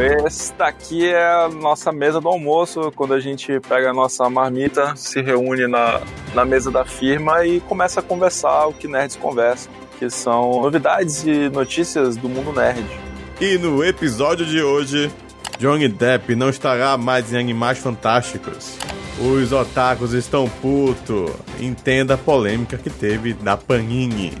esse 0.00 0.52
daqui 0.54 1.06
é 1.06 1.22
a 1.22 1.48
nossa 1.48 1.92
mesa 1.92 2.20
do 2.20 2.28
almoço, 2.28 2.92
quando 2.96 3.14
a 3.14 3.20
gente 3.20 3.60
pega 3.60 3.90
a 3.90 3.92
nossa 3.92 4.28
marmita, 4.30 4.94
se 4.96 5.20
reúne 5.20 5.66
na, 5.66 6.00
na 6.34 6.44
mesa 6.44 6.70
da 6.70 6.84
firma 6.84 7.44
e 7.44 7.60
começa 7.60 8.00
a 8.00 8.02
conversar 8.02 8.66
o 8.66 8.72
que 8.72 8.88
nerds 8.88 9.16
conversam, 9.16 9.72
que 9.98 10.08
são 10.08 10.62
novidades 10.62 11.24
e 11.24 11.48
notícias 11.48 12.16
do 12.16 12.28
mundo 12.28 12.52
nerd. 12.52 12.84
E 13.40 13.58
no 13.58 13.84
episódio 13.84 14.46
de 14.46 14.62
hoje, 14.62 15.10
Johnny 15.58 15.88
Depp 15.88 16.34
não 16.34 16.48
estará 16.48 16.96
mais 16.96 17.32
em 17.32 17.38
Animais 17.38 17.78
Fantásticos. 17.78 18.78
Os 19.20 19.52
otakus 19.52 20.14
estão 20.14 20.48
puto. 20.48 21.34
Entenda 21.58 22.14
a 22.14 22.18
polêmica 22.18 22.78
que 22.78 22.88
teve 22.88 23.34
da 23.34 23.56
Panini. 23.56 24.32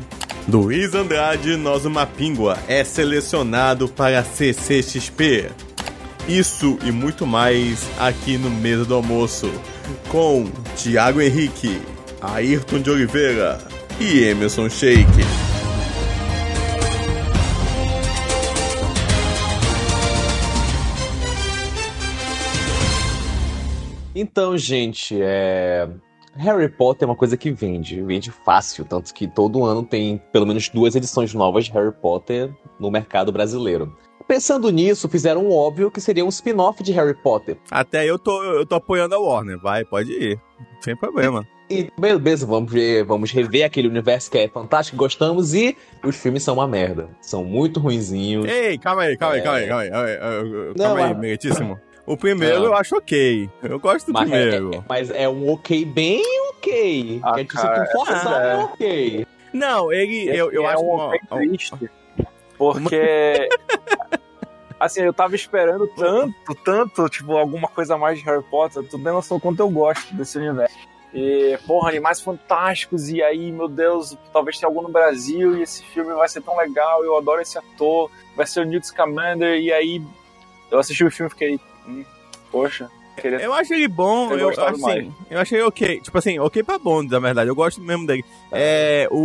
Luiz 0.48 0.94
Andrade 0.94 1.56
Nosso 1.56 1.88
Mapingua 1.88 2.58
é 2.66 2.82
selecionado 2.82 3.88
para 3.88 4.24
CCXP. 4.24 5.50
Isso 6.28 6.78
e 6.84 6.92
muito 6.92 7.26
mais 7.26 7.88
aqui 7.98 8.36
no 8.36 8.50
Mesa 8.50 8.84
do 8.84 8.94
Almoço, 8.94 9.50
com 10.08 10.50
Tiago 10.76 11.20
Henrique, 11.20 11.80
Ayrton 12.20 12.80
de 12.80 12.90
Oliveira 12.90 13.58
e 13.98 14.20
Emerson 14.24 14.68
Sheik. 14.68 15.06
Então, 24.14 24.58
gente, 24.58 25.16
é... 25.20 25.88
Harry 26.40 26.68
Potter 26.70 27.06
é 27.06 27.10
uma 27.10 27.16
coisa 27.16 27.36
que 27.36 27.50
vende, 27.50 28.02
vende 28.02 28.30
fácil, 28.30 28.84
tanto 28.86 29.12
que 29.12 29.28
todo 29.28 29.64
ano 29.64 29.82
tem 29.82 30.20
pelo 30.32 30.46
menos 30.46 30.70
duas 30.70 30.94
edições 30.94 31.34
novas 31.34 31.66
de 31.66 31.72
Harry 31.72 31.92
Potter 31.92 32.50
no 32.78 32.90
mercado 32.90 33.30
brasileiro. 33.30 33.94
Pensando 34.26 34.70
nisso, 34.70 35.08
fizeram 35.08 35.44
um 35.44 35.52
óbvio 35.52 35.90
que 35.90 36.00
seria 36.00 36.24
um 36.24 36.28
spin-off 36.28 36.82
de 36.82 36.92
Harry 36.92 37.14
Potter. 37.14 37.58
Até 37.70 38.06
eu 38.08 38.18
tô, 38.18 38.42
eu 38.42 38.64
tô 38.64 38.76
apoiando 38.76 39.14
a 39.14 39.18
Warner, 39.18 39.58
vai, 39.58 39.84
pode 39.84 40.12
ir, 40.12 40.40
sem 40.80 40.96
problema. 40.96 41.46
E 41.68 41.88
beleza, 41.98 42.46
vamos 42.46 42.72
ver, 42.72 43.04
vamos 43.04 43.30
rever 43.30 43.64
aquele 43.64 43.88
universo 43.88 44.30
que 44.30 44.38
é 44.38 44.48
fantástico, 44.48 44.96
gostamos 44.96 45.52
e 45.52 45.76
os 46.02 46.16
filmes 46.16 46.42
são 46.42 46.54
uma 46.54 46.66
merda. 46.66 47.10
São 47.20 47.44
muito 47.44 47.78
ruinzinhos. 47.78 48.46
Ei, 48.46 48.78
calma 48.78 49.02
aí, 49.02 49.16
calma 49.16 49.34
aí, 49.34 49.42
calma 49.42 49.58
aí, 49.58 49.68
calma 49.68 49.82
aí, 49.82 49.90
calma 49.90 50.06
aí, 50.06 50.18
calma 50.18 50.68
aí, 50.68 50.74
calma 50.74 51.06
aí 51.06 51.14
meritíssimo. 51.14 51.78
O 52.12 52.16
primeiro 52.16 52.58
Não. 52.58 52.64
eu 52.66 52.74
acho 52.74 52.96
ok. 52.96 53.48
Eu 53.62 53.78
gosto 53.78 54.06
do 54.08 54.12
Mas 54.12 54.28
primeiro. 54.28 54.70
é, 54.74 54.76
é- 54.78 54.82
mas 54.88 55.10
é 55.10 55.28
um 55.28 55.52
ok 55.52 55.84
bem 55.84 56.22
ok. 56.50 57.20
Ah, 57.22 57.34
que 57.34 57.40
é 57.40 57.44
tipo, 57.44 57.56
cara, 57.56 57.84
tu 57.86 57.92
forçar, 57.92 58.44
é. 58.44 58.50
é 58.52 58.56
ok. 58.56 59.26
Não, 59.52 59.92
ele. 59.92 60.28
Eu, 60.28 60.50
eu 60.50 60.64
é 60.64 60.72
acho 60.72 60.82
um 60.82 60.94
uma- 60.94 61.10
bem 61.10 61.20
triste, 61.48 61.72
porque 62.58 63.48
assim, 64.80 65.02
eu 65.02 65.12
tava 65.12 65.34
esperando 65.36 65.86
tanto, 65.96 66.54
tanto, 66.64 67.08
tipo, 67.08 67.36
alguma 67.36 67.68
coisa 67.68 67.94
a 67.94 67.98
mais 67.98 68.18
de 68.18 68.24
Harry 68.24 68.42
Potter, 68.50 68.82
tu 68.82 68.96
tem 68.98 69.12
noção 69.12 69.38
quanto 69.38 69.60
eu 69.60 69.70
gosto 69.70 70.12
desse 70.14 70.36
universo. 70.38 70.74
E, 71.14 71.58
porra, 71.66 71.90
animais 71.90 72.20
fantásticos, 72.20 73.08
e 73.08 73.22
aí, 73.22 73.50
meu 73.52 73.68
Deus, 73.68 74.16
talvez 74.32 74.58
tenha 74.58 74.68
algum 74.68 74.82
no 74.82 74.88
Brasil, 74.88 75.56
e 75.56 75.62
esse 75.62 75.84
filme 75.84 76.12
vai 76.14 76.28
ser 76.28 76.40
tão 76.40 76.56
legal, 76.56 77.04
eu 77.04 77.16
adoro 77.16 77.40
esse 77.40 77.56
ator, 77.58 78.10
vai 78.36 78.46
ser 78.46 78.60
o 78.60 78.64
Newt 78.64 78.86
Scamander, 78.86 79.58
e 79.60 79.72
aí 79.72 80.02
eu 80.70 80.78
assisti 80.78 81.04
o 81.04 81.10
filme 81.10 81.28
e 81.28 81.30
fiquei, 81.30 81.60
hum, 81.86 82.04
poxa, 82.50 82.90
queria 83.16 83.38
Eu 83.40 83.52
acho 83.52 83.72
ele 83.74 83.88
bom, 83.88 84.32
eu, 84.32 84.48
assim, 84.50 84.80
mais. 84.82 85.08
eu 85.30 85.38
achei 85.40 85.62
ok. 85.62 86.00
Tipo 86.00 86.18
assim, 86.18 86.38
ok 86.38 86.62
pra 86.62 86.78
bom, 86.78 87.02
na 87.02 87.18
verdade. 87.18 87.48
Eu 87.50 87.54
gosto 87.54 87.80
mesmo 87.80 88.06
dele. 88.06 88.24
É, 88.52 89.08
o, 89.10 89.16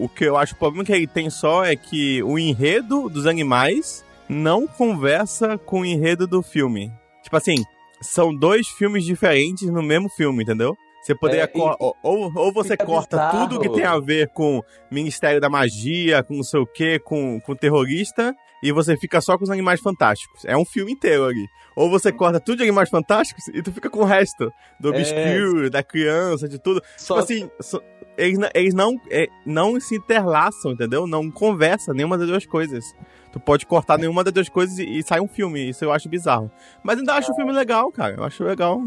o, 0.00 0.04
o 0.04 0.08
que 0.08 0.24
eu 0.24 0.36
acho 0.36 0.54
o 0.54 0.58
problema 0.58 0.84
que 0.84 0.92
ele 0.92 1.06
tem 1.06 1.28
só 1.30 1.64
é 1.64 1.76
que 1.76 2.22
o 2.22 2.38
enredo 2.38 3.08
dos 3.08 3.26
animais 3.26 4.04
não 4.28 4.66
conversa 4.66 5.56
com 5.58 5.80
o 5.80 5.84
enredo 5.84 6.26
do 6.26 6.42
filme. 6.42 6.90
Tipo 7.22 7.36
assim, 7.36 7.56
são 8.00 8.34
dois 8.34 8.66
filmes 8.68 9.04
diferentes 9.04 9.68
no 9.70 9.82
mesmo 9.82 10.08
filme, 10.08 10.42
entendeu? 10.42 10.76
Você 11.02 11.14
poderia. 11.14 11.44
É, 11.44 11.50
e- 11.54 11.60
ou, 12.02 12.32
ou- 12.34 12.52
você 12.52 12.76
corta 12.76 13.16
bizarro. 13.16 13.48
tudo 13.48 13.60
que 13.60 13.68
tem 13.68 13.84
a 13.84 13.96
ver 14.00 14.28
com 14.30 14.60
Ministério 14.90 15.40
da 15.40 15.48
Magia, 15.48 16.20
com 16.24 16.34
não 16.34 16.42
sei 16.42 16.58
o 16.60 16.66
que, 16.66 16.98
com, 16.98 17.38
com 17.40 17.54
terrorista, 17.54 18.34
e 18.62 18.72
você 18.72 18.96
fica 18.96 19.20
só 19.20 19.36
com 19.36 19.44
os 19.44 19.50
animais 19.50 19.80
fantásticos. 19.80 20.44
É 20.44 20.56
um 20.56 20.64
filme 20.64 20.92
inteiro 20.92 21.24
ali. 21.24 21.46
Ou 21.74 21.90
você 21.90 22.10
corta 22.10 22.40
tudo 22.40 22.56
de 22.58 22.62
animais 22.62 22.88
fantásticos 22.88 23.46
e 23.48 23.62
tu 23.62 23.70
fica 23.72 23.90
com 23.90 24.00
o 24.00 24.04
resto. 24.04 24.50
Do 24.80 24.92
É. 24.94 24.96
obscure, 24.98 25.68
da 25.70 25.82
criança, 25.82 26.48
de 26.48 26.58
tudo. 26.58 26.82
Só 26.96 27.20
tipo 27.20 27.24
assim, 27.24 27.50
so- 27.60 27.82
eles, 28.16 28.38
n- 28.38 28.50
eles 28.54 28.72
não, 28.72 28.94
é, 29.10 29.28
não 29.44 29.78
se 29.78 29.94
interlaçam, 29.96 30.72
entendeu? 30.72 31.06
Não 31.06 31.30
conversa 31.30 31.92
nenhuma 31.92 32.16
das 32.16 32.26
duas 32.26 32.46
coisas. 32.46 32.82
Tu 33.30 33.38
pode 33.38 33.66
cortar 33.66 33.98
nenhuma 33.98 34.24
das 34.24 34.32
duas 34.32 34.48
coisas 34.48 34.78
e, 34.78 34.84
e 34.98 35.02
sai 35.02 35.20
um 35.20 35.28
filme. 35.28 35.68
Isso 35.68 35.84
eu 35.84 35.92
acho 35.92 36.08
bizarro. 36.08 36.50
Mas 36.82 36.98
ainda 36.98 37.12
acho 37.12 37.30
o 37.30 37.34
filme 37.34 37.52
legal, 37.52 37.92
cara. 37.92 38.14
Eu 38.16 38.24
acho 38.24 38.42
legal. 38.42 38.80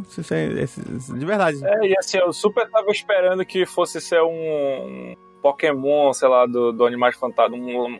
De 1.16 1.25
verdade. 1.25 1.59
É, 1.63 1.88
e 1.88 1.96
assim, 2.00 2.18
eu 2.18 2.34
super 2.34 2.68
tava 2.72 2.90
esperando 2.90 3.46
que 3.46 3.68
fosse 3.68 4.01
ser 4.01 4.22
um 4.24 5.13
Pokémon, 5.44 6.12
sei 6.13 6.28
lá, 6.28 6.47
do, 6.47 6.72
do 6.72 6.86
Animais 6.86 7.16
Fantásticos, 7.16 7.59
um 7.63 8.00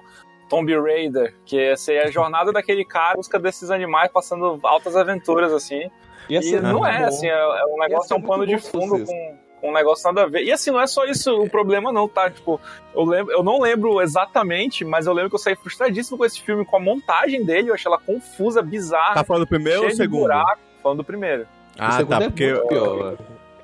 Tomb 0.50 0.76
Raider, 0.80 1.36
que 1.46 1.56
ia 1.58 1.78
ser 1.78 2.00
a 2.04 2.12
jornada 2.12 2.52
daquele 2.52 2.84
cara 2.84 3.14
em 3.14 3.18
busca 3.18 3.38
desses 3.40 3.70
animais 3.72 4.12
passando 4.12 4.60
altas 4.64 4.96
aventuras, 4.96 5.54
assim. 5.54 5.90
ia 6.30 6.40
E 6.40 6.44
ser 6.44 6.62
não 6.62 6.80
muito 6.80 6.86
é, 6.88 7.00
bom. 7.00 7.06
assim, 7.06 7.28
é, 7.28 7.32
é 7.32 7.66
um 7.66 7.78
negócio, 7.80 8.08
ser 8.08 8.14
é 8.14 8.18
um 8.18 8.22
pano 8.22 8.46
de 8.48 8.58
fundo 8.58 9.06
com, 9.06 9.38
com 9.62 9.70
um 9.70 9.74
negócio 9.74 10.06
nada 10.06 10.24
a 10.24 10.30
ver. 10.30 10.44
E 10.44 10.52
assim, 10.52 10.72
não 10.72 10.82
é 10.82 10.88
só 10.88 11.06
isso 11.06 11.32
o 11.42 11.50
problema, 11.50 11.92
não, 11.92 12.08
tá? 12.08 12.30
Tipo, 12.30 12.60
eu, 12.96 13.04
lembro, 13.04 13.34
eu 13.34 13.44
não 13.44 13.60
lembro 13.62 14.02
exatamente, 14.02 14.84
mas 14.84 15.06
eu 15.06 15.14
lembro 15.14 15.30
que 15.30 15.36
eu 15.36 15.40
saí 15.40 15.56
frustradíssimo 15.56 16.18
com 16.18 16.26
esse 16.26 16.42
filme, 16.42 16.66
com 16.66 16.78
a 16.78 16.80
montagem 16.80 17.46
dele, 17.46 17.70
eu 17.70 17.74
achei 17.74 17.90
ela 17.90 18.00
confusa, 18.00 18.62
bizarra, 18.62 19.16
Tá 19.16 19.24
falando 19.24 19.44
do 19.46 19.50
primeiro 19.50 19.84
ou 19.84 19.92
segundo? 19.92 20.22
buraco, 20.22 20.60
falando 20.82 20.98
do 20.98 21.04
primeiro. 21.04 21.48
Ah, 21.78 22.04
tá. 22.04 22.24
é 22.24 22.30
Porque. 22.30 22.54
pior. 22.68 23.18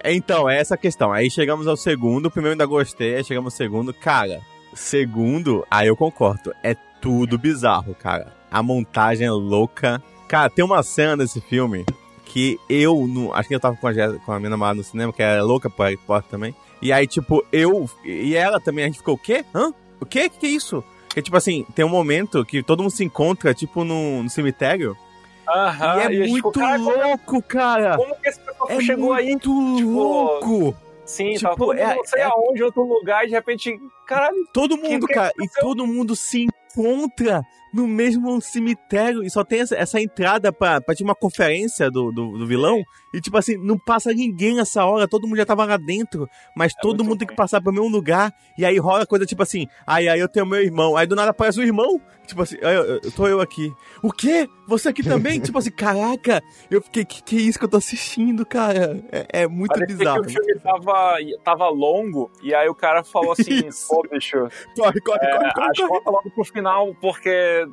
Então, 0.08 0.48
é 0.48 0.60
essa 0.60 0.76
a 0.76 0.78
questão. 0.78 1.12
Aí 1.12 1.32
chegamos 1.32 1.68
ao 1.68 1.76
segundo, 1.76 2.28
o 2.28 2.32
primeiro 2.32 2.54
ainda 2.54 2.66
gostei, 2.66 3.16
aí 3.16 3.24
chegamos 3.24 3.54
ao 3.54 3.58
segundo. 3.58 3.92
Cara, 3.94 4.40
segundo, 4.76 5.66
aí 5.72 5.88
eu 5.88 5.96
concordo. 5.96 6.54
É 6.64 6.76
tudo 7.02 7.38
bizarro, 7.38 7.96
cara. 7.96 8.34
A 8.52 8.62
montagem 8.62 9.26
é 9.28 9.32
louca. 9.32 10.02
Cara, 10.28 10.50
tem 10.50 10.64
uma 10.66 10.84
cena 10.84 11.18
desse 11.18 11.40
filme 11.42 11.86
que 12.26 12.60
eu, 12.70 13.08
não, 13.08 13.34
acho 13.34 13.48
que 13.48 13.56
eu 13.56 13.60
tava 13.60 13.76
com 13.78 13.88
a, 13.88 13.94
com 14.26 14.32
a 14.32 14.40
minha 14.40 14.50
namorada 14.50 14.78
no 14.78 14.84
cinema, 14.84 15.14
que 15.14 15.22
era 15.24 15.44
louca 15.44 15.70
por 15.70 15.84
Harry 15.84 15.98
Potter 15.98 16.30
também. 16.30 16.56
E 16.82 16.92
aí, 16.92 17.08
tipo, 17.08 17.44
eu 17.52 17.90
e 18.04 18.36
ela 18.36 18.60
também, 18.60 18.84
a 18.84 18.88
gente 18.88 18.98
ficou, 18.98 19.16
o 19.16 19.18
quê? 19.18 19.46
Hã? 19.54 19.74
O 20.00 20.06
quê? 20.06 20.30
Que 20.30 20.38
que 20.40 20.46
é 20.46 20.50
isso? 20.50 20.84
Que, 21.10 21.22
tipo 21.22 21.38
assim, 21.38 21.66
tem 21.74 21.86
um 21.86 21.90
momento 21.90 22.44
que 22.44 22.62
todo 22.62 22.82
mundo 22.84 22.92
se 22.92 23.04
encontra, 23.04 23.54
tipo, 23.54 23.84
no, 23.86 24.24
no 24.24 24.30
cemitério. 24.30 24.98
Aham, 25.48 25.96
e 25.96 26.00
é 26.00 26.12
gente 26.12 26.30
muito 26.32 26.36
ficou, 26.36 26.52
cara, 26.52 26.78
como- 26.80 26.90
louco, 26.92 27.42
cara. 27.44 27.98
Como 27.98 28.16
que 28.20 28.28
esse 28.28 28.40
pessoal 28.40 28.70
É 28.72 28.82
chegou 28.82 29.14
aí? 29.14 29.28
muito 29.28 29.76
tipo, 29.78 29.90
louco. 29.92 30.76
Sim, 31.06 31.34
tipo, 31.34 31.42
tava 31.44 31.56
todo 31.56 31.68
mundo 31.68 31.80
é- 31.80 31.96
não 31.96 32.04
sei 32.06 32.22
é- 32.22 32.24
aonde, 32.24 32.64
outro 32.64 32.84
lugar, 32.84 33.24
e 33.24 33.28
de 33.28 33.34
repente, 33.34 33.80
caralho, 34.08 34.48
Todo 34.52 34.76
mundo, 34.78 35.08
cara, 35.08 35.32
e 35.40 35.48
todo 35.62 35.86
mundo 35.86 36.16
se 36.16 36.48
encontra 36.76 37.42
no 37.74 37.88
mesmo 37.88 38.40
cemitério. 38.42 39.24
E 39.24 39.30
só 39.30 39.44
tem 39.44 39.62
essa, 39.62 39.76
essa 39.76 40.00
entrada 40.00 40.52
pra, 40.52 40.82
pra 40.82 40.94
tipo, 40.94 41.08
uma 41.08 41.16
conferência 41.16 41.90
do, 41.90 42.12
do, 42.12 42.38
do 42.38 42.48
vilão. 42.48 42.82
E 43.14 43.22
tipo 43.22 43.38
assim, 43.38 43.58
não 43.58 43.78
passa 43.78 44.14
ninguém 44.14 44.56
nessa 44.56 44.84
hora, 44.86 45.08
todo 45.08 45.26
mundo 45.28 45.38
já 45.38 45.46
tava 45.46 45.66
lá 45.66 45.78
dentro, 45.78 46.28
mas 46.56 46.74
todo 46.74 46.96
É 46.96 46.98
muito 46.98 47.10
mundo 47.10 47.20
tem 47.20 47.28
que 47.28 47.36
passar 47.36 47.62
pro 47.62 47.72
mesmo 47.72 47.88
lugar. 47.88 48.34
E 48.58 48.66
aí 48.66 48.78
rola 48.78 49.06
coisa 49.06 49.26
tipo 49.26 49.42
assim, 49.42 49.68
aí 49.88 50.10
aí 50.10 50.20
eu 50.20 50.28
tenho 50.28 50.46
meu 50.46 50.62
irmão, 50.62 50.98
aí 50.98 51.08
do 51.08 51.16
nada 51.16 51.32
aparece 51.32 51.60
o 51.60 51.64
irmão, 51.64 52.02
tipo 52.28 52.42
assim, 52.42 52.58
aí 52.62 52.76
eu, 52.76 52.84
eu, 53.04 53.12
tô 53.12 53.28
eu 53.28 53.40
aqui, 53.40 53.72
o 54.04 54.12
quê? 54.12 54.50
Você 54.68 54.90
aqui 54.90 55.02
também? 55.02 55.40
tipo 55.42 55.58
assim, 55.58 55.72
caraca, 55.72 56.44
eu 56.70 56.82
fiquei, 56.82 57.06
que 57.06 57.24
que 57.24 57.38
é 57.38 57.40
isso 57.40 57.58
que 57.58 57.64
eu 57.64 57.70
tô 57.70 57.78
assistindo, 57.78 58.46
cara? 58.46 59.02
É, 59.12 59.44
é 59.44 59.48
muito 59.48 59.70
parecia 59.70 59.98
bizarro. 59.98 60.22
que 60.24 60.28
o 60.28 60.32
filme 60.32 60.60
tava, 60.60 61.18
tava 61.44 61.70
longo, 61.70 62.30
e 62.44 62.54
aí 62.54 62.68
o 62.68 62.76
cara 62.76 63.02
falou 63.04 63.32
assim, 63.32 63.70
pô, 63.88 64.06
bicho, 64.12 64.38
Corre, 64.78 65.00
corre, 65.00 65.20
é, 65.22 65.38
corre, 65.38 65.54
corre, 65.54 65.68
corre. 65.78 65.88
volta 65.88 66.10
logo 66.10 66.30
pro 66.32 66.44
final, 66.44 66.65
porque 67.02 67.30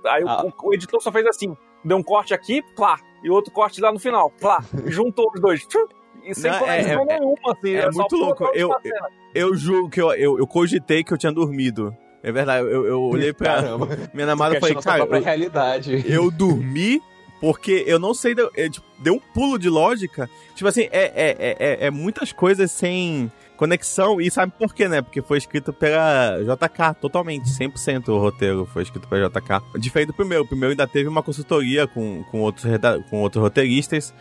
aí 0.06 0.25
o- 0.25 0.29
Ah. 0.29 0.44
o, 0.47 0.69
o 0.69 0.75
editor 0.75 1.00
só 1.03 1.11
fez 1.12 1.27
assim, 1.27 1.56
deu 1.85 1.97
um 1.97 2.03
corte 2.03 2.33
aqui, 2.35 2.62
plá, 2.77 2.99
e 3.23 3.31
outro 3.31 3.53
corte 3.53 3.81
lá 3.81 3.93
no 3.93 3.99
final, 3.99 4.31
plá, 4.41 4.62
juntou 4.87 5.31
os 5.35 5.41
dois, 5.41 5.67
tchum, 5.67 5.87
e 6.25 6.35
sem 6.35 6.50
Não, 6.50 6.67
é- 6.69 6.81
é- 6.83 7.05
nenhuma, 7.05 7.53
assim, 7.53 7.75
é 7.75 7.91
só 7.93 8.00
muito 8.00 8.17
louco, 8.17 8.44
eu- 8.55 8.75
cena. 8.83 9.09
Eu 9.35 9.56
juro 9.56 9.89
que 9.89 10.00
eu, 10.00 10.12
eu, 10.12 10.39
eu 10.39 10.47
cogitei 10.47 11.03
que 11.03 11.12
eu 11.12 11.17
tinha 11.19 11.33
dormido. 11.33 11.97
É 12.23 12.31
verdade, 12.31 12.65
eu, 12.67 12.85
eu 12.87 13.00
olhei 13.00 13.33
pra 13.33 13.55
Caramba. 13.55 13.89
minha 14.12 14.27
namorada 14.27 14.56
e 14.56 14.61
falei, 14.61 14.75
cara, 14.77 15.05
eu, 15.05 15.23
realidade. 15.23 16.05
eu 16.06 16.31
dormi 16.31 17.00
porque 17.41 17.83
eu 17.87 17.99
não 17.99 18.15
sei, 18.15 18.35
deu, 18.35 18.49
é, 18.56 18.69
tipo, 18.69 18.87
deu 19.00 19.15
um 19.15 19.19
pulo 19.19 19.59
de 19.59 19.69
lógica. 19.69 20.31
Tipo 20.55 20.69
assim, 20.69 20.83
é, 20.93 21.05
é, 21.15 21.37
é, 21.38 21.56
é- 21.59 21.87
é 21.87 21.91
muitas 21.91 22.31
coisas 22.31 22.71
sem 22.71 23.33
conexão. 23.56 24.20
E 24.20 24.31
sabe 24.31 24.52
por 24.58 24.75
quê, 24.75 24.88
né? 24.88 25.02
Porque 25.02 25.22
foi 25.22 25.38
escrito 25.38 25.72
pela 25.72 26.38
JK, 26.40 27.00
totalmente, 27.00 27.49
100% 27.49 28.08
o 28.08 28.19
roteiro 28.19 28.66
foi 28.66 28.82
escrito 28.82 29.08
pela 29.08 29.28
JK. 29.28 29.78
Diferente 29.78 30.08
do 30.08 30.14
primeiro. 30.14 30.44
O 30.44 30.46
primeiro 30.46 30.72
ainda 30.72 30.87
teve 30.87 31.08
uma 31.08 31.22
consultoria 31.22 31.87
com, 31.87 32.25
com, 32.31 32.40
outros, 32.40 32.64
com 33.08 33.20
outros 33.20 33.43
roteiristas. 33.43 34.14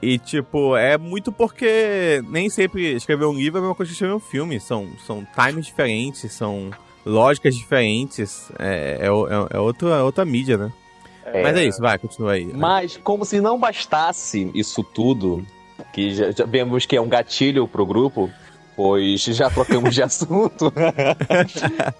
E, 0.00 0.18
tipo, 0.18 0.76
é 0.76 0.96
muito 0.96 1.32
porque 1.32 2.22
nem 2.28 2.48
sempre 2.48 2.94
escrever 2.94 3.24
um 3.24 3.34
livro 3.34 3.58
é 3.58 3.60
a 3.60 3.62
mesma 3.62 3.74
coisa 3.74 3.90
que 3.90 3.94
escrever 3.94 4.14
um 4.14 4.20
filme. 4.20 4.60
São, 4.60 4.88
são 5.04 5.26
times 5.34 5.66
diferentes, 5.66 6.32
são 6.32 6.70
lógicas 7.04 7.56
diferentes. 7.56 8.50
É, 8.58 8.98
é, 9.00 9.06
é, 9.06 9.56
é 9.56 9.58
outra, 9.58 9.88
é 9.90 10.02
outra 10.02 10.24
mídia, 10.24 10.56
né? 10.56 10.72
Mas 11.32 11.56
é 11.56 11.64
isso, 11.64 11.80
vai, 11.80 11.98
continua 11.98 12.32
aí. 12.32 12.50
Mas, 12.54 12.96
como 12.96 13.24
se 13.24 13.40
não 13.40 13.58
bastasse 13.58 14.50
isso 14.54 14.82
tudo, 14.82 15.44
que 15.92 16.14
já, 16.14 16.30
já 16.30 16.44
vemos 16.46 16.86
que 16.86 16.96
é 16.96 17.00
um 17.00 17.08
gatilho 17.08 17.66
pro 17.68 17.84
grupo, 17.84 18.30
pois 18.78 19.20
já 19.36 19.50
trocamos 19.50 19.92
de 19.92 20.02
assunto. 20.02 20.72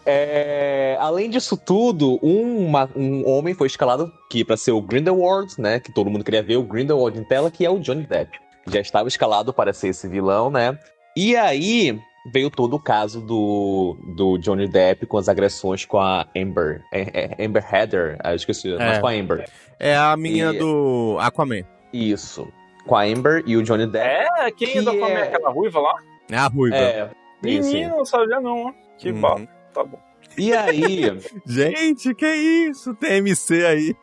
É, 0.06 0.96
além 1.00 1.28
disso 1.28 1.56
tudo, 1.56 2.18
um, 2.22 2.66
uma- 2.66 2.88
um 2.96 3.28
homem 3.28 3.52
foi 3.54 3.66
escalado 3.66 4.12
aqui 4.26 4.44
para 4.44 4.56
ser 4.56 4.72
o 4.72 4.80
Grindelwald, 4.80 5.54
né? 5.58 5.80
Que 5.80 5.92
todo 5.92 6.08
mundo 6.10 6.24
queria 6.24 6.42
ver 6.42 6.56
o 6.56 6.62
Grindelwald 6.62 7.18
em 7.18 7.24
tela, 7.24 7.50
que 7.50 7.64
é 7.64 7.70
o 7.70 7.78
Johnny 7.78 8.04
Depp. 8.06 8.38
Já 8.70 8.80
estava 8.80 9.08
escalado 9.08 9.52
para 9.52 9.72
ser 9.72 9.88
esse 9.88 10.06
vilão, 10.08 10.50
né? 10.50 10.78
E 11.16 11.36
aí 11.36 11.98
veio 12.32 12.50
todo 12.50 12.74
o 12.76 12.80
caso 12.80 13.20
do, 13.20 13.96
do 14.16 14.38
Johnny 14.38 14.68
Depp 14.68 15.06
com 15.06 15.18
as 15.18 15.28
agressões 15.28 15.84
com 15.84 15.98
a 15.98 16.26
Amber. 16.36 16.82
É, 16.92 17.36
é, 17.40 17.44
Amber 17.44 17.64
Heather, 17.74 18.16
ah, 18.22 18.32
eu 18.32 18.36
esqueci, 18.36 18.68
mas 18.78 18.98
É. 18.98 19.00
com 19.00 19.06
a 19.08 19.12
Amber. 19.12 19.48
É 19.80 19.96
a 19.96 20.16
menina 20.16 20.54
E- 20.54 20.58
do 20.58 21.16
Aquaman. 21.20 21.62
Isso. 21.92 22.46
Com 22.86 22.96
a 22.96 23.02
Amber 23.04 23.42
e 23.46 23.56
o 23.56 23.62
Johnny 23.62 23.86
Depp. 23.86 24.26
É, 24.40 24.50
quem 24.52 24.68
Que 24.68 24.78
ainda 24.78 24.90
come 24.92 25.12
é- 25.12 25.22
aquela 25.22 25.50
ruiva 25.50 25.80
lá? 25.80 25.94
É 26.30 26.36
a 26.36 26.46
ruiva. 26.46 26.76
É. 26.76 27.10
Menino, 27.42 27.98
não 27.98 28.04
sabia 28.04 28.40
não. 28.40 28.66
ó. 28.66 28.72
Que 28.98 29.10
Uhum. 29.12 29.20
bafo. 29.20 29.48
Tá 29.72 29.84
bom. 29.84 29.98
E 30.36 30.52
aí, 30.52 31.02
Gente, 31.46 32.14
que 32.14 32.26
isso? 32.26 32.94
Tem 32.94 33.18
MC 33.18 33.64
aí. 33.64 33.96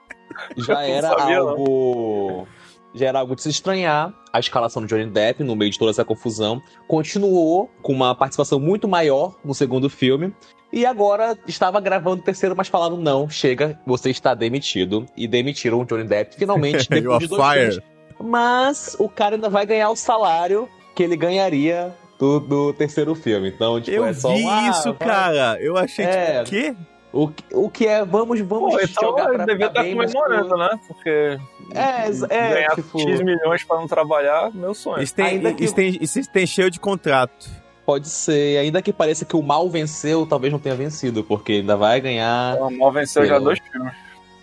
já 0.58 0.82
era 0.88 1.10
Não 1.10 1.18
sabia, 1.20 1.40
não. 1.40 1.50
algo. 1.50 2.48
Já 2.94 3.08
era 3.08 3.20
algo 3.20 3.36
de 3.36 3.42
se 3.42 3.50
estranhar. 3.50 4.14
A 4.32 4.40
escalação 4.40 4.82
do 4.82 4.88
Johnny 4.88 5.06
Depp, 5.06 5.44
no 5.44 5.56
meio 5.56 5.70
de 5.72 5.78
toda 5.78 5.92
essa 5.92 6.04
confusão, 6.06 6.62
continuou 6.88 7.70
com 7.82 7.92
uma 7.94 8.16
participação 8.16 8.60
muito 8.60 8.88
maior 8.88 9.36
no 9.44 9.54
segundo 9.54 9.90
filme. 9.90 10.34
E 10.72 10.86
agora 10.86 11.38
estava 11.48 11.80
gravando 11.82 12.22
o 12.22 12.24
terceiro, 12.26 12.56
mas 12.56 12.68
falaram: 12.70 12.98
não, 12.98 13.30
chega, 13.30 13.80
você 13.86 14.10
está 14.10 14.34
demitido. 14.34 15.06
E 15.16 15.28
demitiram 15.28 15.82
o 15.82 15.86
Johnny 15.86 16.06
Depp 16.06 16.36
finalmente 16.38 16.88
depois 16.90 17.20
de 17.20 17.28
dois 17.28 17.42
fired. 17.42 17.72
filmes. 17.76 17.96
Mas 18.20 18.96
o 18.98 19.10
cara 19.10 19.36
ainda 19.36 19.50
vai 19.50 19.66
ganhar 19.66 19.90
o 19.90 19.96
salário 19.96 20.68
que 20.96 21.04
ele 21.04 21.18
ganharia 21.18 21.94
do, 22.20 22.40
do 22.40 22.74
terceiro 22.74 23.14
filme. 23.16 23.50
Então, 23.50 23.80
tipo, 23.82 23.96
Eu 23.98 24.06
é 24.06 24.14
só 24.14 24.30
vi 24.34 24.46
ah, 24.48 24.70
isso, 24.70 24.94
vai- 24.94 25.08
cara. 25.08 25.58
Eu 25.62 25.78
achei, 25.78 26.06
É. 26.06 26.44
tipo, 26.44 26.48
o 26.48 26.50
quê? 26.50 26.76
O, 27.14 27.28
que- 27.30 27.44
o 27.56 27.70
que 27.70 27.88
é, 27.88 28.04
vamos, 28.04 28.42
vamos 28.42 28.74
Pô, 28.74 28.82
então 28.82 29.04
jogar 29.10 29.30
pra 29.30 29.46
devia 29.46 29.68
estar 29.68 29.84
mas 29.96 30.14
comemorando, 30.14 30.58
né? 30.58 30.70
Porque 30.86 31.38
É, 31.74 32.10
é, 32.30 32.54
ganhar 32.54 32.76
tipo, 32.76 33.00
X 33.00 33.22
milhões 33.22 33.64
pra 33.64 33.78
não 33.78 33.88
trabalhar, 33.88 34.52
meu 34.54 34.74
sonho. 34.74 35.02
Isso 35.02 35.16
tem, 35.16 35.26
Ainda 35.26 35.54
que- 35.54 35.64
isso 35.64 35.74
tem, 35.74 35.98
isso 36.02 36.22
tem 36.32 36.46
cheio 36.46 36.70
de 36.70 36.78
contrato. 36.80 37.50
pode 37.86 38.10
ser. 38.10 38.58
Ainda 38.58 38.82
que 38.82 38.92
pareça 38.92 39.24
que 39.24 39.36
o 39.36 39.42
mal 39.42 39.70
venceu, 39.70 40.26
talvez 40.26 40.52
não 40.52 40.60
tenha 40.60 40.76
vencido, 40.76 41.24
porque 41.24 41.54
ainda 41.54 41.78
vai 41.78 42.02
ganhar. 42.02 42.58
O 42.60 42.70
Mal 42.72 42.92
venceu 42.92 43.24
já 43.26 43.36
Pelo- 43.36 43.46
dois 43.46 43.60
filmes. 43.60 43.94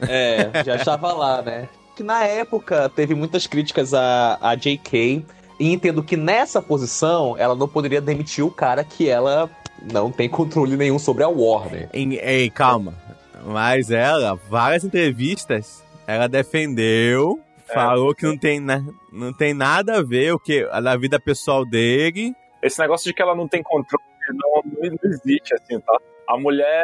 É, 0.00 0.64
já 0.64 0.76
estava 0.96 1.12
lá, 1.12 1.42
né? 1.42 1.68
Que 1.96 2.02
na 2.02 2.24
época 2.24 2.88
teve 2.88 3.14
muitas 3.14 3.46
críticas 3.46 3.92
a, 3.92 4.38
a 4.40 4.54
J.K. 4.54 5.24
E 5.62 5.72
entendo 5.72 6.02
que 6.02 6.16
nessa 6.16 6.60
posição 6.60 7.36
ela 7.38 7.54
não 7.54 7.68
poderia 7.68 8.00
demitir 8.00 8.44
o 8.44 8.50
cara 8.50 8.82
que 8.82 9.08
ela 9.08 9.48
não 9.92 10.10
tem 10.10 10.28
controle 10.28 10.76
nenhum 10.76 10.98
sobre 10.98 11.22
a 11.22 11.28
Warner. 11.28 11.88
Em- 11.92 12.14
Ei, 12.14 12.50
calma. 12.50 12.94
Mas 13.44 13.88
ela, 13.90 14.34
várias 14.50 14.82
entrevistas, 14.82 15.80
ela 16.04 16.28
defendeu, 16.28 17.38
É. 17.68 17.74
falou 17.74 18.12
que 18.12 18.24
não 18.26 18.36
tem, 18.36 18.58
na- 18.58 18.84
não 19.12 19.32
tem 19.32 19.54
nada 19.54 19.98
a 19.98 20.02
ver 20.02 20.32
o 20.34 20.38
que 20.38 20.64
da 20.64 20.96
vida 20.96 21.20
pessoal 21.20 21.64
dele. 21.64 22.34
Esse 22.60 22.80
negócio 22.80 23.04
de 23.08 23.14
que 23.14 23.22
ela 23.22 23.34
não 23.36 23.46
tem 23.46 23.62
controle 23.62 24.02
não, 24.34 24.62
não 24.64 24.98
existe, 25.12 25.54
assim, 25.54 25.78
tá? 25.80 25.96
A 26.28 26.36
mulher, 26.38 26.82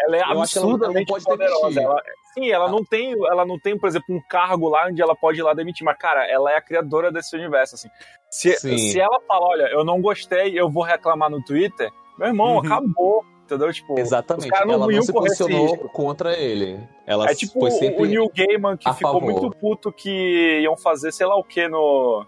ela 0.00 0.16
é 0.16 0.20
Eu 0.20 0.24
que 0.24 0.30
ela 0.30 0.34
não- 0.34 0.42
absurdamente 0.42 1.06
pode 1.12 1.24
poderosa. 1.24 1.60
demitir. 1.62 1.82
Ela, 1.82 2.02
sim, 2.34 2.50
ela 2.50 2.68
não 2.70 2.84
tem, 2.84 3.12
ela 3.12 3.46
não 3.46 3.58
tem, 3.58 3.78
por 3.78 3.88
exemplo, 3.88 4.14
um 4.14 4.20
cargo 4.28 4.68
lá 4.68 4.86
onde 4.88 5.00
ela 5.00 5.14
pode 5.16 5.38
ir 5.38 5.42
lá 5.42 5.54
demitir, 5.54 5.84
mas 5.84 5.96
cara, 5.96 6.26
ela 6.30 6.50
é 6.52 6.56
a 6.56 6.60
criadora 6.60 7.10
desse 7.10 7.34
universo, 7.36 7.76
assim. 7.76 7.88
Se, 8.30 8.52
Sim. 8.56 8.76
se 8.76 9.00
ela 9.00 9.20
fala, 9.26 9.46
olha, 9.46 9.62
eu 9.72 9.84
não 9.84 10.00
gostei, 10.02 10.58
eu 10.58 10.68
vou 10.68 10.82
reclamar 10.82 11.30
no 11.30 11.42
Twitter, 11.44 11.90
meu 12.18 12.28
irmão, 12.28 12.52
Uhum. 12.54 12.58
acabou, 12.58 13.24
entendeu? 13.44 13.72
Tipo, 13.72 13.98
Exatamente. 13.98 14.50
não 14.66 14.72
ela 14.74 14.86
não 14.86 15.02
se 15.02 15.12
posicionou 15.12 15.76
contra 15.90 16.36
ele. 16.36 16.78
Ela 17.06 17.30
É 17.30 17.34
tipo 17.34 17.60
foi 17.60 17.68
o- 17.68 17.72
sempre 17.72 18.02
o 18.02 18.06
Neil 18.06 18.30
Gaiman 18.34 18.76
que 18.76 18.92
ficou 18.94 19.12
favor. 19.20 19.22
muito 19.22 19.50
puto 19.56 19.92
que 19.92 20.60
iam 20.62 20.76
fazer, 20.76 21.12
sei 21.12 21.26
lá 21.26 21.36
o 21.36 21.44
que, 21.44 21.68
no. 21.68 22.26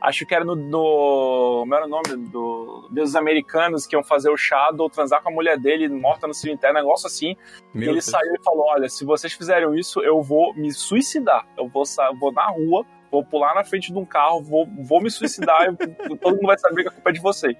Acho 0.00 0.26
que 0.26 0.34
era 0.34 0.44
no. 0.44 0.54
no 0.54 1.60
como 1.60 1.74
era 1.74 1.86
o 1.86 1.88
nome? 1.88 2.28
Do 2.30 2.88
Deuses 2.90 3.16
Americanos, 3.16 3.86
que 3.86 3.96
iam 3.96 4.02
fazer 4.04 4.30
o 4.30 4.36
Shadow 4.36 4.88
transar 4.90 5.22
com 5.22 5.30
a 5.30 5.32
mulher 5.32 5.58
dele 5.58 5.88
morta 5.88 6.26
no 6.26 6.34
cemitério, 6.34 6.74
negócio 6.74 7.06
assim. 7.06 7.30
e 7.74 7.78
Meu 7.78 7.84
ele 7.88 7.92
Deus. 7.94 8.04
saiu 8.04 8.34
e 8.34 8.42
falou: 8.44 8.66
Olha, 8.66 8.88
se 8.88 9.04
vocês 9.04 9.32
fizerem 9.32 9.74
isso, 9.78 10.00
eu 10.02 10.22
vou 10.22 10.54
me 10.54 10.72
suicidar. 10.72 11.46
Eu 11.56 11.66
vou, 11.68 11.82
vou 12.20 12.30
na 12.32 12.46
rua, 12.48 12.84
vou 13.10 13.24
pular 13.24 13.54
na 13.54 13.64
frente 13.64 13.90
de 13.92 13.98
um 13.98 14.04
carro, 14.04 14.42
vou, 14.42 14.66
vou 14.84 15.00
me 15.00 15.10
suicidar 15.10 15.66
e 15.72 15.76
todo 16.18 16.34
mundo 16.36 16.46
vai 16.46 16.58
saber 16.58 16.82
que 16.82 16.88
a 16.88 16.92
culpa 16.92 17.10
é 17.10 17.12
de 17.12 17.20
vocês. 17.20 17.56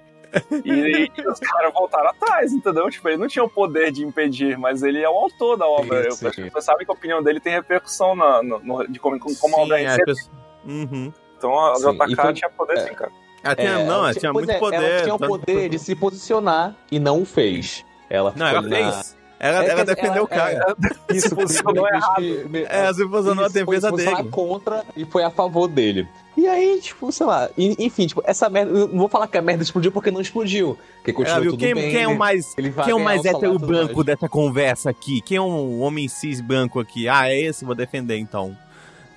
E, 0.65 1.09
e 1.17 1.27
os 1.27 1.39
caras 1.39 1.73
voltaram 1.73 2.09
atrás, 2.09 2.51
entendeu? 2.53 2.89
Tipo, 2.89 3.07
ele 3.09 3.17
não 3.17 3.27
tinha 3.27 3.43
o 3.45 3.49
poder 3.49 3.91
de 3.91 4.05
impedir, 4.05 4.57
mas 4.57 4.83
ele 4.83 5.01
é 5.01 5.09
o 5.09 5.13
autor 5.17 5.55
da 5.57 5.65
obra. 5.65 6.01
Eu- 6.05 6.11
Sim, 6.11 6.27
As 6.27 6.35
sim. 6.35 6.43
pessoas 6.43 6.65
sabem 6.65 6.85
que 6.85 6.91
a 6.91 6.95
opinião 6.95 7.23
dele 7.23 7.39
tem 7.39 7.53
repercussão 7.53 8.13
na, 8.15 8.43
no- 8.43 8.59
no- 8.59 8.87
de 8.87 8.99
como, 8.99 9.17
como 9.39 9.55
a 9.55 9.59
obra 9.61 9.77
é 9.77 9.79
Sim, 9.79 9.85
as 9.87 9.91
recebida. 9.97 10.13
pessoas- 10.13 10.31
Uhum. 10.65 11.13
Então 11.37 11.57
a 11.59 11.75
Sim, 11.75 11.91
JK 11.93 12.15
foi- 12.15 12.33
tinha 12.33 12.49
poder 12.49 12.77
é. 12.77 12.87
sim, 12.87 12.93
cara. 12.93 13.11
Ela 13.43 13.55
tinha, 13.55 13.69
É, 13.69 13.85
não, 13.85 13.95
ela 13.99 14.13
ti- 14.13 14.19
tinha 14.19 14.33
muito 14.33 14.49
é, 14.51 14.57
poder. 14.59 14.75
Ela 14.83 15.01
tinha 15.03 15.15
o 15.15 15.19
tanto- 15.19 15.29
poder 15.29 15.69
de 15.69 15.79
se 15.79 15.95
posicionar 15.95 16.75
e 16.91 16.99
não 16.99 17.21
o 17.21 17.25
fez. 17.25 17.85
Ela 18.09 18.33
Não, 18.35 18.47
ela 18.47 18.61
na- 18.61 18.69
fez. 18.69 19.15
Ela, 19.39 19.63
É, 19.63 19.69
ela 19.69 19.85
defendeu 19.85 20.23
o 20.23 20.27
ela- 20.31 20.49
cara. 20.49 20.75
Isso, 21.13 21.29
Se 21.29 21.35
posicionou 21.35 21.87
errado. 21.87 22.21
me- 22.49 22.63
É, 22.63 22.67
ela 22.85 22.93
se 22.95 23.07
posicionou 23.07 23.43
a 23.43 23.47
Isso, 23.47 23.53
foi 23.53 23.65
defesa 23.65 23.87
se 23.87 23.91
posicionar 23.91 24.21
dele. 24.23 24.31
contra 24.31 24.83
e 24.95 25.05
foi 25.05 25.23
a 25.23 25.29
favor 25.29 25.67
dele. 25.67 26.07
E 26.35 26.47
aí, 26.47 26.79
tipo, 26.81 27.11
sei 27.11 27.25
lá, 27.27 27.47
e- 27.55 27.75
enfim, 27.85 28.07
tipo, 28.07 28.23
essa 28.25 28.49
merda, 28.49 28.71
não 28.71 28.97
vou 28.97 29.07
falar 29.07 29.27
que 29.27 29.37
a 29.37 29.41
merda 29.41 29.61
explodiu 29.61 29.91
porque 29.91 30.09
não 30.09 30.21
explodiu. 30.21 30.75
Porque 30.97 31.11
Ela 31.11 31.17
continua 31.17 31.51
tudo 31.51 31.57
quem, 31.59 31.75
bem. 31.75 31.91
quem 31.91 32.01
é 32.01 32.07
o 32.07 32.17
mais, 32.17 32.55
quem 32.55 32.91
é 32.91 32.95
o 32.95 32.99
mais 32.99 33.23
hétero 33.25 33.59
branco 33.59 33.93
mais. 33.93 34.05
dessa 34.07 34.27
conversa 34.27 34.89
aqui? 34.89 35.21
Quem 35.21 35.37
é 35.37 35.41
um 35.41 35.81
homem 35.81 36.07
cis 36.07 36.41
branco 36.41 36.79
aqui? 36.79 37.07
Ah, 37.07 37.29
é 37.29 37.39
esse? 37.39 37.63
Vou 37.63 37.75
defender 37.75 38.17
então. 38.17 38.57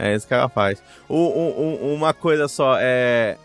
É 0.01 0.15
isso 0.15 0.27
que 0.27 0.33
ela 0.35 0.49
faz. 0.49 0.83
Uma 1.09 2.13
coisa 2.15 2.49
só, 2.49 2.77
é. 2.81 3.37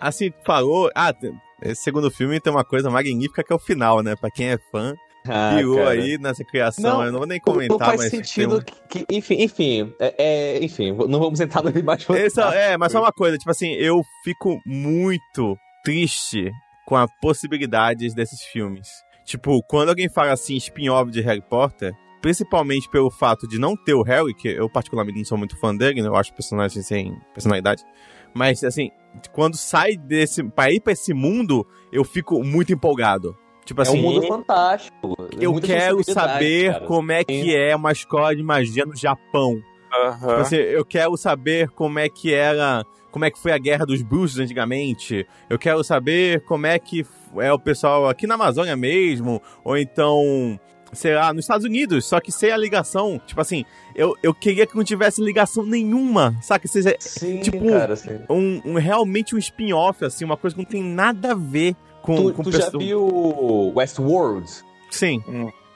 Assim, 0.00 0.32
falou. 0.44 0.90
Ah, 0.94 1.14
esse 1.62 1.82
segundo 1.82 2.10
filme 2.10 2.40
tem 2.40 2.52
uma 2.52 2.64
coisa 2.64 2.90
magnífica 2.90 3.42
que 3.44 3.52
é 3.52 3.56
o 3.56 3.60
final, 3.60 4.02
né? 4.02 4.14
Pra 4.16 4.30
quem 4.30 4.48
é 4.50 4.58
fã, 4.70 4.94
Ah, 5.26 5.54
pirou 5.56 5.76
cara. 5.76 5.90
aí 5.90 6.18
nessa 6.18 6.44
criação. 6.44 6.98
Não, 6.98 7.04
eu 7.06 7.12
não 7.12 7.18
vou 7.20 7.28
nem 7.28 7.40
comentar, 7.40 7.78
não 7.78 7.86
faz 7.86 8.00
mas. 8.00 8.10
sentido 8.10 8.62
tem 8.62 8.74
que, 9.04 9.14
enfim, 9.16 9.42
enfim, 9.42 9.94
é, 10.00 10.14
é, 10.18 10.64
enfim, 10.64 10.92
não 10.92 11.20
vamos 11.20 11.40
entrar 11.40 11.62
no 11.62 11.70
debate. 11.72 12.10
um- 12.10 12.14
Esse 12.16 12.40
é, 12.40 12.72
é, 12.72 12.76
mas 12.76 12.92
só 12.92 13.00
uma 13.00 13.12
coisa, 13.12 13.38
tipo 13.38 13.50
assim, 13.50 13.72
eu 13.74 14.02
fico 14.24 14.60
muito 14.66 15.56
triste 15.84 16.50
com 16.86 16.96
as 16.96 17.08
possibilidades 17.20 18.14
desses 18.14 18.42
filmes. 18.42 18.88
Tipo, 19.24 19.62
quando 19.62 19.88
alguém 19.88 20.08
fala 20.10 20.32
assim, 20.32 20.56
spin-off 20.56 21.10
de 21.10 21.22
Harry 21.22 21.40
Potter, 21.40 21.94
principalmente 22.24 22.88
pelo 22.88 23.10
fato 23.10 23.46
de 23.46 23.58
não 23.58 23.76
ter 23.76 23.92
o 23.92 24.00
Harry, 24.02 24.32
que 24.32 24.48
eu 24.48 24.66
particularmente 24.66 25.18
não 25.18 25.26
sou 25.26 25.36
muito 25.36 25.58
fã 25.58 25.76
dele, 25.76 26.00
né? 26.00 26.08
eu 26.08 26.16
acho 26.16 26.32
personagem 26.32 26.82
sem 26.82 27.14
personalidade. 27.34 27.84
Mas, 28.32 28.64
assim, 28.64 28.90
quando 29.30 29.58
sai 29.58 29.94
desse. 29.94 30.42
pra 30.42 30.72
ir 30.72 30.80
pra 30.80 30.94
esse 30.94 31.12
mundo, 31.12 31.66
eu 31.92 32.02
fico 32.02 32.42
muito 32.42 32.72
empolgado. 32.72 33.36
Tipo 33.66 33.82
É 33.82 33.82
assim, 33.82 33.98
um 33.98 34.02
mundo 34.02 34.26
fantástico. 34.26 35.14
eu 35.38 35.52
muita 35.52 35.66
quero 35.66 36.02
saber 36.02 36.72
cara. 36.72 36.86
como 36.86 37.12
é 37.12 37.22
que 37.24 37.54
é 37.54 37.76
uma 37.76 37.92
escola 37.92 38.34
de 38.34 38.42
magia 38.42 38.86
no 38.86 38.96
Japão. 38.96 39.56
Tipo 39.56 40.24
Aham. 40.24 40.36
assim, 40.40 40.56
eu 40.56 40.84
quero 40.84 41.14
saber 41.18 41.68
como 41.70 41.98
é 41.98 42.08
que 42.08 42.32
era. 42.32 42.82
Como 43.10 43.26
é 43.26 43.30
que 43.30 43.38
foi 43.38 43.52
a 43.52 43.58
guerra 43.58 43.84
dos 43.84 44.00
bruxos 44.00 44.38
antigamente. 44.38 45.26
Eu 45.50 45.58
quero 45.58 45.84
saber 45.84 46.40
como 46.46 46.66
é 46.66 46.78
que 46.78 47.04
é 47.36 47.52
o 47.52 47.58
pessoal 47.58 48.08
aqui 48.08 48.26
na 48.26 48.34
Amazônia 48.34 48.74
mesmo. 48.76 49.42
Ou 49.62 49.76
então, 49.76 50.58
sei 50.94 51.14
lá, 51.14 51.32
nos 51.32 51.44
Estados 51.44 51.64
Unidos. 51.64 52.04
Só 52.06 52.20
que 52.20 52.30
sem 52.32 52.50
a 52.50 52.56
ligação. 52.56 53.20
Tipo 53.26 53.40
assim, 53.40 53.64
eu, 53.94 54.14
eu 54.22 54.32
queria 54.34 54.66
que 54.66 54.76
não 54.76 54.84
tivesse 54.84 55.22
ligação 55.22 55.64
nenhuma. 55.64 56.34
Saca? 56.42 56.66
Seja 56.68 56.94
Sim, 56.98 57.40
tipo, 57.40 57.68
cara, 57.68 57.96
sim. 57.96 58.18
um, 58.30 58.60
um- 58.64 58.74
realmente 58.78 59.34
um 59.34 59.38
spin-off, 59.38 60.04
assim, 60.04 60.24
uma 60.24 60.36
coisa 60.36 60.54
que 60.56 60.62
não 60.62 60.68
tem 60.68 60.82
nada 60.82 61.32
a 61.32 61.34
ver 61.34 61.74
com, 62.02 62.16
Tu, 62.16 62.32
com 62.34 62.42
tu 62.42 62.52
já 62.52 62.58
pessoa- 62.66 62.82
viu 62.82 63.72
Westworld? 63.74 64.50
Sim. 64.90 65.22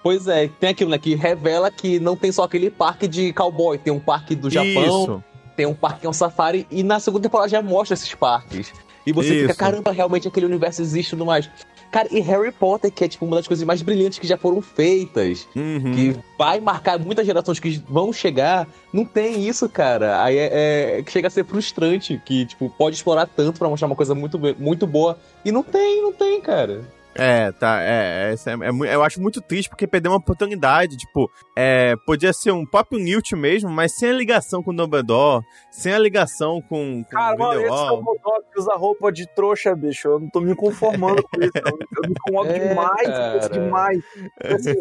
Pois 0.02 0.26
é, 0.28 0.48
tem 0.60 0.70
aquilo, 0.70 0.90
né, 0.90 0.98
que 0.98 1.14
revela 1.14 1.70
que 1.70 1.98
não 1.98 2.16
tem 2.16 2.30
só 2.30 2.44
aquele 2.44 2.70
parque 2.70 3.08
de 3.08 3.32
cowboy, 3.32 3.76
tem 3.78 3.92
um 3.92 3.98
parque 3.98 4.34
do 4.34 4.48
Japão, 4.48 5.02
Isso. 5.02 5.24
tem 5.56 5.66
um 5.66 5.74
parque 5.74 6.00
que 6.00 6.06
é 6.06 6.10
um 6.10 6.12
safari, 6.12 6.66
e 6.70 6.82
na 6.82 7.00
segunda 7.00 7.24
temporada 7.24 7.48
já 7.48 7.60
mostra 7.60 7.94
esses 7.94 8.14
parques. 8.14 8.72
E 9.06 9.12
você 9.12 9.30
fica, 9.40 9.50
Isso. 9.50 9.58
caramba, 9.58 9.90
realmente 9.90 10.28
aquele 10.28 10.46
universo 10.46 10.82
existe 10.82 11.08
e 11.08 11.10
tudo 11.10 11.26
mais. 11.26 11.50
Cara, 11.90 12.06
e 12.10 12.20
Harry 12.20 12.52
Potter, 12.52 12.92
que 12.92 13.04
é 13.04 13.08
tipo 13.08 13.24
uma 13.24 13.36
das 13.36 13.48
coisas 13.48 13.64
mais 13.64 13.80
brilhantes 13.80 14.18
que 14.18 14.26
já 14.26 14.36
foram 14.36 14.60
feitas, 14.60 15.48
Uhum. 15.56 15.92
que 15.94 16.16
vai 16.38 16.60
marcar 16.60 16.98
muitas 16.98 17.24
gerações 17.26 17.58
que 17.58 17.82
vão 17.88 18.12
chegar, 18.12 18.68
não 18.92 19.04
tem 19.06 19.48
isso, 19.48 19.68
cara. 19.68 20.22
Aí 20.22 20.36
é, 20.36 20.98
é- 20.98 21.02
que 21.02 21.10
chega 21.10 21.28
a 21.28 21.30
ser 21.30 21.44
frustrante, 21.46 22.20
que 22.26 22.44
tipo, 22.46 22.68
pode 22.76 22.96
explorar 22.96 23.26
tanto 23.26 23.58
pra 23.58 23.68
mostrar 23.68 23.86
uma 23.86 23.96
coisa 23.96 24.14
muito, 24.14 24.38
muito 24.58 24.86
boa, 24.86 25.18
e 25.44 25.50
não 25.50 25.62
tem, 25.62 26.02
não 26.02 26.12
tem, 26.12 26.40
cara. 26.40 26.82
É, 27.18 27.50
tá. 27.50 27.82
É, 27.82 28.32
é, 28.32 28.34
é, 28.34 28.88
é, 28.90 28.94
eu 28.94 29.02
acho 29.02 29.20
muito 29.20 29.40
triste 29.40 29.68
porque 29.68 29.88
perdeu 29.88 30.12
uma 30.12 30.18
oportunidade. 30.18 30.96
Tipo, 30.96 31.28
é, 31.56 31.96
podia 32.06 32.32
ser 32.32 32.52
um 32.52 32.64
próprio 32.64 33.00
Newt 33.00 33.34
mesmo, 33.34 33.68
mas 33.68 33.96
sem 33.96 34.10
a 34.10 34.12
ligação 34.12 34.62
com 34.62 34.70
o 34.70 34.76
Dumbledore, 34.76 35.44
sem 35.68 35.92
a 35.92 35.98
ligação 35.98 36.62
com, 36.62 37.02
com 37.02 37.10
Cara, 37.10 37.36
mano, 37.36 37.60
esse 37.60 37.88
Dumbledore 37.88 38.44
que 38.52 38.60
usa 38.60 38.74
roupa 38.76 39.10
de 39.10 39.26
trouxa, 39.34 39.74
bicho. 39.74 40.06
Eu 40.06 40.20
não 40.20 40.30
tô 40.30 40.40
me 40.40 40.54
conformando 40.54 41.20
com 41.24 41.40
isso. 41.40 41.52
Eu 41.56 42.08
me 42.08 42.12
incomodo 42.12 42.50
é, 42.54 42.68
demais 42.68 43.08
com 43.08 43.38
isso, 43.38 43.50
demais. 43.50 43.98
Assim, 44.44 44.74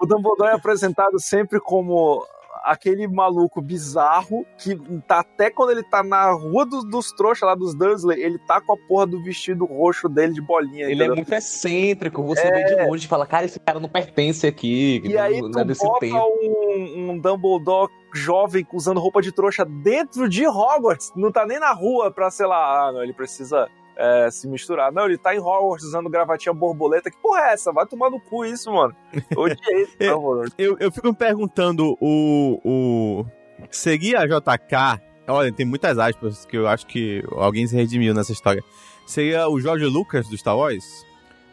o 0.00 0.06
Dumbledore 0.06 0.50
é 0.50 0.54
apresentado 0.54 1.20
sempre 1.20 1.60
como 1.60 2.26
aquele 2.64 3.06
maluco 3.06 3.60
bizarro 3.60 4.44
que 4.58 4.76
tá 5.06 5.20
até 5.20 5.50
quando 5.50 5.70
ele 5.70 5.82
tá 5.82 6.02
na 6.02 6.30
rua 6.32 6.66
dos, 6.66 6.84
dos 6.84 7.12
trouxas 7.12 7.46
lá 7.46 7.54
dos 7.54 7.74
Dursley, 7.74 8.22
ele 8.22 8.38
tá 8.38 8.60
com 8.60 8.72
a 8.72 8.76
porra 8.76 9.06
do 9.06 9.22
vestido 9.22 9.64
roxo 9.64 10.08
dele 10.08 10.32
de 10.32 10.40
bolinha. 10.40 10.84
Ele 10.84 10.92
é 10.92 10.94
entendeu? 10.94 11.12
é 11.12 11.16
muito 11.16 11.32
excêntrico, 11.32 12.22
você 12.22 12.46
é... 12.46 12.50
vê 12.50 12.64
de 12.64 12.88
longe 12.88 13.04
e 13.06 13.08
fala, 13.08 13.26
cara, 13.26 13.44
esse 13.44 13.58
cara 13.58 13.80
não 13.80 13.88
pertence 13.88 14.46
aqui. 14.46 15.00
E 15.04 15.16
aí 15.16 15.40
não, 15.40 15.50
tu 15.50 15.58
é 15.58 15.64
bota 15.64 16.00
tempo. 16.00 16.16
Um, 16.16 17.10
um 17.10 17.18
Dumbledore 17.18 17.90
jovem 18.14 18.66
usando 18.72 19.00
roupa 19.00 19.22
de 19.22 19.32
trouxa 19.32 19.64
dentro 19.64 20.28
de 20.28 20.46
Hogwarts, 20.46 21.12
não 21.14 21.30
tá 21.30 21.46
nem 21.46 21.58
na 21.58 21.72
rua 21.72 22.10
pra, 22.10 22.30
sei 22.30 22.46
lá, 22.46 22.88
ah, 22.88 22.92
não, 22.92 23.02
ele 23.02 23.12
precisa 23.12 23.68
é, 24.00 24.30
se 24.30 24.48
misturar. 24.48 24.90
Não, 24.90 25.04
ele 25.04 25.18
tá 25.18 25.34
em 25.34 25.38
Hogwarts 25.38 25.84
usando 25.84 26.08
gravatinha 26.08 26.54
borboleta. 26.54 27.10
Que 27.10 27.18
porra 27.18 27.40
é 27.40 27.52
essa? 27.52 27.70
Vai 27.70 27.86
tomar 27.86 28.10
no 28.10 28.18
cu 28.18 28.46
isso, 28.46 28.72
mano. 28.72 28.96
Odiei 29.36 29.82
isso, 29.84 29.96
eu, 30.00 30.44
eu, 30.56 30.76
eu 30.80 30.90
fico 30.90 31.08
me 31.08 31.14
perguntando, 31.14 31.96
o, 32.00 32.60
o... 32.64 33.26
Seria 33.70 34.20
a 34.20 34.26
JK... 34.26 35.02
Olha, 35.28 35.52
tem 35.52 35.66
muitas 35.66 35.98
aspas 35.98 36.44
que 36.44 36.56
eu 36.56 36.66
acho 36.66 36.86
que 36.86 37.22
alguém 37.32 37.66
se 37.66 37.76
redimiu 37.76 38.12
nessa 38.14 38.32
história. 38.32 38.64
Seria 39.06 39.48
o 39.48 39.60
George 39.60 39.84
Lucas 39.84 40.26
do 40.26 40.36
Star 40.36 40.56
Wars? 40.56 41.06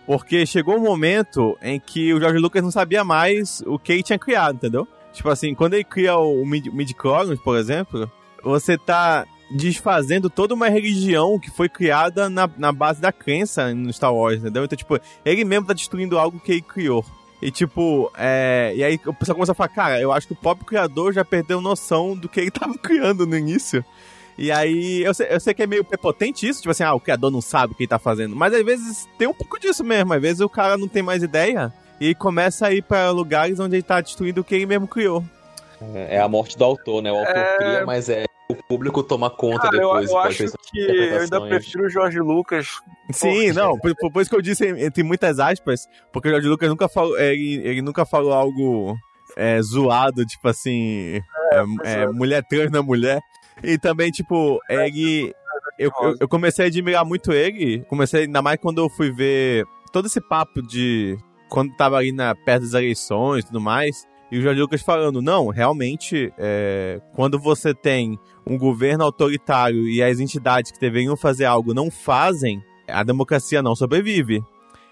Porque 0.05 0.45
chegou 0.45 0.77
um 0.77 0.81
momento 0.81 1.55
em 1.61 1.79
que 1.79 2.13
o 2.13 2.19
George 2.19 2.39
Lucas 2.39 2.63
não 2.63 2.71
sabia 2.71 3.03
mais 3.03 3.61
o 3.67 3.77
que 3.77 3.91
ele 3.91 4.01
tinha 4.01 4.17
criado, 4.17 4.55
entendeu? 4.55 4.87
Tipo 5.11 5.29
assim, 5.29 5.53
quando 5.53 5.73
ele 5.73 5.83
cria 5.83 6.17
o 6.17 6.43
mid 6.45 6.65
por 7.43 7.57
exemplo, 7.57 8.09
você 8.41 8.77
tá 8.77 9.27
desfazendo 9.49 10.29
toda 10.29 10.53
uma 10.53 10.69
religião 10.69 11.39
que 11.39 11.49
foi 11.49 11.69
criada 11.69 12.29
na, 12.29 12.49
na 12.57 12.71
base 12.71 13.01
da 13.01 13.11
crença 13.11 13.73
no 13.73 13.91
Star 13.93 14.13
Wars, 14.13 14.39
entendeu? 14.39 14.65
Então, 14.65 14.77
tipo, 14.77 14.99
ele 15.23 15.45
mesmo 15.45 15.67
tá 15.67 15.73
destruindo 15.73 16.17
algo 16.17 16.39
que 16.39 16.51
ele 16.51 16.61
criou. 16.61 17.05
E 17.41 17.51
tipo, 17.51 18.11
é... 18.17 18.73
e 18.75 18.83
aí 18.83 18.99
o 19.05 19.13
pessoal 19.13 19.35
começa 19.35 19.51
a 19.51 19.55
falar, 19.55 19.69
cara, 19.69 20.01
eu 20.01 20.11
acho 20.11 20.27
que 20.27 20.33
o 20.33 20.37
próprio 20.37 20.65
criador 20.65 21.13
já 21.13 21.23
perdeu 21.23 21.61
noção 21.61 22.15
do 22.15 22.27
que 22.27 22.39
ele 22.39 22.51
tava 22.51 22.77
criando 22.77 23.25
no 23.25 23.37
início. 23.37 23.85
E 24.37 24.51
aí, 24.51 25.01
eu 25.03 25.13
sei, 25.13 25.27
eu 25.31 25.39
sei 25.39 25.53
que 25.53 25.63
é 25.63 25.67
meio 25.67 25.83
prepotente 25.83 26.47
isso, 26.47 26.61
tipo 26.61 26.69
assim, 26.69 26.83
ah, 26.83 26.93
o 26.93 26.99
criador 26.99 27.31
não 27.31 27.41
sabe 27.41 27.73
o 27.73 27.75
que 27.75 27.83
ele 27.83 27.89
tá 27.89 27.97
fazendo. 27.97 28.35
Mas 28.35 28.53
às 28.53 28.63
vezes 28.63 29.07
tem 29.17 29.27
um 29.27 29.33
pouco 29.33 29.59
disso 29.59 29.83
mesmo, 29.83 30.13
às 30.13 30.21
vezes 30.21 30.41
o 30.41 30.49
cara 30.49 30.77
não 30.77 30.87
tem 30.87 31.01
mais 31.01 31.23
ideia 31.23 31.73
e 31.99 32.13
começa 32.13 32.67
a 32.67 32.73
ir 32.73 32.83
para 32.83 33.09
lugares 33.09 33.59
onde 33.59 33.75
ele 33.75 33.83
tá 33.83 33.99
destruindo 33.99 34.41
o 34.41 34.43
que 34.43 34.53
ele 34.53 34.67
mesmo 34.67 34.87
criou. 34.87 35.23
É, 35.95 36.17
é 36.17 36.19
a 36.19 36.27
morte 36.27 36.55
do 36.55 36.63
autor, 36.63 37.01
né? 37.01 37.11
O 37.11 37.17
autor 37.17 37.35
é... 37.35 37.57
cria, 37.57 37.85
mas 37.85 38.09
é 38.09 38.25
o 38.49 38.55
público 38.55 39.03
toma 39.03 39.29
conta 39.29 39.63
Cara, 39.63 39.77
depois. 39.77 40.09
Eu, 40.09 40.15
eu 40.15 40.19
acho 40.19 40.45
que 40.71 40.79
eu 40.79 41.19
ainda 41.19 41.41
prefiro 41.41 41.85
o 41.85 41.89
Jorge 41.89 42.19
Lucas. 42.19 42.79
Sim, 43.11 43.51
não, 43.51 43.77
por, 43.77 43.93
por, 43.95 44.21
isso 44.21 44.29
que 44.29 44.35
eu 44.35 44.41
disse 44.41 44.65
entre 44.65 45.03
muitas 45.03 45.39
aspas, 45.39 45.87
porque 46.13 46.29
o 46.29 46.31
Jorge 46.31 46.47
Lucas 46.47 46.69
nunca 46.69 46.87
falou, 46.87 47.19
ele, 47.19 47.61
ele 47.63 47.81
nunca 47.81 48.05
falou 48.05 48.33
algo 48.33 48.97
é, 49.35 49.61
zoado, 49.61 50.25
tipo 50.25 50.47
assim, 50.47 51.21
é, 51.51 51.57
é, 51.83 52.01
é, 52.03 52.07
mulher 52.07 52.43
trans 52.43 52.71
na 52.71 52.81
mulher. 52.81 53.21
E 53.63 53.77
também, 53.77 54.11
tipo, 54.11 54.59
ele. 54.69 55.33
Eu, 55.77 55.91
eu, 56.01 56.15
eu, 56.21 56.27
comecei 56.27 56.65
a 56.65 56.67
admirar 56.67 57.05
muito 57.05 57.31
ele, 57.31 57.83
comecei 57.87 58.23
ainda 58.23 58.41
mais 58.41 58.59
quando 58.59 58.81
eu 58.81 58.89
fui 58.89 59.11
ver 59.11 59.65
todo 59.91 60.07
esse 60.07 60.21
papo 60.21 60.61
de. 60.61 61.17
Quando 61.49 61.75
tava 61.75 61.97
ali 61.97 62.11
na, 62.11 62.35
perto 62.35 62.63
das 62.63 62.73
eleições 62.73 63.43
e 63.43 63.47
tudo 63.47 63.61
mais. 63.61 64.05
E 64.31 64.37
o 64.37 64.41
Jorge 64.41 64.59
Lucas 64.59 64.81
falando, 64.81 65.21
não, 65.21 65.47
realmente, 65.47 66.33
é, 66.37 67.01
quando 67.15 67.39
você 67.39 67.73
tem 67.73 68.19
um 68.45 68.57
governo 68.57 69.03
autoritário 69.03 69.87
e 69.87 70.03
as 70.03 70.19
entidades 70.19 70.71
que 70.71 70.79
deveriam 70.79 71.15
fazer 71.15 71.45
algo 71.45 71.73
não 71.73 71.89
fazem, 71.89 72.61
a 72.87 73.03
democracia 73.03 73.61
não 73.61 73.75
sobrevive. 73.75 74.43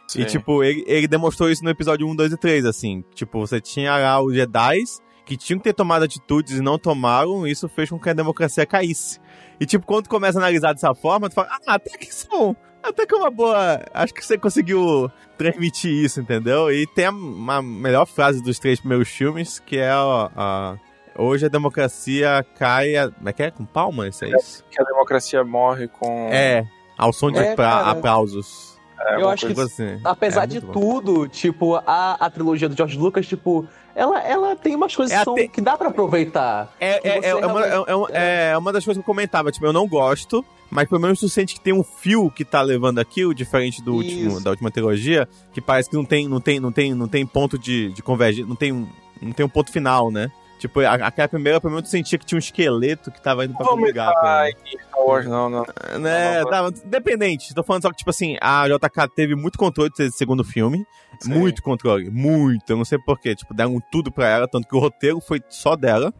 Sim. 0.08 0.22
E, 0.22 0.25
tipo, 0.25 0.63
ele, 0.63 0.84
ele 0.88 1.08
demonstrou 1.08 1.50
isso 1.50 1.63
no 1.63 1.70
episódio 1.70 2.08
1, 2.08 2.15
2 2.15 2.34
e 2.34 2.38
3, 2.38 2.65
assim. 2.65 3.04
Tipo, 3.13 3.39
você 3.39 3.60
tinha 3.60 3.98
lá 3.98 4.22
os 4.22 4.34
Jedi 4.34 4.84
que 5.25 5.36
tinham 5.36 5.58
que 5.58 5.63
ter 5.63 5.74
tomado 5.74 6.04
atitudes 6.04 6.60
e 6.60 6.62
não 6.62 6.77
tomaram, 6.77 7.48
e 7.48 7.51
isso 7.51 7.68
fez 7.68 7.89
com 7.89 8.00
que 8.00 8.10
a 8.10 8.13
democracia 8.13 8.65
caísse. 8.65 9.20
E, 9.60 9.65
tipo, 9.65 9.86
quando 9.86 10.04
tu 10.04 10.10
começa 10.10 10.38
a 10.38 10.42
analisar 10.42 10.74
dessa 10.74 10.94
forma, 10.94 11.27
tu 11.27 11.34
fala, 11.34 11.50
ah, 11.51 11.74
até 11.74 11.98
que 11.98 12.13
são 12.13 12.56
até 12.89 13.06
que 13.06 13.13
é 13.13 13.18
uma 13.18 13.32
boa. 13.32 13.82
Acho 13.94 14.13
que 14.13 14.25
você 14.25 14.38
conseguiu 14.38 15.12
transmitir 15.38 15.92
isso, 15.92 16.20
entendeu? 16.20 16.72
E 16.72 16.88
tem 16.88 17.06
a, 17.06 17.12
uma 17.12 17.62
melhor 17.62 18.06
frase 18.06 18.42
dos 18.42 18.60
três 18.60 18.80
primeiros 18.80 19.10
filmes, 19.10 19.60
que 19.60 19.77
é 19.77 19.89
a. 19.89 20.32
a 20.36 20.75
hoje 21.18 21.46
a 21.46 21.50
democracia 21.50 22.46
cai. 22.58 22.96
A, 22.96 23.12
como 23.12 23.30
é 23.30 23.34
que 23.34 23.44
é? 23.44 23.51
Com 23.51 23.65
palmas? 23.65 24.22
É 24.22 24.30
isso? 24.30 24.63
Que 24.70 24.82
a 24.82 24.86
democracia 24.86 25.44
morre 25.44 25.88
com. 25.88 26.30
É, 26.32 26.65
ao 26.98 27.12
som 27.12 27.32
de 27.32 27.39
é, 27.39 27.56
aplausos. 27.60 28.75
É, 29.00 29.22
eu 29.22 29.30
acho 29.30 29.48
que, 29.48 29.62
assim. 29.62 30.00
apesar 30.04 30.44
é 30.44 30.48
de 30.48 30.62
bom. 30.62 30.72
tudo, 30.72 31.27
tipo, 31.27 31.75
a, 31.75 32.13
a 32.20 32.30
trilogia 32.30 32.70
do 32.70 32.75
George 32.75 32.98
Lucas, 32.98 33.27
tipo, 33.27 33.68
ela, 33.94 34.22
ela 34.22 34.56
tem 34.56 34.75
umas 34.75 34.96
coisas 34.96 35.15
é 35.15 35.20
que, 35.20 35.24
são, 35.25 35.36
te... 35.36 35.48
que 35.48 35.62
dá 35.62 35.77
para 35.77 35.89
aproveitar. 35.89 36.74
É, 36.80 37.08
é, 37.08 37.18
é, 37.18 37.20
realmente... 37.20 37.86
uma, 37.86 38.08
é, 38.12 38.51
é, 38.51 38.58
uma 38.58 38.72
das 38.72 38.84
coisas 38.84 39.01
que 39.01 39.10
eu 39.10 39.13
comentava, 39.13 39.51
tipo, 39.51 39.65
eu 39.65 39.74
não 39.74 39.88
gosto, 39.88 40.46
mas 40.75 40.89
pelo 40.89 41.01
menos 41.01 41.20
tu 41.20 41.29
sente 41.29 41.55
que 41.55 41.62
tem 41.62 41.74
um 41.74 41.84
fio 41.84 42.29
que 42.29 42.44
tá 42.44 42.62
levando 42.62 43.00
aquilo, 43.00 43.34
diferente 43.34 43.82
do 43.82 43.94
último, 43.96 44.41
da 44.41 44.50
última 44.50 44.70
trilogia, 44.70 45.27
que 45.53 45.62
parece 45.62 45.89
que 45.89 45.96
não 45.96 46.03
tem, 46.03 46.27
não 46.27 46.41
tem, 46.41 46.60
não 46.60 46.72
tem, 46.72 46.94
não 46.94 47.08
tem 47.08 47.25
ponto 47.25 47.58
de, 47.58 47.94
de 47.94 48.03
convergência, 48.03 48.46
não 48.46 48.55
tem, 48.58 48.74
não 49.22 49.32
tem 49.32 49.46
um 49.46 49.50
ponto 49.50 49.72
final, 49.72 50.12
né? 50.12 50.29
Tipo, 50.59 50.79
aquela 50.79 51.27
primeira, 51.27 51.59
pelo 51.59 51.74
menos, 51.74 51.89
sentia 51.89 52.17
que 52.17 52.25
tinha 52.25 52.38
um 52.38 52.39
esqueleto 52.39 53.12
que 53.12 53.21
tava 53.21 53.45
indo 53.45 53.55
pra 53.55 53.67
algum 53.67 53.85
lugar. 53.85 54.13
Ai, 54.24 54.53
Star 54.65 55.05
Wars, 55.05 55.25
não, 55.25 55.50
não. 55.50 55.65
Né, 56.00 56.41
não, 56.41 56.50
tava, 56.50 56.71
dependente. 56.85 57.53
Tô 57.53 57.62
falando 57.62 57.81
só 57.81 57.89
que, 57.89 57.97
tipo 57.97 58.09
assim, 58.09 58.38
a 58.41 58.67
JK 58.67 59.13
teve 59.15 59.35
muito 59.35 59.57
controle 59.57 59.91
desse 59.95 60.17
segundo 60.17 60.43
filme. 60.43 60.85
Sim. 61.19 61.33
Muito 61.33 61.62
controle, 61.62 62.09
muito. 62.09 62.69
Eu 62.69 62.77
não 62.77 62.85
sei 62.85 62.97
porquê. 62.97 63.35
Tipo, 63.35 63.53
deram 63.53 63.81
tudo 63.91 64.12
pra 64.12 64.27
ela, 64.27 64.47
tanto 64.47 64.67
que 64.67 64.75
o 64.75 64.79
roteiro 64.79 65.19
foi 65.19 65.41
só 65.50 65.75
dela. 65.75 66.13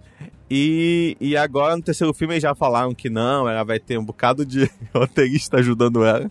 E, 0.50 1.18
e 1.20 1.36
agora 1.36 1.76
no 1.76 1.82
terceiro 1.82 2.14
filme 2.14 2.36
eles 2.36 2.44
já 2.44 2.54
falaram 2.54 2.94
que 2.94 3.10
não, 3.10 3.50
ela 3.50 3.64
vai 3.64 3.80
ter 3.80 3.98
um 3.98 4.06
bocado 4.06 4.46
de 4.46 4.70
roteirista 4.94 5.58
ajudando 5.58 6.06
ela. 6.06 6.30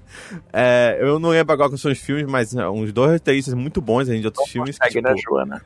É, 0.53 0.99
eu 1.01 1.19
não 1.19 1.31
lembro 1.31 1.53
agora 1.53 1.71
quais 1.71 1.81
são 1.81 1.91
os 1.91 1.99
filmes, 1.99 2.25
mas 2.27 2.55
é, 2.55 2.69
uns 2.69 2.93
dois 2.93 3.11
roteiristas 3.11 3.55
muito 3.55 3.81
bons 3.81 4.07
de 4.07 4.25
outros 4.25 4.49
filmes. 4.49 4.79
Que, 4.79 4.89
tipo, 4.89 5.03
né, 5.09 5.15
Joana? 5.17 5.63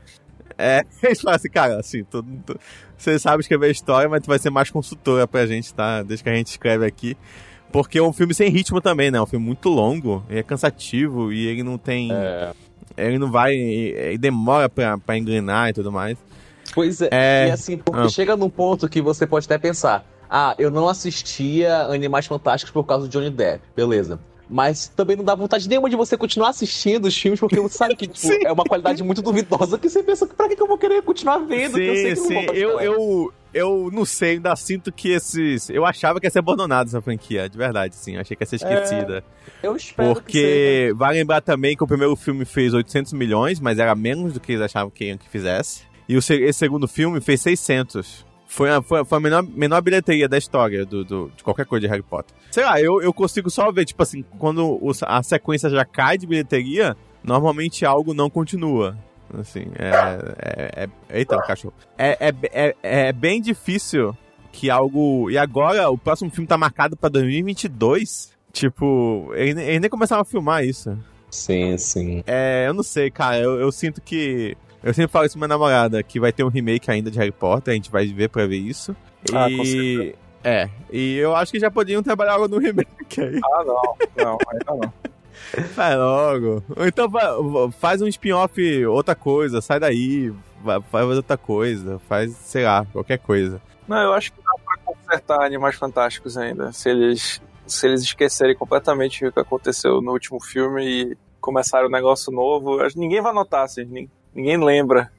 É, 0.59 0.85
eles 1.03 1.21
falam 1.21 1.37
assim, 1.37 1.49
cara, 1.49 1.79
assim, 1.79 2.05
tu, 2.05 2.23
tu, 2.45 2.59
você 2.97 3.19
sabe 3.19 3.41
escrever 3.41 3.67
a 3.67 3.71
história, 3.71 4.09
mas 4.09 4.21
tu 4.21 4.27
vai 4.27 4.39
ser 4.39 4.51
mais 4.51 4.71
consultora 4.71 5.27
pra 5.27 5.47
gente, 5.47 5.73
tá? 5.73 6.03
Desde 6.03 6.25
que 6.25 6.29
a 6.29 6.35
gente 6.35 6.49
escreve 6.49 6.85
aqui. 6.85 7.17
Porque 7.71 7.99
é 7.99 8.03
um 8.03 8.13
filme 8.13 8.35
sem 8.35 8.51
ritmo 8.51 8.81
também, 8.81 9.11
né? 9.11 9.19
É 9.19 9.23
um 9.23 9.27
filme 9.27 9.45
muito 9.45 9.69
longo, 9.69 10.25
e 10.29 10.39
é 10.39 10.43
cansativo, 10.43 11.33
e 11.33 11.47
ele 11.47 11.63
não 11.63 11.79
tem. 11.79 12.11
É. 12.13 12.53
Ele 12.97 13.19
não 13.19 13.31
vai. 13.31 13.55
Ele 13.55 14.19
demora 14.19 14.69
pra, 14.69 14.99
pra 14.99 15.17
engrenar 15.17 15.69
e 15.69 15.73
tudo 15.75 15.93
mais. 15.93 16.19
Pois 16.75 17.01
é. 17.01 17.09
é... 17.13 17.49
E 17.49 17.51
assim, 17.51 17.77
porque 17.77 18.01
ah. 18.01 18.09
chega 18.09 18.37
num 18.37 18.51
ponto 18.51 18.89
que 18.89 19.01
você 19.01 19.27
pode 19.27 19.47
até 19.47 19.59
pensar: 19.59 20.05
ah, 20.29 20.55
eu 20.59 20.71
não 20.71 20.89
assistia 20.89 21.83
Animais 21.83 22.27
Fantásticos 22.27 22.73
por 22.73 22.85
causa 22.85 23.07
do 23.07 23.11
Johnny 23.11 23.31
Depp. 23.31 23.63
Beleza. 23.77 24.19
Mas 24.49 24.89
também 24.89 25.17
não 25.17 25.25
dá 25.25 25.35
vontade 25.35 25.69
nenhuma 25.69 25.91
de 25.91 25.97
você 25.97 26.17
continuar 26.17 26.51
assistindo 26.51 27.07
os 27.07 27.17
filmes, 27.17 27.39
porque 27.39 27.61
você 27.61 27.77
sabe 27.77 27.95
que 27.95 28.07
tipo, 28.09 28.47
é 28.47 28.51
uma 28.51 28.65
qualidade 28.65 29.03
muito 29.03 29.21
duvidosa 29.21 29.79
que 29.79 29.89
você 29.89 30.03
pensa, 30.03 30.27
pra 30.27 30.49
que 30.49 30.61
eu 30.61 30.67
vou 30.67 30.79
querer 30.79 31.03
continuar 31.03 31.39
vendo? 31.39 31.77
Sim, 31.77 31.83
eu 31.83 32.17
sim. 32.17 32.47
Eu, 32.55 32.81
eu, 32.81 33.33
eu 33.53 33.91
não 33.93 34.05
sei, 34.05 34.33
ainda 34.33 34.55
sinto 34.57 34.91
que 34.91 35.11
esses. 35.11 35.69
Eu 35.69 35.85
achava 35.85 36.19
que 36.19 36.27
ia 36.27 36.31
ser 36.31 36.39
abandonado 36.39 36.89
essa 36.89 37.01
franquia, 37.03 37.49
de 37.49 37.59
verdade, 37.59 37.95
sim. 37.95 38.17
achei 38.17 38.37
que 38.37 38.43
ia 38.43 38.47
ser 38.47 38.57
esquecida. 38.57 39.25
É, 39.63 39.67
eu 39.67 39.77
espero 39.77 40.15
Porque 40.15 40.93
vai 40.97 41.15
lembrar 41.15 41.41
também 41.41 41.77
que 41.77 41.85
o 41.85 41.87
primeiro 41.87 42.17
filme 42.17 42.45
fez 42.45 42.73
800 42.73 43.13
milhões, 43.13 43.61
mas 43.61 43.79
era 43.79 43.95
menos 43.95 44.33
do 44.33 44.41
que 44.41 44.53
eles 44.53 44.63
achavam 44.63 44.91
que, 44.91 45.17
que 45.19 45.29
fizesse. 45.29 45.83
E 46.09 46.17
o, 46.17 46.19
esse 46.19 46.53
segundo 46.55 46.89
filme 46.89 47.21
fez 47.21 47.41
600. 47.43 48.27
Foi 48.49 48.71
a, 48.71 48.81
foi 48.81 49.01
a, 49.01 49.05
foi 49.05 49.19
a 49.19 49.21
menor, 49.21 49.43
menor 49.43 49.83
bilheteria 49.83 50.27
da 50.27 50.39
história 50.39 50.85
do, 50.87 51.05
do, 51.05 51.31
de 51.37 51.45
qualquer 51.45 51.67
coisa 51.67 51.83
de 51.83 51.87
Harry 51.87 52.03
Potter. 52.03 52.35
Sei 52.51 52.65
lá, 52.65 52.81
eu, 52.81 53.01
eu 53.03 53.13
consigo 53.13 53.51
só 53.51 53.71
ver, 53.71 53.85
tipo 53.85 54.03
assim, 54.03 54.25
quando 54.39 54.67
o, 54.67 54.91
a 55.03 55.23
sequência 55.23 55.69
já 55.69 55.85
cai 55.85 56.17
de 56.17 56.27
bilheteria, 56.27 56.97
normalmente 57.23 57.85
algo 57.85 58.15
não 58.15 58.31
continua. 58.31 58.97
Assim, 59.39 59.67
é. 59.79 59.91
é, 60.39 60.89
é 61.11 61.19
eita, 61.19 61.37
cachorro. 61.43 61.75
É, 61.99 62.29
é, 62.29 62.35
é, 62.51 62.77
é 63.09 63.13
bem 63.13 63.43
difícil 63.43 64.17
que 64.51 64.71
algo. 64.71 65.31
E 65.31 65.37
agora, 65.37 65.91
o 65.91 65.99
próximo 65.99 66.31
filme 66.31 66.49
tá 66.49 66.57
marcado 66.57 66.97
pra 66.97 67.11
2022. 67.11 68.33
Tipo, 68.51 69.31
eles, 69.35 69.59
eles 69.59 69.81
nem 69.83 69.91
começaram 69.91 70.23
a 70.23 70.25
filmar 70.25 70.65
isso. 70.65 70.99
Sim, 71.31 71.77
sim. 71.77 72.25
É, 72.27 72.65
eu 72.67 72.73
não 72.73 72.83
sei, 72.83 73.11
cara. 73.11 73.39
Eu, 73.39 73.61
eu 73.61 73.71
sinto 73.71 74.01
que 74.01 74.57
eu 74.83 74.95
sempre 74.95 75.13
falo 75.13 75.27
isso 75.27 75.39
pra 75.39 75.47
minha 75.47 75.57
namorada, 75.57 76.03
que 76.03 76.21
vai 76.21 76.33
ter 76.33 76.45
um 76.45 76.49
remake 76.49 76.91
ainda 76.91 77.11
de 77.11 77.19
Harry 77.19 77.33
Potter, 77.33 77.73
a 77.73 77.75
gente 77.75 77.91
vai 77.91 78.07
ver 78.07 78.29
pra 78.29 78.47
ver 78.47 78.57
isso. 78.57 78.95
Ah, 79.33 79.51
e... 79.51 80.15
É, 80.45 80.71
e 80.93 81.17
eu 81.17 81.35
acho 81.35 81.51
que 81.51 81.59
já 81.59 81.71
podiam 81.71 82.03
trabalhar 82.03 82.39
no 82.39 82.59
remake 82.59 83.21
aí. 83.21 83.41
Ah, 83.45 83.65
não, 83.65 83.97
não, 84.17 84.39
ainda 84.51 84.87
não. 84.87 84.93
Faz 85.75 85.97
logo. 85.97 86.63
Então 86.79 87.09
faz 87.73 88.03
um 88.03 88.09
spin-off, 88.09 88.87
outra 88.87 89.15
coisa, 89.15 89.61
sai 89.61 89.81
daí, 89.81 90.33
faz 90.91 91.07
outra 91.07 91.37
coisa, 91.37 91.99
faz, 92.09 92.33
sei 92.33 92.65
lá, 92.65 92.85
qualquer 92.93 93.19
coisa. 93.19 93.61
Não, 93.87 93.99
eu 93.99 94.13
acho 94.13 94.33
que 94.33 94.43
dá 94.43 94.53
pra 94.65 94.79
consertar 94.85 95.45
Animais 95.45 95.77
Fantásticos 95.77 96.37
ainda. 96.37 96.73
Se 96.73 96.91
eles, 96.91 97.41
se 97.67 97.87
eles 97.87 98.03
esquecerem 98.03 98.57
completamente 98.57 99.25
o 99.25 99.33
que 99.33 99.41
aconteceu 99.41 100.03
no 100.03 100.13
último 100.13 100.41
filme 100.41 100.85
e 100.85 101.19
começarem 101.41 101.87
um 101.87 101.93
negócio 101.93 102.33
novo, 102.33 102.79
ninguém 102.97 103.23
vai 103.23 103.33
notar, 103.33 103.65
assim, 103.65 104.09
ninguém 104.35 104.57
lembra 104.57 105.11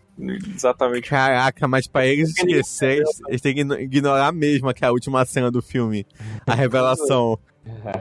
exatamente. 0.56 1.10
Caraca, 1.10 1.68
mas 1.68 1.88
pra 1.88 2.06
eles 2.06 2.30
esquecerem, 2.30 3.04
eles 3.28 3.42
têm 3.42 3.56
que 3.56 3.62
ignorar 3.62 4.32
mesmo 4.32 4.74
que 4.74 4.84
é 4.84 4.88
a 4.88 4.92
última 4.92 5.24
cena 5.26 5.50
do 5.50 5.62
filme. 5.62 6.06
A 6.46 6.54
revelação. 6.56 7.40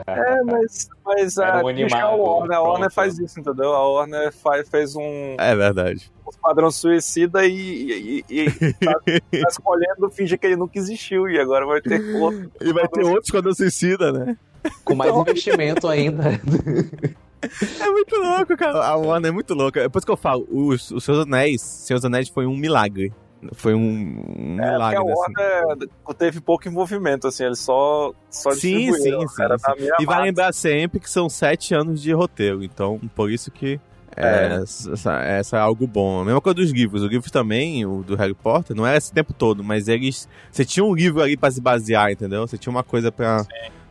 É, 0.07 0.43
mas, 0.45 0.89
mas 1.05 1.37
a, 1.37 1.61
um 1.61 1.95
a 1.95 2.15
Warner, 2.15 2.57
a 2.57 2.61
Warner 2.61 2.91
faz 2.91 3.19
isso, 3.19 3.39
entendeu? 3.39 3.71
A 3.71 3.87
Warner 3.87 4.31
faz, 4.33 4.67
fez 4.67 4.95
um. 4.95 5.35
É 5.37 5.55
verdade. 5.55 6.11
Um 6.25 6.31
padrão 6.41 6.71
suicida 6.71 7.45
e, 7.45 7.51
e, 7.51 8.25
e, 8.27 8.45
e 8.45 8.73
tá, 8.73 8.93
tá, 8.93 9.21
escolhendo 9.47 10.09
fingir 10.09 10.39
que 10.39 10.47
ele 10.47 10.55
nunca 10.55 10.79
existiu. 10.79 11.29
E 11.29 11.39
agora 11.39 11.67
vai 11.67 11.81
ter 11.81 12.01
outro. 12.15 12.51
E 12.59 12.73
vai 12.73 12.87
ter 12.87 13.03
outro 13.03 13.25
esquadrão 13.25 13.53
suicida, 13.53 14.11
né? 14.11 14.37
Com 14.83 14.95
mais 14.95 15.11
então... 15.11 15.21
investimento 15.21 15.87
ainda. 15.87 16.23
É 17.41 17.89
muito 17.89 18.15
louco, 18.15 18.57
cara. 18.57 18.85
A 18.85 18.95
Warner 18.95 19.29
é 19.29 19.33
muito 19.33 19.53
louca. 19.53 19.81
Depois 19.81 20.03
que 20.03 20.11
eu 20.11 20.17
falo, 20.17 20.47
os, 20.49 20.91
os 20.91 21.03
Seus 21.03 21.19
Anéis, 21.19 21.61
Seus 21.61 22.03
Anéis 22.03 22.29
foi 22.29 22.45
um 22.45 22.55
milagre. 22.55 23.13
Foi 23.53 23.73
um, 23.73 23.79
um 23.79 24.61
é, 24.61 24.71
milagre. 24.71 24.97
A 24.97 25.01
Warner 25.01 25.63
assim. 25.71 26.17
teve 26.17 26.41
pouco 26.41 26.67
envolvimento, 26.67 27.27
assim, 27.27 27.45
ele 27.45 27.55
só, 27.55 28.13
só 28.29 28.51
sim, 28.51 28.91
sim, 28.93 29.01
sim, 29.01 29.27
sim. 29.27 29.89
E 29.99 30.05
vai 30.05 30.21
lembrar 30.23 30.53
sempre 30.53 30.99
que 30.99 31.09
são 31.09 31.29
sete 31.29 31.73
anos 31.73 32.01
de 32.01 32.11
roteiro, 32.11 32.63
então 32.63 32.99
por 33.15 33.31
isso 33.31 33.49
que 33.49 33.79
é, 34.17 34.57
é. 34.57 34.61
Essa, 34.61 35.21
essa, 35.21 35.57
é 35.57 35.59
algo 35.61 35.87
bom. 35.87 36.21
A 36.21 36.25
mesma 36.25 36.41
coisa 36.41 36.55
dos 36.55 36.71
livros. 36.71 37.03
Os 37.03 37.09
livros 37.09 37.31
também, 37.31 37.85
o 37.85 38.03
do 38.03 38.15
Harry 38.15 38.33
Potter, 38.33 38.75
não 38.75 38.85
era 38.85 38.97
esse 38.97 39.13
tempo 39.13 39.33
todo, 39.33 39.63
mas 39.63 39.87
eles. 39.87 40.27
Você 40.51 40.65
tinha 40.65 40.83
um 40.83 40.93
livro 40.93 41.21
ali 41.21 41.37
para 41.37 41.51
se 41.51 41.61
basear, 41.61 42.11
entendeu? 42.11 42.45
Você 42.45 42.57
tinha 42.57 42.71
uma 42.71 42.83
coisa 42.83 43.11
para 43.11 43.45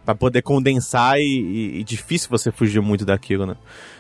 para 0.09 0.15
poder 0.15 0.41
condensar 0.41 1.21
e, 1.21 1.23
e, 1.23 1.81
e, 1.81 1.85
difícil 1.85 2.31
você 2.31 2.51
fugir 2.51 2.81
muito 2.81 3.05
daquilo, 3.05 3.45
né? 3.45 3.55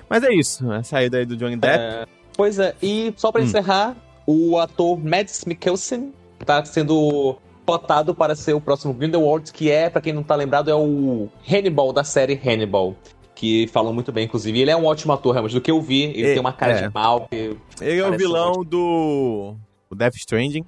Mas 0.09 0.25
é 0.25 0.33
isso, 0.33 0.73
a 0.73 0.83
saída 0.83 1.19
aí 1.19 1.27
do 1.27 1.37
Johnny 1.37 1.55
Depp. 1.55 1.79
É, 1.79 2.07
pois 2.35 2.59
é, 2.59 2.75
e 2.83 3.13
só 3.15 3.31
para 3.31 3.43
hum. 3.43 3.45
encerrar, 3.45 3.95
o 4.27 4.57
ator 4.57 4.99
Mads 4.99 5.45
Mikkelsen 5.45 6.15
tá 6.47 6.65
sendo 6.65 7.37
cotado 7.67 8.15
para 8.15 8.35
ser 8.35 8.55
o 8.55 8.61
próximo 8.61 8.95
Grindelwald, 8.95 9.53
que 9.53 9.71
é, 9.71 9.91
para 9.91 10.01
quem 10.01 10.15
não 10.15 10.23
tá 10.23 10.35
lembrado, 10.35 10.71
é 10.71 10.75
o 10.75 11.29
Hannibal 11.47 11.93
da 11.93 12.03
série 12.03 12.41
Hannibal. 12.43 12.97
Que 13.35 13.67
falam 13.69 13.93
muito 13.93 14.11
bem, 14.11 14.25
inclusive. 14.25 14.59
Ele 14.59 14.71
é 14.71 14.77
um 14.77 14.87
ótimo 14.87 15.13
ator, 15.13 15.33
realmente. 15.33 15.53
Do 15.53 15.61
que 15.61 15.71
eu 15.71 15.81
vi, 15.81 16.05
ele 16.05 16.33
tem 16.33 16.41
uma 16.41 16.55
cara 16.55 16.73
é. 16.73 16.89
de 16.89 16.95
mal. 16.95 17.29
Ele 17.31 18.01
é 18.01 18.09
o 18.09 18.17
vilão 18.17 18.65
do 18.65 19.55
o 19.91 19.95
Death 19.95 20.17
Stranding, 20.17 20.65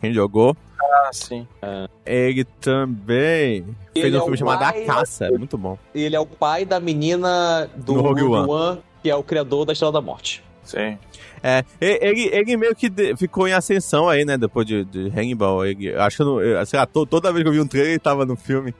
quem 0.00 0.14
jogou. 0.14 0.56
Ah, 0.88 1.10
sim. 1.12 1.46
É. 1.60 1.88
Ele 2.04 2.44
também 2.44 3.64
ele 3.94 4.02
fez 4.02 4.14
um 4.14 4.18
é 4.18 4.20
filme 4.20 4.36
chamado 4.36 4.62
A 4.62 4.72
Caça, 4.84 5.30
da... 5.30 5.38
muito 5.38 5.58
bom. 5.58 5.78
Ele 5.94 6.14
é 6.14 6.20
o 6.20 6.26
pai 6.26 6.64
da 6.64 6.78
menina 6.78 7.68
do 7.76 7.94
Rogue 8.00 8.22
One. 8.22 8.50
One, 8.50 8.82
que 9.02 9.10
é 9.10 9.16
o 9.16 9.22
criador 9.22 9.64
da 9.64 9.72
Estrela 9.72 9.92
da 9.92 10.00
Morte. 10.00 10.42
Sim. 10.62 10.98
É, 11.42 11.64
ele, 11.80 12.28
ele 12.32 12.56
meio 12.56 12.74
que 12.74 12.90
ficou 13.16 13.46
em 13.46 13.52
ascensão 13.52 14.08
aí, 14.08 14.24
né, 14.24 14.36
depois 14.36 14.66
de, 14.66 14.84
de 14.84 15.08
Hannibal. 15.08 15.64
Ele, 15.64 15.94
acho 15.94 16.16
que, 16.16 16.22
eu 16.22 16.26
não, 16.26 16.66
sei 16.66 16.78
lá, 16.78 16.86
toda 16.86 17.32
vez 17.32 17.42
que 17.42 17.48
eu 17.48 17.52
vi 17.52 17.60
um 17.60 17.66
trailer 17.66 17.92
ele 17.92 17.98
tava 18.00 18.26
no 18.26 18.36
filme. 18.36 18.74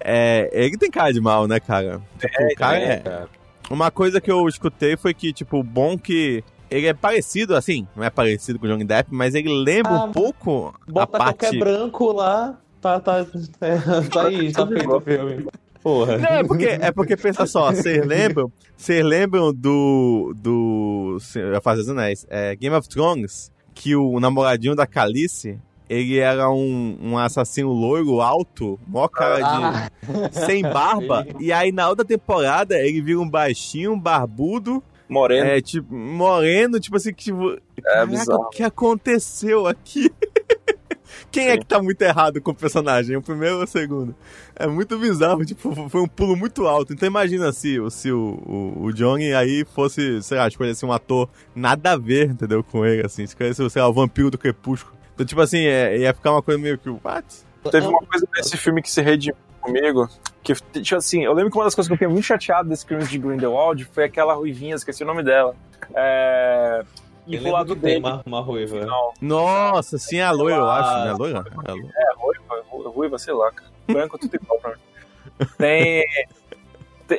É, 0.00 0.48
ele 0.52 0.76
tem 0.76 0.90
cara 0.90 1.12
de 1.12 1.20
mal, 1.20 1.46
né, 1.46 1.58
cara? 1.58 2.00
Tipo, 2.18 2.42
é, 2.42 2.54
cara 2.54 2.78
é, 2.78 3.02
é. 3.04 3.26
Uma 3.70 3.90
coisa 3.90 4.20
que 4.20 4.30
eu 4.30 4.46
escutei 4.46 4.96
foi 4.96 5.14
que, 5.14 5.32
tipo, 5.32 5.62
bom 5.62 5.98
que 5.98 6.44
ele 6.70 6.86
é 6.86 6.94
parecido, 6.94 7.54
assim, 7.54 7.86
não 7.94 8.04
é 8.04 8.10
parecido 8.10 8.58
com 8.58 8.66
o 8.66 8.68
Johnny 8.68 8.84
Depp, 8.84 9.08
mas 9.12 9.34
ele 9.34 9.52
lembra 9.52 9.92
ah, 9.92 10.04
um 10.04 10.12
pouco 10.12 10.74
bota 10.88 11.16
a 11.16 11.18
parte... 11.18 11.38
qualquer 11.40 11.58
branco 11.58 12.12
lá, 12.12 12.58
tá, 12.80 13.00
tá, 13.00 13.26
é, 13.60 13.78
tá 14.08 14.26
aí, 14.26 14.52
tá 14.52 14.66
feito 14.66 14.92
o 14.92 15.00
filme. 15.00 15.46
Porra. 15.82 16.16
Não, 16.16 16.28
é 16.28 16.44
porque, 16.44 16.64
é 16.64 16.90
porque 16.90 17.16
pensa 17.16 17.46
só, 17.46 17.70
vocês 17.70 18.04
lembram, 18.06 18.50
vocês 18.74 19.04
lembram 19.04 19.52
do, 19.52 20.34
do, 20.34 21.18
a 21.54 21.60
Fase 21.60 21.82
dos 21.82 21.90
Anéis, 21.90 22.26
é, 22.30 22.56
Game 22.56 22.74
of 22.74 22.88
Thrones, 22.88 23.52
que 23.74 23.94
o 23.94 24.18
namoradinho 24.18 24.74
da 24.74 24.86
Calice, 24.86 25.60
ele 25.88 26.18
era 26.18 26.48
um, 26.48 26.96
um 27.02 27.18
assassino 27.18 27.70
loiro, 27.70 28.20
alto, 28.20 28.80
mó 28.86 29.06
cara 29.08 29.36
de. 29.36 29.42
Ah. 29.44 29.90
sem 30.32 30.62
barba. 30.62 31.26
e 31.38 31.52
aí 31.52 31.70
na 31.70 31.88
outra 31.88 32.04
temporada 32.04 32.78
ele 32.78 33.02
vira 33.02 33.20
um 33.20 33.28
baixinho, 33.28 33.94
barbudo, 33.96 34.82
Moreno. 35.08 35.46
É, 35.46 35.60
tipo, 35.60 35.94
moreno, 35.94 36.80
tipo 36.80 36.96
assim, 36.96 37.12
que 37.12 37.24
tipo. 37.24 37.58
É 37.84 38.06
bizarro. 38.06 38.44
O 38.44 38.50
que 38.50 38.62
aconteceu 38.62 39.66
aqui? 39.66 40.10
Quem 41.30 41.44
é 41.44 41.46
Sim. 41.46 41.52
é 41.52 41.58
que 41.58 41.66
tá 41.66 41.82
muito 41.82 42.00
errado 42.02 42.40
com 42.40 42.50
o 42.50 42.54
personagem? 42.54 43.16
O 43.16 43.22
primeiro 43.22 43.56
ou 43.56 43.64
o 43.64 43.66
segundo? 43.66 44.14
É 44.56 44.66
muito 44.66 44.98
bizarro, 44.98 45.44
tipo, 45.44 45.88
foi 45.88 46.00
um 46.00 46.08
pulo 46.08 46.36
muito 46.36 46.66
alto. 46.66 46.92
Então 46.92 47.06
imagina 47.06 47.52
se, 47.52 47.76
se 47.90 48.10
o, 48.10 48.40
o, 48.46 48.84
o 48.84 48.92
Johnny 48.92 49.32
aí 49.32 49.64
fosse, 49.64 50.22
sei 50.22 50.38
lá, 50.38 50.48
escolhesse 50.48 50.84
um 50.84 50.92
ator 50.92 51.28
nada 51.54 51.92
a 51.92 51.96
ver, 51.96 52.30
entendeu, 52.30 52.62
com 52.64 52.84
ele, 52.84 53.04
assim. 53.04 53.24
Escolhesse, 53.24 53.68
sei 53.68 53.82
lá, 53.82 53.88
o 53.88 53.92
vampiro 53.92 54.30
do 54.30 54.38
crepúsculo. 54.38 54.96
Então, 55.14 55.26
tipo 55.26 55.40
assim, 55.40 55.64
é, 55.64 55.98
ia 55.98 56.14
ficar 56.14 56.32
uma 56.32 56.42
coisa 56.42 56.60
meio 56.60 56.78
que, 56.78 56.88
what? 56.88 57.26
Teve 57.70 57.86
uma 57.86 58.00
coisa 58.00 58.26
nesse 58.36 58.56
filme 58.56 58.82
que 58.82 58.90
se 58.90 59.00
redimiu 59.00 59.36
comigo, 59.64 60.08
que, 60.42 60.54
tipo 60.54 60.96
assim, 60.96 61.24
eu 61.24 61.32
lembro 61.32 61.50
que 61.50 61.56
uma 61.56 61.64
das 61.64 61.74
coisas 61.74 61.88
que 61.88 61.94
eu 61.94 61.96
fiquei 61.96 62.08
muito 62.08 62.24
chateado 62.24 62.68
desse 62.68 62.86
filme 62.86 63.04
de 63.04 63.18
Grindelwald 63.18 63.84
foi 63.86 64.04
aquela 64.04 64.34
ruivinha, 64.34 64.74
esqueci 64.74 65.02
o 65.02 65.06
nome 65.06 65.22
dela. 65.22 65.56
É... 65.94 66.84
E 67.26 67.38
pro 67.38 67.50
lado 67.50 67.74
dele. 67.74 68.00
Uma, 68.00 68.22
uma 68.26 68.40
ruiva. 68.42 68.86
Nossa, 69.20 69.96
sim, 69.96 70.18
é 70.18 70.24
a 70.24 70.30
loira, 70.30 70.58
eu 70.58 70.70
acho, 70.70 71.04
né? 71.04 71.10
A 71.10 71.16
loira? 71.16 71.44
É, 71.66 71.70
a 71.70 71.72
é 71.72 72.14
ruiva, 72.14 72.90
ruiva, 72.90 73.18
sei 73.18 73.32
lá, 73.32 73.50
cara. 73.50 73.70
Branco 73.88 74.18
tudo 74.18 74.36
igual 74.36 74.60
pra 74.60 74.72
mim. 74.72 75.46
Tem... 75.56 76.04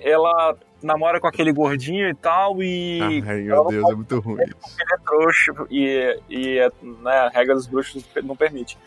Ela 0.03 0.55
namora 0.81 1.19
com 1.19 1.27
aquele 1.27 1.51
gordinho 1.51 2.07
e 2.07 2.13
tal, 2.13 2.61
e. 2.61 2.99
Ai, 3.01 3.41
meu 3.41 3.65
Deus, 3.65 3.89
é 3.89 3.95
muito 3.95 4.19
ruim. 4.19 4.37
Porque 4.37 4.81
ele 4.81 4.93
é 4.93 4.97
trouxa 4.97 5.53
e, 5.71 6.19
e 6.29 6.71
né, 7.01 7.11
a 7.11 7.29
regra 7.29 7.55
dos 7.55 7.65
bruxos 7.65 8.05
não 8.23 8.35
permite. 8.35 8.77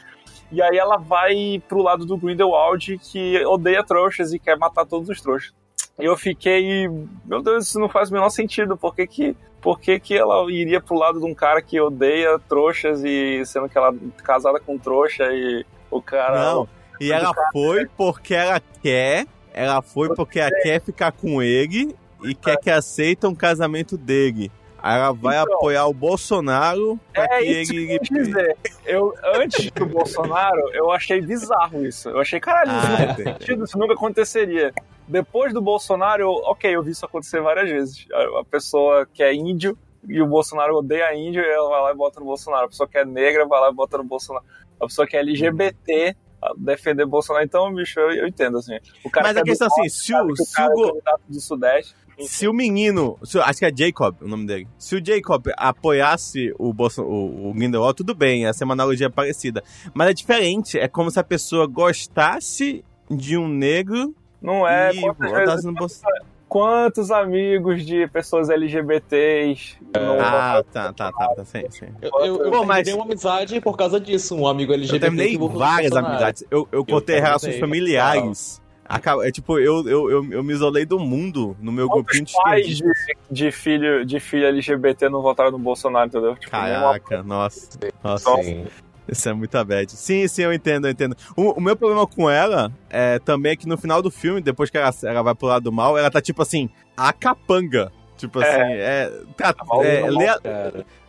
E 0.50 0.62
aí 0.62 0.76
ela 0.78 0.96
vai 0.96 1.62
pro 1.68 1.82
lado 1.82 2.06
do 2.06 2.16
Grindelwald, 2.16 2.98
que 2.98 3.44
odeia 3.44 3.84
trouxas 3.84 4.32
e 4.32 4.38
quer 4.38 4.56
matar 4.56 4.86
todos 4.86 5.08
os 5.08 5.20
trouxas. 5.20 5.52
E 5.98 6.04
eu 6.04 6.16
fiquei, 6.16 6.88
meu 7.24 7.42
Deus, 7.42 7.66
isso 7.66 7.78
não 7.78 7.88
faz 7.88 8.10
o 8.10 8.14
menor 8.14 8.30
sentido. 8.30 8.76
Por 8.76 8.94
que 8.94 9.06
que, 9.06 9.36
por 9.60 9.80
que, 9.80 9.98
que 9.98 10.16
ela 10.16 10.50
iria 10.50 10.80
pro 10.80 10.96
lado 10.96 11.18
de 11.18 11.26
um 11.26 11.34
cara 11.34 11.60
que 11.60 11.80
odeia 11.80 12.38
trouxas 12.48 13.02
e 13.04 13.44
sendo 13.44 13.68
que 13.68 13.76
ela 13.76 13.90
é 13.90 14.22
casada 14.22 14.60
com 14.60 14.78
trouxa 14.78 15.24
e 15.32 15.66
o 15.90 16.00
cara. 16.00 16.52
Não, 16.52 16.68
e 17.00 17.12
ela 17.12 17.32
foi 17.52 17.86
porque 17.96 18.34
ela 18.34 18.60
quer, 18.82 19.26
ela 19.52 19.82
foi 19.82 20.14
porque 20.14 20.40
ela 20.40 20.50
quer 20.50 20.80
ficar 20.80 21.12
com 21.12 21.42
ele 21.42 21.94
e 22.22 22.34
quer 22.34 22.56
que 22.56 22.70
aceita 22.70 23.28
um 23.28 23.34
casamento 23.34 23.96
dele. 23.96 24.50
Ela 24.82 25.12
vai 25.12 25.40
então, 25.40 25.54
apoiar 25.54 25.86
o 25.86 25.94
Bolsonaro 25.94 26.98
pra 27.12 27.24
é 27.24 27.38
que 27.38 27.44
isso 27.44 27.72
ele. 27.72 27.98
Que 27.98 28.14
eu, 28.14 28.24
dizer. 28.24 28.56
eu 28.86 29.14
Antes 29.34 29.70
do 29.70 29.86
Bolsonaro, 29.86 30.60
eu 30.72 30.90
achei 30.90 31.20
bizarro 31.20 31.84
isso. 31.84 32.08
Eu 32.08 32.20
achei, 32.20 32.38
caralho, 32.38 32.70
isso 32.70 32.86
ah, 32.86 32.90
não 32.90 32.96
faz 32.96 33.16
sentido, 33.16 33.64
isso 33.64 33.78
nunca 33.78 33.94
aconteceria. 33.94 34.72
Depois 35.06 35.52
do 35.52 35.60
Bolsonaro, 35.60 36.22
eu, 36.22 36.30
ok, 36.30 36.74
eu 36.74 36.82
vi 36.82 36.92
isso 36.92 37.04
acontecer 37.04 37.40
várias 37.40 37.68
vezes. 37.68 38.06
A, 38.12 38.40
a 38.40 38.44
pessoa 38.44 39.06
que 39.12 39.22
é 39.22 39.34
índio 39.34 39.76
e 40.06 40.22
o 40.22 40.26
Bolsonaro 40.26 40.76
odeia 40.76 41.14
índio, 41.14 41.42
ela 41.42 41.68
vai 41.68 41.82
lá 41.82 41.92
e 41.92 41.96
bota 41.96 42.20
no 42.20 42.26
Bolsonaro. 42.26 42.66
A 42.66 42.68
pessoa 42.68 42.88
que 42.88 42.98
é 42.98 43.04
negra 43.04 43.46
vai 43.46 43.60
lá 43.60 43.70
e 43.70 43.74
bota 43.74 43.98
no 43.98 44.04
Bolsonaro. 44.04 44.44
A 44.80 44.86
pessoa 44.86 45.06
que 45.06 45.16
é 45.16 45.20
LGBT 45.20 46.16
defender 46.56 47.04
Bolsonaro. 47.06 47.44
Então, 47.44 47.72
bicho, 47.74 47.98
eu, 47.98 48.12
eu 48.12 48.26
entendo, 48.26 48.58
assim. 48.58 48.78
O 49.04 49.10
cara 49.10 49.28
Mas 49.28 49.36
a 49.36 49.42
questão 49.42 49.66
é 49.66 49.70
assim, 49.70 49.88
se 49.88 50.14
o, 50.14 50.36
se 50.36 50.62
o, 50.62 50.98
é 50.98 51.16
do 51.28 51.40
Sudeste, 51.40 51.94
se 52.20 52.48
o 52.48 52.52
menino, 52.52 53.18
se, 53.22 53.38
acho 53.38 53.58
que 53.58 53.64
é 53.64 53.72
Jacob 53.74 54.16
o 54.20 54.28
nome 54.28 54.46
dele. 54.46 54.68
Se 54.78 54.96
o 54.96 55.04
Jacob 55.04 55.46
apoiasse 55.56 56.52
o, 56.58 56.72
Bolson, 56.72 57.02
o, 57.02 57.50
o 57.50 57.54
Grindelwald, 57.54 57.96
tudo 57.96 58.14
bem, 58.14 58.46
essa 58.46 58.64
é 58.64 58.66
uma 58.66 58.74
analogia 58.74 59.08
parecida. 59.08 59.62
Mas 59.94 60.08
é 60.08 60.14
diferente, 60.14 60.78
é 60.78 60.88
como 60.88 61.10
se 61.10 61.20
a 61.20 61.24
pessoa 61.24 61.66
gostasse 61.66 62.84
de 63.10 63.36
um 63.36 63.48
negro. 63.48 64.14
Não 64.40 64.66
é, 64.66 64.92
e 64.92 65.00
quantas, 65.00 65.64
no 65.64 65.72
Bolsonaro. 65.72 66.24
quantos 66.48 67.10
amigos 67.10 67.84
de 67.84 68.06
pessoas 68.08 68.48
LGBTs. 68.48 69.76
Ah, 69.94 70.62
tá, 70.72 70.92
tá, 70.92 71.12
tá, 71.12 71.34
tá, 71.34 71.44
sim, 71.44 71.64
sim. 71.70 71.86
Eu, 72.00 72.10
eu, 72.24 72.52
eu 72.52 72.64
mas... 72.64 72.88
uma 72.88 73.04
amizade 73.04 73.60
por 73.60 73.76
causa 73.76 74.00
disso, 74.00 74.36
um 74.36 74.46
amigo 74.46 74.72
LGBT. 74.72 74.96
Eu 74.96 75.00
terminei 75.00 75.38
várias 75.38 75.92
amizades. 75.92 76.44
Eu, 76.50 76.68
eu 76.72 76.84
contei 76.84 77.20
relações 77.20 77.58
familiares. 77.58 78.60
Acaba, 78.88 79.28
é 79.28 79.30
tipo, 79.30 79.58
eu, 79.58 79.86
eu, 79.86 80.10
eu, 80.10 80.32
eu, 80.32 80.42
me 80.42 80.52
isolei 80.54 80.86
do 80.86 80.98
mundo 80.98 81.54
no 81.60 81.70
meu 81.70 81.88
Quantos 81.88 82.04
grupinho 82.04 82.24
de 82.24 82.32
pais 82.32 82.66
de, 82.66 82.84
de, 83.30 83.52
filho, 83.52 84.06
de 84.06 84.18
filho 84.18 84.46
LGBT 84.46 85.10
não 85.10 85.20
votaram 85.20 85.50
no 85.50 85.58
Bolsonaro, 85.58 86.06
entendeu? 86.06 86.34
Tipo, 86.36 86.50
Caraca, 86.50 87.22
nossa. 87.22 87.78
Nossa. 88.02 88.42
Sim. 88.42 88.66
Isso 89.06 89.28
é 89.28 89.32
muita 89.34 89.62
bad. 89.62 89.92
Sim, 89.92 90.26
sim, 90.26 90.42
eu 90.42 90.52
entendo, 90.54 90.86
eu 90.86 90.90
entendo. 90.90 91.16
O, 91.36 91.52
o, 91.52 91.60
meu 91.60 91.76
problema 91.76 92.06
com 92.06 92.30
ela 92.30 92.72
é 92.88 93.18
também 93.18 93.52
é 93.52 93.56
que 93.56 93.68
no 93.68 93.76
final 93.76 94.00
do 94.00 94.10
filme, 94.10 94.40
depois 94.40 94.70
que 94.70 94.78
ela, 94.78 94.90
ela 95.02 95.22
vai 95.22 95.34
pro 95.34 95.48
lado 95.48 95.64
do 95.64 95.72
mal, 95.72 95.98
ela 95.98 96.10
tá 96.10 96.20
tipo 96.20 96.40
assim, 96.40 96.70
a 96.96 97.12
capanga. 97.12 97.92
Tipo 98.16 98.40
assim, 98.40 98.50
é. 98.50 99.12
Tá, 99.36 99.54
é, 99.82 100.00
é 100.00 100.10
lê, 100.10 100.28
a, 100.28 100.40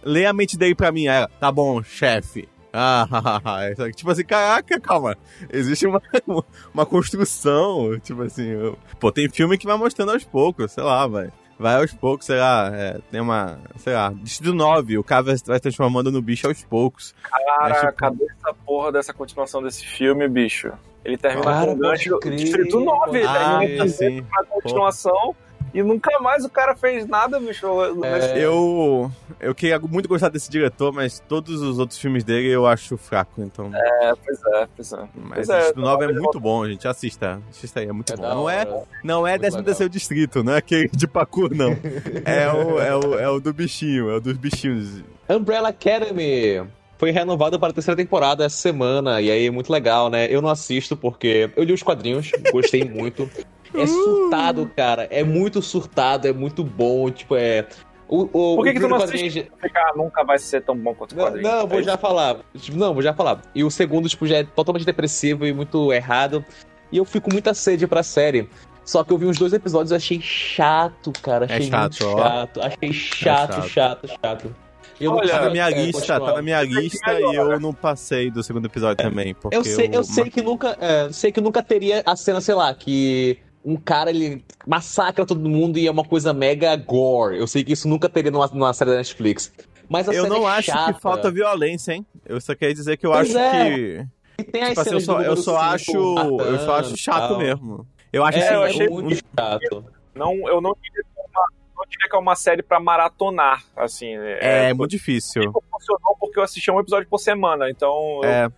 lê 0.04 0.26
a 0.26 0.34
mente 0.34 0.58
dele 0.58 0.76
pra 0.76 0.92
mim, 0.92 1.08
ela. 1.08 1.30
Tá 1.40 1.52
bom, 1.52 1.82
chefe. 1.82 2.48
Ah, 2.72 3.08
tipo 3.96 4.12
assim, 4.12 4.24
caraca, 4.24 4.80
calma. 4.80 5.18
Existe 5.52 5.88
uma, 5.88 6.02
uma 6.74 6.86
construção, 6.86 8.00
tipo 8.00 8.22
assim. 8.24 8.48
Eu... 8.48 8.78
Pô, 9.00 9.12
tem 9.12 9.30
filme 9.30 9.58
que 9.58 9.66
vai 9.66 9.78
mostrando 9.78 10.12
aos 10.12 10.24
poucos, 10.24 10.72
sei 10.72 10.84
lá, 10.84 11.08
vai. 11.08 11.30
Vai 11.58 11.76
aos 11.76 11.94
poucos, 11.94 12.26
sei 12.26 12.38
lá, 12.38 12.72
é, 12.74 13.00
tem 13.12 13.20
uma, 13.20 13.60
sei 13.76 13.94
lá, 13.94 14.14
Distrito 14.14 14.54
9, 14.54 14.98
o 14.98 15.04
cara 15.04 15.24
vai 15.24 15.38
se 15.38 15.44
transformando 15.60 16.10
no 16.10 16.22
bicho 16.22 16.48
aos 16.48 16.64
poucos. 16.64 17.14
Cara, 17.22 17.82
tipo... 17.82 17.94
cadê 17.94 18.26
essa 18.32 18.54
porra 18.66 18.94
dessa 18.94 19.14
continuação 19.14 19.62
desse 19.62 19.86
filme, 19.86 20.26
bicho? 20.30 20.72
Ele 21.04 21.18
termina 21.18 21.44
cara, 21.44 21.66
com 21.66 21.74
o 21.74 21.76
gancho 21.76 22.18
Distrito 22.20 22.80
9, 22.80 23.18
ele 23.18 23.28
ah, 23.28 23.60
termina 23.60 23.84
assim, 23.84 24.26
a 24.32 24.44
continuação. 24.46 25.36
Porra 25.36 25.49
e 25.74 25.84
nunca 25.84 26.20
mais 26.20 26.46
o 26.46 26.50
cara 26.50 26.76
fez 26.76 27.08
nada, 27.08 27.40
bicho. 27.40 27.68
É... 28.04 28.38
Eu, 28.38 29.12
eu 29.40 29.56
queria 29.56 29.80
muito 29.80 30.10
gostar 30.10 30.30
desse 30.30 30.50
diretor, 30.50 30.92
mas 30.92 31.20
todos 31.28 31.62
os 31.62 31.80
outros 31.80 32.00
filmes 32.00 32.24
dele 32.24 32.50
eu 32.50 32.66
acho 32.66 32.98
fraco, 32.98 33.42
então... 33.42 33.72
É, 33.74 34.14
pois 34.24 34.40
é, 34.46 34.68
pois 34.76 34.94
é. 34.94 35.08
Mas 35.16 35.48
pois 35.48 35.50
é, 35.50 35.72
o 35.76 35.82
9 35.82 36.06
é 36.06 36.12
muito 36.12 36.40
bom, 36.40 36.68
gente. 36.68 36.88
Assista. 36.88 37.42
Assista 37.50 37.80
aí, 37.80 37.88
é 37.88 37.92
muito 37.92 38.14
é 38.14 38.16
bom. 38.16 38.24
Não 38.24 38.50
é, 38.50 38.84
não 39.04 39.28
é 39.28 39.38
13 39.38 39.64
terceiro 39.64 39.92
distrito, 39.92 40.44
não 40.44 40.54
é 40.54 40.58
aquele 40.58 40.90
de 40.90 41.08
Pacu, 41.08 41.54
não. 41.54 41.72
é, 42.26 42.52
o, 42.52 42.80
é, 42.80 42.96
o, 42.96 43.20
é 43.20 43.30
o 43.30 43.40
do 43.40 43.54
bichinho, 43.54 44.10
é 44.10 44.16
o 44.16 44.20
dos 44.20 44.38
bichinhos. 44.38 45.04
Umbrella 45.30 45.70
Academy 45.70 46.68
foi 46.98 47.12
renovado 47.12 47.58
para 47.58 47.70
a 47.70 47.74
terceira 47.74 47.96
temporada 47.96 48.44
essa 48.44 48.58
semana, 48.58 49.22
e 49.22 49.32
aí 49.32 49.46
é 49.48 49.52
muito 49.52 49.72
legal, 49.72 50.10
né? 50.10 50.28
Eu 50.30 50.42
não 50.42 50.50
assisto 50.50 50.98
porque 50.98 51.50
eu 51.56 51.64
li 51.64 51.72
os 51.72 51.82
quadrinhos, 51.82 52.32
gostei 52.52 52.84
muito. 52.84 53.30
É 53.74 53.86
surtado, 53.86 54.72
cara. 54.76 55.08
É 55.12 55.24
muito 55.24 55.62
surtado, 55.62 56.28
é 56.28 56.34
muito 56.34 56.64
bom. 56.64 57.10
Tipo, 57.10 57.36
é. 57.36 57.68
O, 58.08 58.22
o, 58.24 58.56
Por 58.56 58.66
que, 58.66 58.74
que 58.74 58.80
tu 58.80 58.88
não 58.88 58.98
assiste? 58.98 59.52
Ficar 59.62 59.94
nunca 59.96 60.24
vai 60.24 60.40
ser 60.40 60.62
tão 60.62 60.76
bom 60.76 60.96
quanto 60.96 61.12
o 61.12 61.16
quadrinho. 61.16 61.48
Não, 61.48 61.60
não 61.60 61.68
vou 61.68 61.80
é 61.80 61.84
já 61.84 61.98
falar. 61.98 62.38
Tipo, 62.58 62.78
não, 62.78 62.94
vou 62.94 63.04
já 63.04 63.14
falar. 63.14 63.42
E 63.54 63.64
o 63.64 63.70
segundo, 63.70 64.10
tipo, 64.10 64.26
já 64.26 64.38
é 64.38 64.44
totalmente 64.44 64.86
depressivo 64.86 65.46
e 65.46 65.54
muito 65.54 65.94
errado. 65.94 66.44
E 66.92 66.98
eu 66.98 67.06
fico 67.06 67.30
com 67.30 67.34
muita 67.34 67.54
sede 67.54 67.86
pra 67.86 68.02
série. 68.02 68.50
Só 68.84 69.04
que 69.04 69.14
eu 69.14 69.18
vi 69.20 69.28
uns 69.28 69.38
dois 69.38 69.54
episódios 69.54 69.92
e 69.92 69.96
achei 69.96 70.20
chato, 70.20 71.12
cara. 71.22 71.46
É 71.46 71.54
achei 71.54 71.68
é 71.68 71.70
chato, 71.70 72.04
muito 72.04 72.18
chato. 72.18 72.62
Achei 72.62 72.94
chato, 72.94 73.52
é 73.52 73.62
chato, 73.62 74.08
chato, 74.08 74.08
chato. 74.08 74.56
Eu 75.00 75.14
Olha, 75.14 75.30
tá 75.30 75.42
na 75.44 75.50
minha 75.50 75.70
é, 75.70 75.86
lista, 75.86 76.20
tá 76.20 76.34
na 76.34 76.42
minha 76.42 76.62
lista 76.62 77.14
e 77.14 77.36
eu 77.36 77.60
não 77.60 77.74
passei 77.74 78.30
do 78.30 78.44
segundo 78.44 78.66
episódio 78.66 79.02
é. 79.02 79.10
também. 79.10 79.36
eu 79.52 79.64
sei, 79.64 79.88
eu, 79.88 79.94
eu 79.94 80.04
sei 80.04 80.30
que 80.30 80.42
nunca. 80.42 80.76
É, 80.82 81.10
sei 81.12 81.32
que 81.32 81.40
nunca 81.40 81.64
teria 81.64 82.04
a 82.06 82.16
cena, 82.16 82.42
sei 82.42 82.56
lá, 82.56 82.74
que 82.74 83.38
um 83.64 83.76
cara 83.76 84.10
ele 84.10 84.44
massacra 84.66 85.26
todo 85.26 85.50
mundo 85.50 85.78
e 85.78 85.88
é 85.88 85.92
uma 85.92 86.04
coisa 86.04 86.34
mega 86.34 86.76
gore. 86.76 87.38
Eu 87.38 87.48
sei 87.48 87.64
que 87.64 87.74
isso 87.74 87.88
nunca 87.88 88.10
teria 88.10 88.32
numa, 88.32 88.48
numa 88.48 88.74
série 88.74 88.92
da 88.92 88.98
Netflix. 88.98 89.52
Mas 89.88 90.08
eu 90.08 90.28
não 90.28 90.48
é 90.48 90.58
acho 90.58 90.72
chata. 90.72 90.94
que 90.94 91.02
falta 91.02 91.32
violência, 91.32 91.94
hein? 91.94 92.06
Eu 92.26 92.40
só 92.40 92.54
queria 92.54 92.76
dizer 92.76 92.96
que 92.98 93.06
eu 93.06 93.12
pois 93.12 93.36
acho 93.36 93.38
é. 93.38 93.64
que. 93.66 94.08
E 94.38 94.44
tem 94.44 94.62
as 94.62 94.70
tipo 94.70 94.82
assim, 94.82 94.92
eu 94.92 95.02
só, 95.02 95.22
eu 95.22 95.36
só 95.36 95.58
acho. 95.58 95.92
eu 95.92 96.60
só 96.60 96.76
acho 96.76 96.96
chato 96.96 97.30
tal. 97.30 97.40
mesmo. 97.40 97.88
Eu 98.14 98.24
acho 98.24 98.38
é, 98.38 98.42
assim, 98.42 98.54
eu 98.54 98.64
achei 98.64 98.88
muito 98.88 99.16
chato. 99.16 99.86
Não, 100.14 100.34
eu 100.48 100.62
não 100.62 100.76
diria 100.82 101.04
que 101.04 101.20
é 101.20 101.22
uma, 101.22 101.46
não 101.76 101.86
diria 101.90 102.10
que 102.10 102.16
é 102.16 102.20
uma 102.20 102.36
série 102.36 102.62
pra 102.62 102.80
maratonar, 102.80 103.64
assim. 103.76 104.16
É, 104.16 104.70
é 104.70 104.74
muito 104.74 104.92
difícil. 104.92 105.52
Funcionou 105.52 106.16
porque 106.20 106.40
eu 106.40 106.44
assisti 106.44 106.70
um 106.70 106.80
episódio 106.80 107.10
por 107.10 107.20
semana, 107.20 107.70
então. 107.70 108.22
É. 108.24 108.46
Eu, 108.46 108.52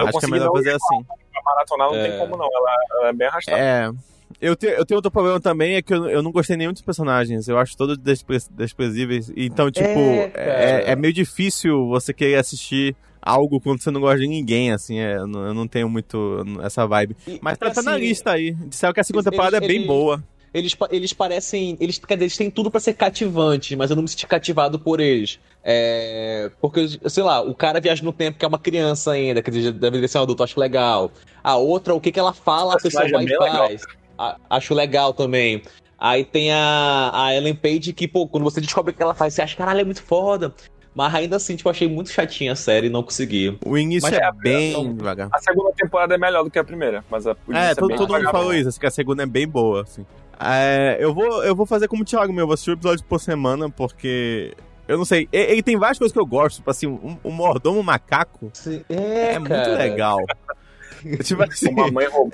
eu 0.00 0.08
acho 0.08 0.18
que 0.18 0.26
é 0.26 0.28
melhor 0.28 0.52
fazer 0.52 0.70
assim. 0.70 1.04
Pra 1.04 1.42
maratonar 1.44 1.88
não 1.88 1.96
é. 1.96 2.08
tem 2.08 2.18
como 2.18 2.36
não, 2.36 2.48
ela, 2.52 2.76
ela 2.98 3.08
é 3.08 3.12
bem 3.12 3.28
arrastada. 3.28 3.58
É. 3.58 3.90
Eu, 4.40 4.56
te, 4.56 4.66
eu 4.66 4.84
tenho 4.84 4.98
outro 4.98 5.10
problema 5.10 5.40
também, 5.40 5.76
é 5.76 5.82
que 5.82 5.92
eu, 5.92 6.06
eu 6.08 6.22
não 6.22 6.32
gostei 6.32 6.56
nenhum 6.56 6.72
dos 6.72 6.82
personagens. 6.82 7.48
Eu 7.48 7.58
acho 7.58 7.76
todos 7.76 7.96
despre, 7.98 8.38
desprezíveis. 8.50 9.32
Então, 9.36 9.70
tipo, 9.70 9.86
é, 9.86 10.32
é, 10.34 10.84
é, 10.92 10.96
meio 10.96 11.12
difícil 11.12 11.86
você 11.88 12.12
querer 12.12 12.36
assistir 12.36 12.96
algo 13.22 13.60
quando 13.60 13.82
você 13.82 13.90
não 13.90 14.00
gosta 14.00 14.20
de 14.20 14.28
ninguém, 14.28 14.72
assim. 14.72 14.98
É, 14.98 15.16
eu, 15.16 15.26
não, 15.26 15.46
eu 15.46 15.54
não 15.54 15.66
tenho 15.66 15.88
muito 15.88 16.44
essa 16.62 16.86
vibe. 16.86 17.16
Mas 17.40 17.58
tá, 17.58 17.66
assim, 17.66 17.76
tá 17.76 17.82
na 17.82 17.92
assim, 17.92 18.00
lista 18.00 18.32
aí. 18.32 18.52
Disseram 18.52 18.92
que 18.92 19.00
a 19.00 19.04
segunda 19.04 19.30
temporada 19.30 19.56
é 19.56 19.60
bem 19.60 19.86
boa. 19.86 20.22
Eles, 20.52 20.76
eles 20.92 21.12
parecem. 21.12 21.76
Eles, 21.80 21.98
quer 21.98 22.14
dizer, 22.14 22.26
eles 22.26 22.36
têm 22.36 22.48
tudo 22.48 22.70
para 22.70 22.78
ser 22.78 22.94
cativantes, 22.94 23.76
mas 23.76 23.90
eu 23.90 23.96
não 23.96 24.04
me 24.04 24.08
senti 24.08 24.24
cativado 24.24 24.78
por 24.78 25.00
eles. 25.00 25.40
É, 25.64 26.48
porque, 26.60 26.86
sei 27.08 27.24
lá, 27.24 27.40
o 27.40 27.54
cara 27.54 27.80
viaja 27.80 28.04
no 28.04 28.12
tempo 28.12 28.38
que 28.38 28.44
é 28.44 28.48
uma 28.48 28.58
criança 28.58 29.12
ainda, 29.12 29.42
quer 29.42 29.50
dizer, 29.50 29.72
deve 29.72 30.06
ser 30.06 30.18
um 30.18 30.22
adulto, 30.22 30.44
acho 30.44 30.60
legal. 30.60 31.10
A 31.42 31.56
outra, 31.56 31.92
o 31.92 32.00
que, 32.00 32.12
que 32.12 32.20
ela 32.20 32.32
fala, 32.32 32.74
a 32.74 32.76
pessoa 32.76 33.08
vai 33.08 33.24
e 33.24 33.36
faz. 33.36 33.52
Legal 33.52 33.70
acho 34.48 34.74
legal 34.74 35.12
também. 35.12 35.62
Aí 35.98 36.24
tem 36.24 36.52
a, 36.52 37.10
a 37.12 37.34
Ellen 37.34 37.54
Page 37.54 37.92
que, 37.92 38.06
pô, 38.06 38.26
quando 38.26 38.44
você 38.44 38.60
descobre 38.60 38.92
o 38.92 38.94
que 38.94 39.02
ela 39.02 39.14
faz, 39.14 39.34
você 39.34 39.42
acha, 39.42 39.56
caralho, 39.56 39.80
é 39.80 39.84
muito 39.84 40.02
foda. 40.02 40.54
Mas 40.94 41.12
ainda 41.14 41.36
assim, 41.36 41.56
tipo, 41.56 41.68
achei 41.68 41.88
muito 41.88 42.10
chatinha 42.10 42.52
a 42.52 42.56
série 42.56 42.86
e 42.86 42.90
não 42.90 43.02
consegui. 43.02 43.58
O 43.66 43.76
início 43.76 44.08
mas 44.08 44.18
é, 44.18 44.24
é 44.24 44.32
bem 44.32 44.94
devagar. 44.94 45.28
A 45.32 45.38
segunda 45.40 45.72
temporada 45.72 46.14
é 46.14 46.18
melhor 46.18 46.44
do 46.44 46.50
que 46.50 46.58
a 46.58 46.62
primeira, 46.62 47.04
mas 47.10 47.26
a 47.26 47.30
É, 47.52 47.70
é 47.70 47.74
todo, 47.74 47.92
é 47.92 47.96
todo 47.96 48.12
mundo 48.14 48.30
falou 48.30 48.54
isso, 48.54 48.68
assim, 48.68 48.78
que 48.78 48.86
a 48.86 48.90
segunda 48.90 49.24
é 49.24 49.26
bem 49.26 49.48
boa, 49.48 49.82
assim. 49.82 50.06
É, 50.38 50.96
eu, 51.00 51.12
vou, 51.12 51.42
eu 51.44 51.54
vou 51.54 51.66
fazer 51.66 51.88
como 51.88 52.02
o 52.02 52.04
Thiago 52.04 52.32
meu, 52.32 52.42
eu 52.42 52.46
vou 52.46 52.54
assistir 52.54 52.70
o 52.70 52.74
episódio 52.74 53.04
por 53.04 53.20
semana, 53.20 53.68
porque 53.68 54.54
eu 54.86 54.96
não 54.96 55.04
sei. 55.04 55.28
Ele, 55.32 55.62
tem 55.62 55.76
várias 55.76 55.98
coisas 55.98 56.12
que 56.12 56.18
eu 56.18 56.26
gosto, 56.26 56.56
tipo 56.56 56.70
assim, 56.70 56.86
um, 56.86 57.16
um 57.24 57.30
mordomo 57.30 57.82
macaco. 57.82 58.50
Sim, 58.52 58.84
é, 58.88 59.32
é 59.32 59.38
muito 59.38 59.70
legal. 59.76 60.18
tipo 61.24 61.42
assim, 61.42 61.70
uma 61.70 61.90
mãe 61.90 62.06
robô. 62.06 62.30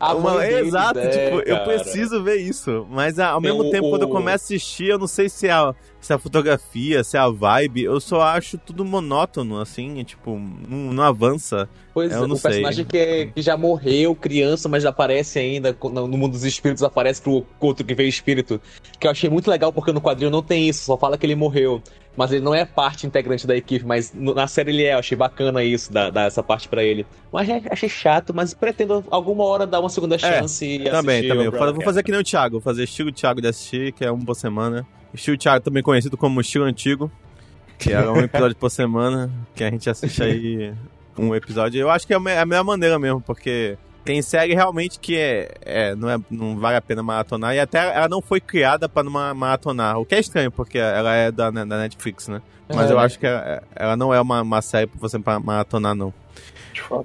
A 0.00 0.14
uma, 0.14 0.46
exato, 0.46 1.00
ideia, 1.00 1.30
tipo, 1.30 1.48
eu 1.48 1.58
preciso 1.64 2.22
ver 2.22 2.36
isso. 2.36 2.86
Mas 2.88 3.18
ao 3.18 3.40
mesmo 3.40 3.62
o, 3.62 3.70
tempo, 3.70 3.88
o... 3.88 3.90
quando 3.90 4.02
eu 4.02 4.08
começo 4.08 4.44
a 4.44 4.46
assistir, 4.46 4.88
eu 4.88 4.98
não 4.98 5.08
sei 5.08 5.28
se 5.28 5.48
é, 5.48 5.52
a, 5.52 5.74
se 6.00 6.12
é 6.12 6.16
a 6.16 6.18
fotografia, 6.18 7.02
se 7.02 7.16
é 7.16 7.20
a 7.20 7.28
vibe, 7.28 7.82
eu 7.82 8.00
só 8.00 8.22
acho 8.22 8.56
tudo 8.58 8.84
monótono, 8.84 9.60
assim, 9.60 10.04
tipo, 10.04 10.38
não, 10.38 10.92
não 10.92 11.02
avança. 11.02 11.68
Pois 11.92 12.12
eu 12.12 12.24
é, 12.24 12.26
não 12.28 12.36
o 12.36 12.40
personagem 12.40 12.84
que, 12.84 12.96
é, 12.96 13.26
que, 13.26 13.42
já 13.42 13.56
morreu, 13.56 14.14
criança, 14.14 14.68
mas 14.68 14.84
aparece 14.84 15.40
ainda, 15.40 15.76
no 15.82 16.06
mundo 16.06 16.32
dos 16.32 16.44
espíritos 16.44 16.84
aparece 16.84 17.20
pro 17.20 17.44
outro 17.58 17.84
que 17.84 17.94
veio 17.94 18.08
espírito. 18.08 18.60
Que 19.00 19.08
eu 19.08 19.10
achei 19.10 19.28
muito 19.28 19.50
legal, 19.50 19.72
porque 19.72 19.90
no 19.90 20.00
quadrinho 20.00 20.30
não 20.30 20.42
tem 20.42 20.68
isso, 20.68 20.84
só 20.84 20.96
fala 20.96 21.18
que 21.18 21.26
ele 21.26 21.34
morreu 21.34 21.82
mas 22.18 22.32
ele 22.32 22.44
não 22.44 22.52
é 22.52 22.64
parte 22.64 23.06
integrante 23.06 23.46
da 23.46 23.56
equipe, 23.56 23.86
mas 23.86 24.12
na 24.12 24.48
série 24.48 24.72
ele 24.72 24.82
é, 24.82 24.94
eu 24.94 24.98
achei 24.98 25.16
bacana 25.16 25.62
isso, 25.62 25.92
dar, 25.92 26.10
dar 26.10 26.26
essa 26.26 26.42
parte 26.42 26.68
para 26.68 26.82
ele. 26.82 27.06
Mas 27.32 27.48
achei 27.70 27.88
chato, 27.88 28.34
mas 28.34 28.52
pretendo 28.52 29.04
alguma 29.08 29.44
hora 29.44 29.64
dar 29.64 29.78
uma 29.78 29.88
segunda 29.88 30.16
é, 30.16 30.18
chance 30.18 30.64
é, 30.64 30.68
e 30.68 30.90
Também, 30.90 31.28
também. 31.28 31.44
Eu 31.44 31.52
vou 31.52 31.84
fazer 31.84 32.02
que 32.02 32.10
nem 32.10 32.20
o 32.20 32.24
Thiago, 32.24 32.54
vou 32.54 32.60
fazer 32.60 32.82
estilo 32.82 33.12
Thiago 33.12 33.40
de 33.40 33.46
assistir, 33.46 33.92
que 33.92 34.04
é 34.04 34.10
um 34.10 34.18
por 34.18 34.34
semana. 34.34 34.84
Estilo 35.14 35.38
Thiago 35.38 35.64
também 35.64 35.80
conhecido 35.80 36.16
como 36.16 36.40
estilo 36.40 36.64
antigo, 36.64 37.08
que 37.78 37.92
é 37.92 38.10
um 38.10 38.18
episódio 38.26 38.56
por 38.56 38.68
semana, 38.68 39.30
que 39.54 39.62
a 39.62 39.70
gente 39.70 39.88
assiste 39.88 40.20
aí 40.20 40.74
um 41.16 41.32
episódio. 41.36 41.80
Eu 41.80 41.88
acho 41.88 42.04
que 42.04 42.12
é 42.12 42.16
a 42.16 42.44
melhor 42.44 42.64
maneira 42.64 42.98
mesmo, 42.98 43.20
porque 43.20 43.78
tem 44.08 44.22
série 44.22 44.54
realmente 44.54 44.98
que 44.98 45.14
é, 45.18 45.50
é, 45.60 45.94
não, 45.94 46.08
é, 46.08 46.18
não 46.30 46.56
vale 46.56 46.78
a 46.78 46.80
pena 46.80 47.02
maratonar. 47.02 47.54
E 47.54 47.60
até 47.60 47.94
ela 47.94 48.08
não 48.08 48.22
foi 48.22 48.40
criada 48.40 48.88
para 48.88 49.02
não 49.02 49.12
maratonar. 49.34 49.98
O 49.98 50.06
que 50.06 50.14
é 50.14 50.18
estranho, 50.18 50.50
porque 50.50 50.78
ela 50.78 51.14
é 51.14 51.30
da, 51.30 51.50
da 51.50 51.66
Netflix, 51.66 52.26
né? 52.26 52.40
Mas 52.74 52.90
é, 52.90 52.94
eu 52.94 52.98
acho 52.98 53.18
que 53.18 53.26
ela, 53.26 53.62
ela, 53.76 53.96
não 53.98 54.14
é 54.14 54.18
uma, 54.18 54.40
uma 54.40 54.62
série 54.62 54.86
pra 54.86 54.98
você 54.98 55.18
maratonar, 55.44 55.94
não. 55.94 56.14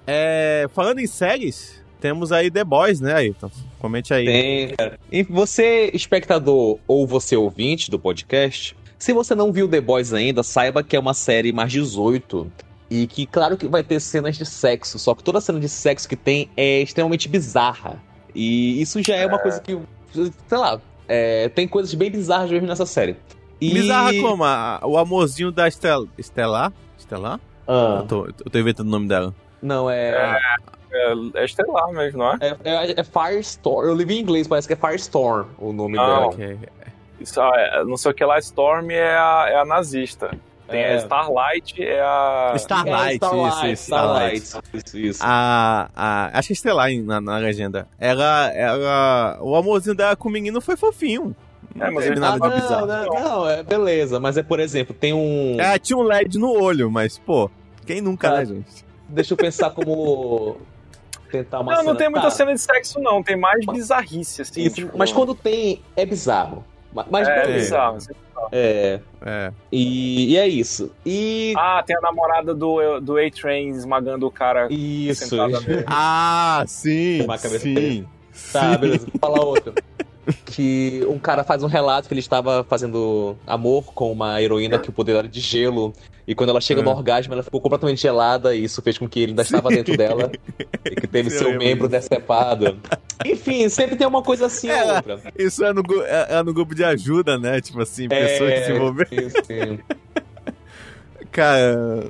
É, 0.08 0.66
falando 0.74 1.00
em 1.00 1.08
séries, 1.08 1.84
temos 2.00 2.32
aí 2.32 2.50
The 2.50 2.64
Boys, 2.64 3.02
né, 3.02 3.16
Ayrton? 3.16 3.52
Comente 3.80 4.14
aí. 4.14 4.26
Tem, 4.26 4.70
cara. 4.70 4.98
E 5.12 5.24
você, 5.24 5.92
espectador 5.94 6.80
ou 6.88 7.06
você 7.06 7.36
ouvinte 7.36 7.92
do 7.92 8.00
podcast, 8.00 8.78
se 8.98 9.12
você 9.12 9.36
não 9.36 9.52
viu 9.52 9.68
The 9.68 9.82
Boys 9.82 10.14
ainda, 10.14 10.42
saiba 10.42 10.82
que 10.82 10.96
é 10.96 11.00
uma 11.02 11.14
série 11.14 11.52
mais 11.52 11.70
18 11.70 12.50
e 12.94 13.08
que, 13.08 13.26
claro 13.26 13.58
que 13.58 13.68
vai 13.68 13.84
ter 13.84 14.00
cenas 14.00 14.38
de 14.38 14.46
sexo, 14.46 15.00
só 15.00 15.16
que 15.16 15.24
toda 15.24 15.42
cena 15.42 15.60
de 15.60 15.68
sexo 15.68 16.08
que 16.08 16.16
tem 16.16 16.52
é 16.56 16.80
extremamente 16.82 17.28
bizarra. 17.28 18.00
E 18.36 18.80
isso 18.80 19.02
já 19.02 19.16
é 19.16 19.26
uma 19.26 19.40
coisa 19.40 19.60
que, 19.60 19.80
sei 20.14 20.58
lá, 20.60 20.80
é, 21.08 21.50
tem 21.50 21.68
coisas 21.68 21.92
bem 21.96 22.12
bizarras 22.12 22.52
mesmo 22.52 22.68
nessa 22.68 22.86
série. 22.86 23.16
E... 23.60 23.74
Bizarra 23.74 24.12
como? 24.22 24.44
o 24.44 24.98
amorzinho 25.00 25.52
da 25.52 25.68
Estel... 25.68 26.08
Estelar? 26.20 26.72
Estelar? 26.96 27.40
Ah. 27.68 27.98
Eu, 28.02 28.06
tô, 28.06 28.26
eu 28.28 28.52
tô 28.52 28.60
inventando 28.60 28.88
o 28.88 28.92
nome 28.92 29.08
dela. 29.08 29.34
Não, 29.60 29.90
é... 29.90 30.10
é... 30.10 30.40
É, 30.96 31.14
é 31.34 31.46
Estelar 31.46 31.92
mesmo, 31.92 32.20
não 32.20 32.34
é? 32.34 32.38
É, 32.40 32.58
é, 32.64 33.00
é 33.00 33.04
Firestorm. 33.04 33.88
Eu 33.88 33.96
li 33.96 34.04
em 34.14 34.20
inglês, 34.20 34.48
parece 34.48 34.68
que 34.68 34.74
é 34.74 34.78
Firestorm 34.78 35.48
o 35.58 35.74
nome 35.74 35.96
não. 35.96 36.06
dela. 36.06 36.28
Okay. 36.28 36.60
Isso, 37.20 37.42
é, 37.42 37.84
não 37.86 37.98
sei 37.98 38.12
o 38.12 38.14
que 38.14 38.24
lá, 38.24 38.38
Storm 38.38 38.92
é 38.92 39.18
a, 39.18 39.46
é 39.50 39.56
a 39.56 39.66
nazista. 39.66 40.38
Tem 40.74 40.82
é. 40.82 40.94
a 40.94 40.98
Starlight, 40.98 41.84
é 41.84 42.02
a. 42.02 42.54
Starlight, 42.56 42.98
é 42.98 43.14
Starlight 43.14 43.72
isso, 43.72 43.84
Starlight. 43.84 44.38
Starlight. 44.44 44.88
Isso, 44.88 44.98
isso. 44.98 45.20
A, 45.24 45.88
a, 45.96 46.40
acho 46.40 46.48
que 46.48 46.54
é 46.54 46.56
Estelar 46.56 46.90
na, 47.04 47.22
na 47.22 47.38
legenda. 47.38 47.88
Ela, 48.00 48.52
ela. 48.54 49.38
O 49.40 49.56
amorzinho 49.56 49.96
dela 49.96 50.16
com 50.16 50.30
o 50.30 50.32
menino 50.32 50.60
foi 50.60 50.76
fofinho. 50.76 51.36
Não 51.76 51.86
é, 51.86 51.92
mas 51.92 52.06
ele 52.08 52.20
nada 52.20 52.44
ah, 52.44 52.50
de 52.50 52.62
bizarro. 52.62 52.88
Não, 52.88 53.06
não, 53.06 53.22
não, 53.22 53.50
é 53.50 53.62
beleza, 53.62 54.20
mas 54.20 54.36
é, 54.36 54.42
por 54.42 54.60
exemplo, 54.60 54.96
tem 55.00 55.14
um. 55.14 55.58
É, 55.60 55.78
tinha 55.78 55.96
um 55.98 56.02
LED 56.02 56.40
no 56.40 56.52
olho, 56.52 56.90
mas, 56.90 57.20
pô. 57.20 57.52
Quem 57.86 58.02
nunca, 58.02 58.30
Tá. 58.30 58.38
né, 58.38 58.46
gente? 58.46 58.86
Deixa 59.08 59.34
eu 59.34 59.38
pensar 59.38 59.70
como. 59.70 60.58
Tentar 61.32 61.60
uma 61.60 61.72
Não, 61.72 61.80
não 61.80 61.86
cena. 61.86 61.98
tem 61.98 62.10
muita 62.10 62.28
Tá, 62.28 62.32
cena 62.32 62.54
de 62.54 62.62
sexo, 62.62 63.00
não. 63.00 63.22
Tem 63.22 63.36
mais 63.36 63.64
bizarrice, 63.66 64.42
assim. 64.42 64.62
isso, 64.64 64.76
tipo, 64.76 64.98
Mas 64.98 65.12
quando 65.12 65.36
tem, 65.36 65.82
é 65.96 66.06
bizarro. 66.06 66.64
Ma- 66.94 67.06
Mas 67.10 67.28
É, 67.28 67.42
beleza. 67.42 67.60
bizarro. 67.60 67.98
É. 68.52 69.00
É. 69.26 69.52
E, 69.72 70.34
e 70.34 70.38
é 70.38 70.48
isso. 70.48 70.92
E. 71.06 71.54
Ah, 71.58 71.82
tem 71.86 71.96
a 71.96 72.02
namorada 72.02 72.54
do, 72.54 73.00
do 73.00 73.18
A-Train 73.18 73.70
esmagando 73.70 74.28
o 74.28 74.32
cara 74.32 74.68
isso. 74.72 75.28
sentado 75.30 75.62
nele. 75.68 75.84
Ah, 75.88 76.64
sim. 76.68 77.22
Uma 77.24 77.38
cabeça 77.38 77.60
sim. 77.60 78.06
Tá, 78.52 78.74
sim. 78.74 78.78
beleza. 78.80 79.08
Vou 79.12 79.20
falar 79.20 79.46
outro. 79.46 79.74
Que 80.56 81.04
um 81.10 81.18
cara 81.18 81.44
faz 81.44 81.64
um 81.64 81.68
relato 81.68 82.08
que 82.08 82.14
ele 82.14 82.20
estava 82.20 82.64
fazendo 82.70 83.36
amor 83.48 83.86
com 83.86 84.12
uma 84.12 84.40
heroína 84.40 84.78
que 84.78 84.90
o 84.90 84.94
poder 84.94 85.16
era 85.16 85.28
de 85.28 85.40
gelo. 85.40 85.92
E 86.28 86.36
quando 86.36 86.52
ela 86.52 86.62
chega 86.62 86.82
no 86.84 86.92
É. 86.92 86.94
orgasmo, 86.94 87.34
ela 87.34 87.42
ficou 87.42 87.60
completamente 87.60 88.00
gelada 88.02 88.56
e 88.56 88.64
isso 88.64 88.80
fez 88.84 88.98
com 89.00 89.10
que 89.10 89.20
ele 89.20 89.32
ainda 89.32 89.42
estava 89.42 89.70
dentro 89.70 89.98
dela. 89.98 90.32
E 90.86 90.92
que 90.96 91.08
teve 91.08 91.32
Sim, 91.32 91.36
eu 91.38 91.42
seu 91.50 91.58
membro 91.58 91.88
decepado. 91.88 92.78
Enfim, 93.26 93.68
sempre 93.68 93.96
tem 93.96 94.06
uma 94.06 94.22
coisa 94.22 94.46
assim 94.46 94.70
ou 94.70 94.76
É. 94.76 94.94
outra. 94.96 95.20
Isso 95.38 95.66
é 95.66 95.74
no, 95.74 95.82
é, 96.04 96.28
é 96.38 96.44
no 96.44 96.54
grupo 96.54 96.76
de 96.76 96.84
ajuda, 96.84 97.38
né? 97.40 97.60
Tipo 97.60 97.82
assim, 97.82 98.08
pessoas 98.08 98.54
que 98.54 98.66
se 98.66 99.32
sim, 99.32 99.44
sim. 99.44 99.80
Cara, 101.32 101.60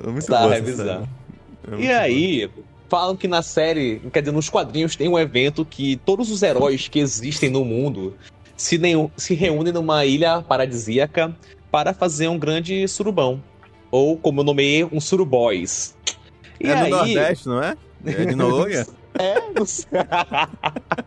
é 0.04 0.06
muito 0.10 0.26
Tá, 0.26 0.42
boa 0.42 0.54
é 0.54 0.60
bizarro. 0.60 1.08
É 1.72 1.80
E 1.80 1.90
aí, 1.90 2.50
falam 2.90 3.16
que 3.16 3.26
na 3.26 3.40
série, 3.42 4.00
quer 4.12 4.20
dizer, 4.20 4.32
nos 4.32 4.48
quadrinhos 4.50 4.94
tem 4.96 5.08
um 5.08 5.18
evento 5.18 5.64
que 5.64 5.96
todos 6.04 6.30
os 6.30 6.42
heróis 6.42 6.88
que 6.88 6.98
existem 6.98 7.48
no 7.50 7.64
mundo 7.64 8.14
se, 8.56 8.78
neu- 8.78 9.10
se 9.16 9.34
reúnem 9.34 9.72
numa 9.72 10.04
ilha 10.04 10.42
paradisíaca 10.42 11.34
para 11.70 11.92
fazer 11.92 12.28
um 12.28 12.38
grande 12.38 12.86
surubão. 12.88 13.42
Ou, 13.90 14.16
como 14.18 14.40
eu 14.40 14.44
nomeei, 14.44 14.84
um 14.84 15.00
surubóis. 15.00 15.96
E 16.60 16.68
É 16.68 16.74
no 16.74 16.84
aí, 16.84 16.90
Nordeste, 16.90 17.48
não 17.48 17.62
é? 17.62 17.76
É 18.06 18.24
de 18.26 18.34
Noronha? 18.36 18.86
É, 19.16 19.40
não 19.56 19.64
sei. 19.64 19.86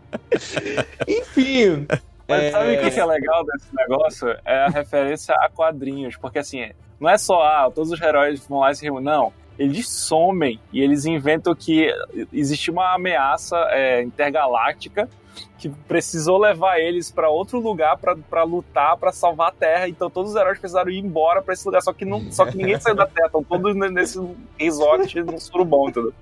Enfim. 1.07 1.85
Mas 2.27 2.43
é, 2.43 2.51
sabe 2.51 2.75
o 2.77 2.81
que 2.81 2.91
que 2.91 2.99
é 2.99 3.05
legal 3.05 3.45
desse 3.45 3.67
negócio? 3.75 4.27
É 4.45 4.63
a 4.63 4.67
referência 4.69 5.33
a 5.35 5.49
quadrinhos. 5.49 6.15
Porque 6.17 6.39
assim, 6.39 6.71
não 6.99 7.09
é 7.09 7.17
só, 7.17 7.41
ah, 7.43 7.71
todos 7.73 7.91
os 7.91 8.01
heróis 8.01 8.45
vão 8.47 8.59
lá 8.59 8.71
e 8.71 8.75
se 8.75 8.83
reúnem. 8.83 9.03
Não. 9.03 9.33
Eles 9.57 9.89
somem 9.89 10.59
e 10.71 10.81
eles 10.81 11.05
inventam 11.05 11.55
que 11.55 11.91
existe 12.31 12.69
uma 12.69 12.93
ameaça 12.93 13.57
é, 13.71 14.03
intergaláctica 14.03 15.09
que 15.57 15.69
precisou 15.69 16.37
levar 16.37 16.79
eles 16.79 17.11
pra 17.11 17.29
outro 17.29 17.59
lugar 17.59 17.97
pra- 17.97 18.15
pra 18.29 18.43
lutar, 18.43 18.95
pra 18.97 19.11
salvar 19.11 19.49
a 19.49 19.51
Terra. 19.51 19.87
Então 19.89 20.09
todos 20.09 20.31
os 20.31 20.37
heróis 20.37 20.59
precisaram 20.59 20.89
ir 20.91 20.99
embora 20.99 21.41
pra 21.41 21.53
esse 21.53 21.65
lugar. 21.65 21.81
Só 21.81 21.91
que, 21.93 22.05
não, 22.05 22.31
só 22.31 22.45
que 22.45 22.55
ninguém 22.57 22.79
saiu 22.79 22.95
da 22.95 23.05
Terra. 23.07 23.27
Estão 23.27 23.43
todos 23.43 23.75
nesse 23.75 24.19
resort 24.57 25.19
no 25.23 25.39
surubão, 25.39 25.89
entendeu? 25.89 26.13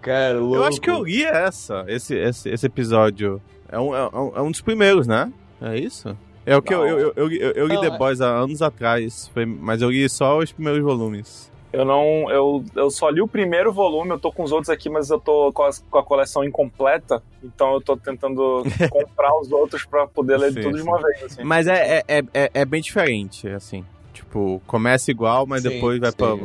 Cara, 0.00 0.38
louco. 0.38 0.56
Eu 0.56 0.64
acho 0.64 0.80
que 0.80 0.90
eu 0.90 1.04
li 1.04 1.24
essa, 1.24 1.84
esse, 1.88 2.14
esse, 2.16 2.48
esse 2.48 2.66
episódio. 2.66 3.40
É 3.68 3.78
um, 3.78 3.94
é, 3.94 4.08
um, 4.08 4.32
é 4.36 4.40
um 4.42 4.50
dos 4.50 4.60
primeiros, 4.60 5.06
né? 5.06 5.30
É 5.60 5.76
isso? 5.78 6.16
É 6.46 6.56
o 6.56 6.62
que 6.62 6.72
eu, 6.72 6.86
eu, 6.86 7.12
eu, 7.14 7.30
eu, 7.30 7.66
li 7.66 7.74
Não, 7.74 7.80
The 7.82 7.88
é- 7.88 7.98
Boys 7.98 8.20
há 8.22 8.28
anos 8.28 8.62
atrás, 8.62 9.28
foi- 9.34 9.44
mas 9.44 9.82
eu 9.82 9.90
li 9.90 10.08
só 10.08 10.38
os 10.38 10.50
primeiros 10.50 10.82
volumes. 10.82 11.52
Eu 11.72 11.84
não. 11.84 12.30
Eu, 12.30 12.64
eu 12.74 12.90
só 12.90 13.10
li 13.10 13.20
o 13.20 13.28
primeiro 13.28 13.72
volume, 13.72 14.10
eu 14.12 14.18
tô 14.18 14.32
com 14.32 14.42
os 14.42 14.52
outros 14.52 14.70
aqui, 14.70 14.88
mas 14.88 15.10
eu 15.10 15.20
tô 15.20 15.52
com, 15.52 15.64
as- 15.64 15.84
com 15.90 15.98
a 15.98 16.02
coleção 16.02 16.42
incompleta, 16.42 17.22
então 17.44 17.74
eu 17.74 17.80
tô 17.80 17.96
tentando 17.96 18.62
comprar 18.90 19.38
os 19.38 19.52
outros 19.52 19.84
pra 19.84 20.06
poder 20.06 20.38
ler 20.38 20.52
Sim, 20.52 20.62
tudo 20.62 20.76
de 20.76 20.82
sim. 20.82 20.88
uma 20.88 21.02
vez. 21.02 21.22
Assim. 21.24 21.44
Mas 21.44 21.66
é, 21.66 22.02
é, 22.08 22.22
é, 22.32 22.50
é 22.54 22.64
bem 22.64 22.80
diferente, 22.80 23.48
assim. 23.48 23.84
Tipo, 24.14 24.62
começa 24.66 25.10
igual, 25.10 25.46
mas 25.46 25.62
Sim, 25.62 25.68
depois 25.68 25.98
vai 26.00 26.10
sim. 26.10 26.16
pra. 26.16 26.36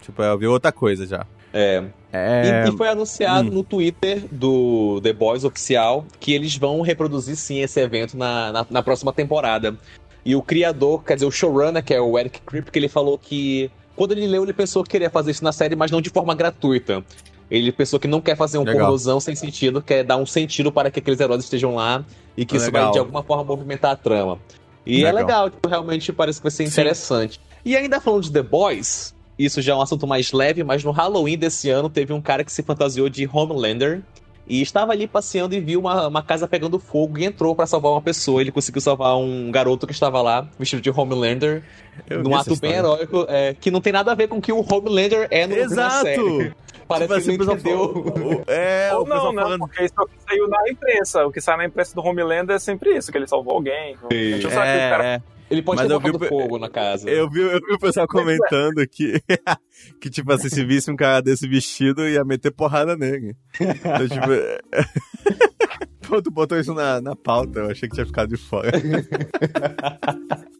Tipo, 0.00 0.22
é 0.22 0.48
outra 0.48 0.72
coisa 0.72 1.06
já. 1.06 1.26
É. 1.52 1.84
É. 2.12 2.64
E, 2.66 2.68
e 2.70 2.76
foi 2.76 2.88
anunciado 2.88 3.48
hum. 3.50 3.54
no 3.54 3.62
Twitter 3.64 4.24
do 4.30 5.00
The 5.02 5.12
Boys 5.12 5.44
oficial 5.44 6.04
que 6.18 6.32
eles 6.32 6.56
vão 6.56 6.80
reproduzir 6.80 7.36
sim 7.36 7.60
esse 7.60 7.80
evento 7.80 8.16
na, 8.16 8.50
na, 8.50 8.66
na 8.68 8.82
próxima 8.82 9.12
temporada. 9.12 9.76
E 10.24 10.34
o 10.36 10.42
criador, 10.42 11.02
quer 11.04 11.14
dizer, 11.14 11.26
o 11.26 11.30
showrunner, 11.30 11.82
que 11.84 11.94
é 11.94 12.00
o 12.00 12.18
Eric 12.18 12.40
Kripke, 12.42 12.78
ele 12.78 12.88
falou 12.88 13.16
que 13.16 13.70
quando 13.96 14.12
ele 14.12 14.26
leu, 14.26 14.42
ele 14.42 14.52
pensou 14.52 14.82
que 14.82 14.90
queria 14.90 15.10
fazer 15.10 15.30
isso 15.32 15.44
na 15.44 15.52
série, 15.52 15.76
mas 15.76 15.90
não 15.90 16.00
de 16.00 16.10
forma 16.10 16.34
gratuita. 16.34 17.04
Ele 17.50 17.72
pensou 17.72 17.98
que 17.98 18.06
não 18.06 18.20
quer 18.20 18.36
fazer 18.36 18.58
um 18.58 18.64
Legal. 18.64 18.82
pornozão 18.82 19.18
sem 19.18 19.34
sentido, 19.34 19.82
quer 19.82 20.04
dar 20.04 20.16
um 20.16 20.24
sentido 20.24 20.70
para 20.70 20.90
que 20.90 21.00
aqueles 21.00 21.18
heróis 21.18 21.42
estejam 21.42 21.74
lá 21.74 22.04
e 22.36 22.44
que 22.44 22.56
isso 22.56 22.70
vai 22.70 22.80
Legal. 22.80 22.92
de 22.92 22.98
alguma 23.00 23.22
forma 23.22 23.42
movimentar 23.42 23.90
a 23.90 23.96
trama. 23.96 24.38
E 24.86 25.04
é 25.04 25.12
Legal. 25.12 25.14
legal, 25.14 25.50
tipo, 25.50 25.68
realmente 25.68 26.12
parece 26.12 26.38
que 26.38 26.44
vai 26.44 26.50
ser 26.50 26.66
Sim. 26.66 26.72
interessante. 26.72 27.40
E 27.64 27.76
ainda 27.76 28.00
falando 28.00 28.22
de 28.22 28.32
The 28.32 28.42
Boys, 28.42 29.14
isso 29.38 29.60
já 29.60 29.72
é 29.72 29.76
um 29.76 29.82
assunto 29.82 30.06
mais 30.06 30.32
leve, 30.32 30.62
mas 30.62 30.84
no 30.84 30.90
Halloween 30.92 31.36
desse 31.36 31.68
ano 31.70 31.90
teve 31.90 32.12
um 32.12 32.20
cara 32.20 32.44
que 32.44 32.52
se 32.52 32.62
fantasiou 32.62 33.08
de 33.08 33.28
Homelander 33.30 34.02
e 34.50 34.60
estava 34.60 34.90
ali 34.92 35.06
passeando 35.06 35.54
e 35.54 35.60
viu 35.60 35.78
uma, 35.80 36.08
uma 36.08 36.22
casa 36.22 36.48
pegando 36.48 36.78
fogo 36.80 37.18
e 37.18 37.24
entrou 37.24 37.54
pra 37.54 37.66
salvar 37.66 37.92
uma 37.92 38.02
pessoa. 38.02 38.40
Ele 38.40 38.50
conseguiu 38.50 38.80
salvar 38.80 39.16
um 39.16 39.50
garoto 39.50 39.86
que 39.86 39.92
estava 39.92 40.20
lá, 40.20 40.48
vestido 40.58 40.82
de 40.82 40.90
Homelander, 40.90 41.62
Eu 42.08 42.22
num 42.24 42.34
ato 42.34 42.58
bem 42.58 42.72
heróico, 42.72 43.24
é, 43.28 43.54
que 43.54 43.70
não 43.70 43.80
tem 43.80 43.92
nada 43.92 44.10
a 44.10 44.14
ver 44.16 44.26
com 44.28 44.38
o 44.38 44.42
que 44.42 44.52
o 44.52 44.58
Homelander 44.68 45.28
é 45.30 45.46
no 45.46 45.54
Exato! 45.54 46.02
série. 46.04 46.52
Parece 46.90 47.06
Tipo 47.06 47.14
que 47.14 47.20
assim, 47.20 47.36
não 47.46 47.56
pessoal 47.56 47.84
entendeu. 47.84 48.12
falou- 48.12 48.44
É, 48.48 48.90
Ou 48.94 49.06
não, 49.06 49.32
né? 49.32 49.42
falando. 49.42 49.60
Porque 49.60 49.84
isso 49.84 49.94
é 49.96 50.02
o 50.02 50.06
que 50.08 50.14
saiu 50.28 50.48
na 50.48 50.68
imprensa. 50.68 51.24
O 51.24 51.30
que 51.30 51.40
sai 51.40 51.56
na 51.56 51.64
imprensa 51.66 51.94
do 51.94 52.04
Homelander 52.04 52.56
é 52.56 52.58
sempre 52.58 52.96
isso, 52.96 53.12
que 53.12 53.18
ele 53.18 53.28
salvou 53.28 53.54
alguém. 53.54 53.96
A 54.10 54.12
gente 54.12 54.42
não 54.42 54.50
sabe 54.50 54.72
que 54.72 54.76
o 54.86 54.90
cara 54.90 55.04
É, 55.06 55.14
é. 55.14 55.22
Ele 55.50 55.62
pode 55.62 55.80
Mas 55.82 55.88
ter 55.88 55.98
vi 55.98 56.12
botado 56.12 56.24
o- 56.24 56.28
fogo 56.28 56.58
na 56.58 56.68
casa. 56.70 57.10
Eu 57.10 57.28
vi, 57.28 57.40
eu 57.40 57.58
vi 57.60 57.72
o 57.74 57.78
pessoal 57.78 58.06
comentando 58.06 58.86
que, 58.88 59.20
que, 60.00 60.08
tipo 60.08 60.32
assim, 60.32 60.48
se 60.48 60.64
visse 60.64 60.90
um 60.90 60.96
cara 60.96 61.20
desse 61.20 61.48
vestido, 61.48 62.08
ia 62.08 62.24
meter 62.24 62.52
porrada 62.52 62.96
nele. 62.96 63.34
Então, 63.60 64.08
tipo. 64.08 64.30
Pô, 66.08 66.20
tu 66.20 66.30
botou 66.30 66.58
isso 66.58 66.74
na, 66.74 67.00
na 67.00 67.14
pauta, 67.14 67.60
eu 67.60 67.70
achei 67.70 67.88
que 67.88 67.94
tinha 67.94 68.06
ficado 68.06 68.28
de 68.30 68.36
fora. 68.36 68.70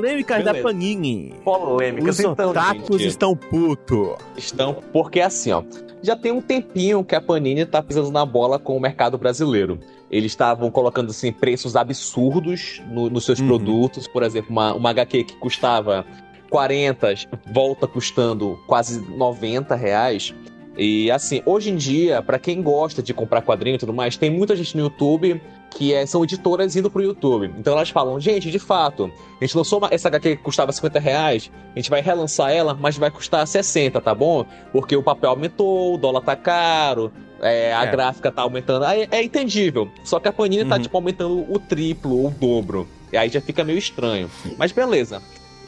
Polêmicas 0.00 0.44
da 0.44 0.52
Beleza. 0.52 0.68
Panini. 0.68 1.34
Polêmicas, 1.44 2.18
Os 2.18 2.20
então, 2.24 2.50
otakus 2.50 2.98
gente. 3.00 3.08
estão 3.08 3.36
puto. 3.36 4.16
Estão, 4.36 4.76
porque 4.92 5.20
assim, 5.20 5.52
ó, 5.52 5.62
já 6.02 6.14
tem 6.16 6.32
um 6.32 6.40
tempinho 6.40 7.02
que 7.04 7.14
a 7.14 7.20
Panini 7.20 7.64
tá 7.64 7.82
pisando 7.82 8.10
na 8.10 8.24
bola 8.24 8.58
com 8.58 8.76
o 8.76 8.80
mercado 8.80 9.16
brasileiro. 9.18 9.78
Eles 10.10 10.32
estavam 10.32 10.70
colocando 10.70 11.10
assim 11.10 11.32
preços 11.32 11.74
absurdos 11.74 12.80
no- 12.90 13.10
nos 13.10 13.24
seus 13.24 13.40
Uhum. 13.40 13.46
produtos, 13.48 14.06
por 14.06 14.22
exemplo, 14.22 14.50
uma, 14.50 14.72
uma 14.74 14.90
HQ 14.90 15.24
que 15.24 15.36
custava 15.36 16.04
40, 16.50 17.12
volta 17.52 17.86
custando 17.86 18.58
quase 18.66 19.00
90 19.16 19.74
reais. 19.74 20.32
E 20.78 21.10
assim, 21.10 21.42
hoje 21.46 21.70
em 21.70 21.76
dia, 21.76 22.20
pra 22.22 22.38
quem 22.38 22.62
gosta 22.62 23.02
de 23.02 23.12
comprar 23.14 23.40
quadrinho 23.42 23.76
e 23.76 23.78
tudo 23.78 23.92
mais, 23.94 24.16
tem 24.16 24.30
muita 24.30 24.54
gente 24.54 24.76
no 24.76 24.84
YouTube 24.84 25.40
que 25.70 25.92
é- 25.92 26.06
são 26.06 26.24
editoras 26.24 26.74
indo 26.76 26.90
pro 26.90 27.02
YouTube. 27.02 27.52
Então 27.58 27.72
elas 27.74 27.90
falam, 27.90 28.18
gente, 28.20 28.50
de 28.50 28.58
fato, 28.58 29.10
a 29.40 29.44
gente 29.44 29.56
lançou 29.56 29.78
uma, 29.78 29.88
essa 29.90 30.08
HQ 30.08 30.36
que 30.36 30.42
custava 30.42 30.72
50 30.72 30.98
reais, 30.98 31.50
a 31.74 31.78
gente 31.78 31.90
vai 31.90 32.00
relançar 32.00 32.50
ela, 32.50 32.72
mas 32.74 32.96
vai 32.96 33.10
custar 33.10 33.46
60, 33.46 34.00
tá 34.00 34.14
bom? 34.14 34.46
Porque 34.72 34.96
o 34.96 35.02
papel 35.02 35.30
aumentou, 35.30 35.94
o 35.94 35.98
dólar 35.98 36.22
tá 36.22 36.34
caro, 36.34 37.12
é, 37.40 37.74
a 37.74 37.84
É. 37.84 37.90
gráfica 37.90 38.32
tá 38.32 38.42
aumentando. 38.42 38.84
Aí 38.84 39.06
é 39.10 39.22
entendível. 39.22 39.88
Só 40.02 40.18
que 40.18 40.28
a 40.28 40.32
Panini 40.32 40.64
tá, 40.64 40.76
Uhum. 40.76 40.82
tipo, 40.82 40.96
aumentando 40.96 41.44
o 41.52 41.58
triplo 41.58 42.16
ou 42.22 42.28
o 42.28 42.30
dobro. 42.30 42.88
E 43.12 43.16
aí 43.16 43.28
já 43.28 43.40
fica 43.40 43.62
meio 43.62 43.78
estranho. 43.78 44.30
Mas 44.56 44.72
beleza. 44.72 45.20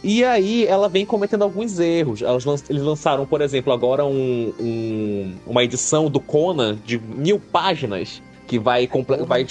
E 0.03 0.25
aí 0.25 0.65
ela 0.67 0.89
vem 0.89 1.05
cometendo 1.05 1.43
alguns 1.43 1.79
erros. 1.81 2.21
Eles 2.71 2.83
lançaram, 2.83 3.27
por 3.27 3.41
exemplo, 3.41 3.73
agora 3.73 4.05
um- 4.07 4.55
um- 4.61 5.35
uma 5.47 5.65
edição 5.65 6.09
do 6.09 6.21
Conan 6.21 6.79
de 6.87 6.99
mil 6.99 7.39
páginas. 7.41 8.23
Que 8.49 8.59
vai, 8.59 8.89
vai, 9.27 9.47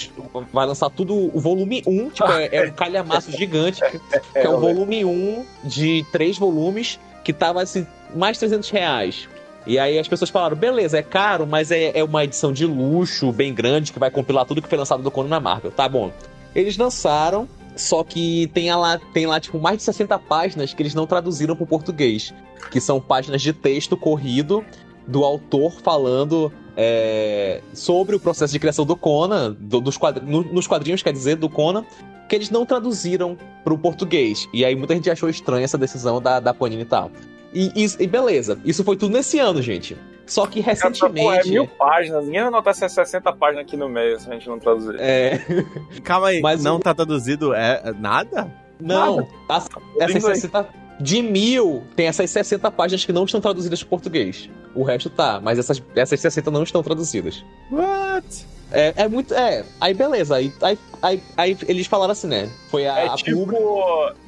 vai 0.52 0.66
lançar 0.66 0.90
tudo 0.90 1.14
o 1.14 1.40
volume 1.40 1.82
1, 1.86 2.10
tipo, 2.10 2.30
é, 2.30 2.48
é 2.52 2.68
um 2.68 2.72
calhamaço 2.74 3.30
gigante, 3.30 3.80
que, 3.80 3.98
que 3.98 4.38
é 4.38 4.48
o 4.48 4.58
volume 4.58 5.04
1 5.04 5.46
de 5.64 6.04
três 6.12 6.36
volumes, 6.36 6.98
que 7.24 7.32
tava 7.32 7.62
assim, 7.62 7.86
mais 8.14 8.36
300 8.38 8.68
reais. 8.70 9.28
E 9.68 9.78
aí 9.78 9.98
as 9.98 10.08
pessoas 10.08 10.30
falaram, 10.30 10.56
beleza, 10.56 10.98
é 10.98 11.02
caro, 11.02 11.46
mas 11.46 11.70
é, 11.70 11.98
é 11.98 12.02
uma 12.02 12.24
edição 12.24 12.52
de 12.52 12.64
luxo, 12.64 13.30
bem 13.30 13.54
grande, 13.54 13.92
que 13.92 13.98
vai 13.98 14.10
compilar 14.10 14.46
tudo 14.46 14.62
que 14.62 14.68
foi 14.68 14.78
lançado 14.78 15.02
do 15.02 15.10
Conan 15.10 15.28
na 15.28 15.40
Marvel. 15.40 15.70
Tá 15.70 15.88
bom. 15.88 16.10
Eles 16.54 16.76
lançaram, 16.76 17.46
só 17.76 18.02
que 18.02 18.50
tem 18.54 18.74
lá, 18.74 18.98
tem 19.12 19.26
lá, 19.26 19.38
tipo, 19.38 19.60
mais 19.60 19.76
de 19.76 19.82
60 19.84 20.18
páginas 20.20 20.72
que 20.72 20.82
eles 20.82 20.94
não 20.94 21.06
traduziram 21.06 21.54
para 21.54 21.64
o 21.64 21.66
português. 21.66 22.32
Que 22.70 22.80
são 22.80 23.00
páginas 23.00 23.42
de 23.42 23.52
texto 23.52 23.96
corrido 23.96 24.64
do 25.06 25.24
autor 25.24 25.72
falando 25.82 26.52
é, 26.80 27.60
sobre 27.74 28.14
o 28.14 28.20
processo 28.20 28.52
de 28.52 28.58
criação 28.60 28.86
do 28.86 28.94
Conan, 28.94 29.56
do- 29.58 29.80
dos 29.80 29.96
quadri- 29.98 30.24
no- 30.24 30.44
nos 30.44 30.68
quadrinhos, 30.68 31.02
quer 31.02 31.12
dizer, 31.12 31.34
do 31.34 31.48
Conan, 31.48 31.84
que 32.28 32.36
eles 32.36 32.50
não 32.50 32.64
traduziram 32.64 33.36
para 33.64 33.74
o 33.74 33.78
português. 33.78 34.48
E 34.54 34.64
aí 34.64 34.76
muita 34.76 34.94
gente 34.94 35.10
achou 35.10 35.28
estranha 35.28 35.64
essa 35.64 35.76
decisão 35.76 36.22
da, 36.22 36.38
da 36.38 36.54
Panini 36.54 36.82
e 36.82 36.84
tal. 36.84 37.10
E, 37.52 37.72
e- 37.84 38.04
e 38.04 38.06
beleza, 38.06 38.60
isso 38.64 38.84
foi 38.84 38.96
tudo 38.96 39.12
nesse 39.12 39.40
ano, 39.40 39.60
gente. 39.60 39.96
Só 40.24 40.46
que 40.46 40.62
Cara, 40.62 40.76
pô, 40.76 40.82
é 40.88 40.90
recentemente. 40.90 41.50
mil 41.50 41.66
páginas. 41.66 42.24
Ninguém 42.26 42.48
vai 42.50 42.62
essas 42.66 42.92
60 42.92 43.32
páginas 43.32 43.64
aqui 43.64 43.76
no 43.76 43.88
meio 43.88 44.20
se 44.20 44.30
a 44.30 44.34
gente 44.34 44.46
não 44.48 44.58
traduzir. 44.58 44.94
É, 45.00 45.40
Calma 46.04 46.28
aí, 46.28 46.40
Mas 46.42 46.62
não 46.62 46.76
o- 46.76 46.80
tá 46.80 46.94
traduzido 46.94 47.54
é, 47.54 47.80
é 47.82 47.92
nada? 47.92 48.48
não, 48.78 49.26
as- 49.48 49.68
essas 49.98 50.16
inglês. 50.16 50.40
60. 50.40 50.68
De 51.00 51.22
mil, 51.22 51.84
tem 51.94 52.06
essas 52.06 52.28
60 52.30 52.70
páginas 52.70 53.04
que 53.04 53.12
não 53.12 53.24
estão 53.24 53.40
traduzidas 53.40 53.80
para 53.82 53.88
português. 53.90 54.50
O 54.74 54.82
resto 54.82 55.08
tá, 55.08 55.40
mas 55.42 55.58
essas, 55.58 55.82
essas 55.94 56.20
60 56.20 56.50
não 56.50 56.62
estão 56.62 56.82
traduzidas. 56.82 57.44
What? 57.70 58.46
É, 58.72 58.92
é 58.96 59.08
muito. 59.08 59.32
É, 59.32 59.64
aí 59.80 59.94
beleza. 59.94 60.36
Aí, 60.36 60.52
aí, 60.60 60.78
aí, 61.00 61.22
aí 61.36 61.56
eles 61.68 61.86
falaram 61.86 62.12
assim, 62.12 62.26
né? 62.26 62.50
Foi 62.70 62.86
a, 62.86 62.98
É 62.98 63.08
a 63.08 63.14
tipo 63.14 63.46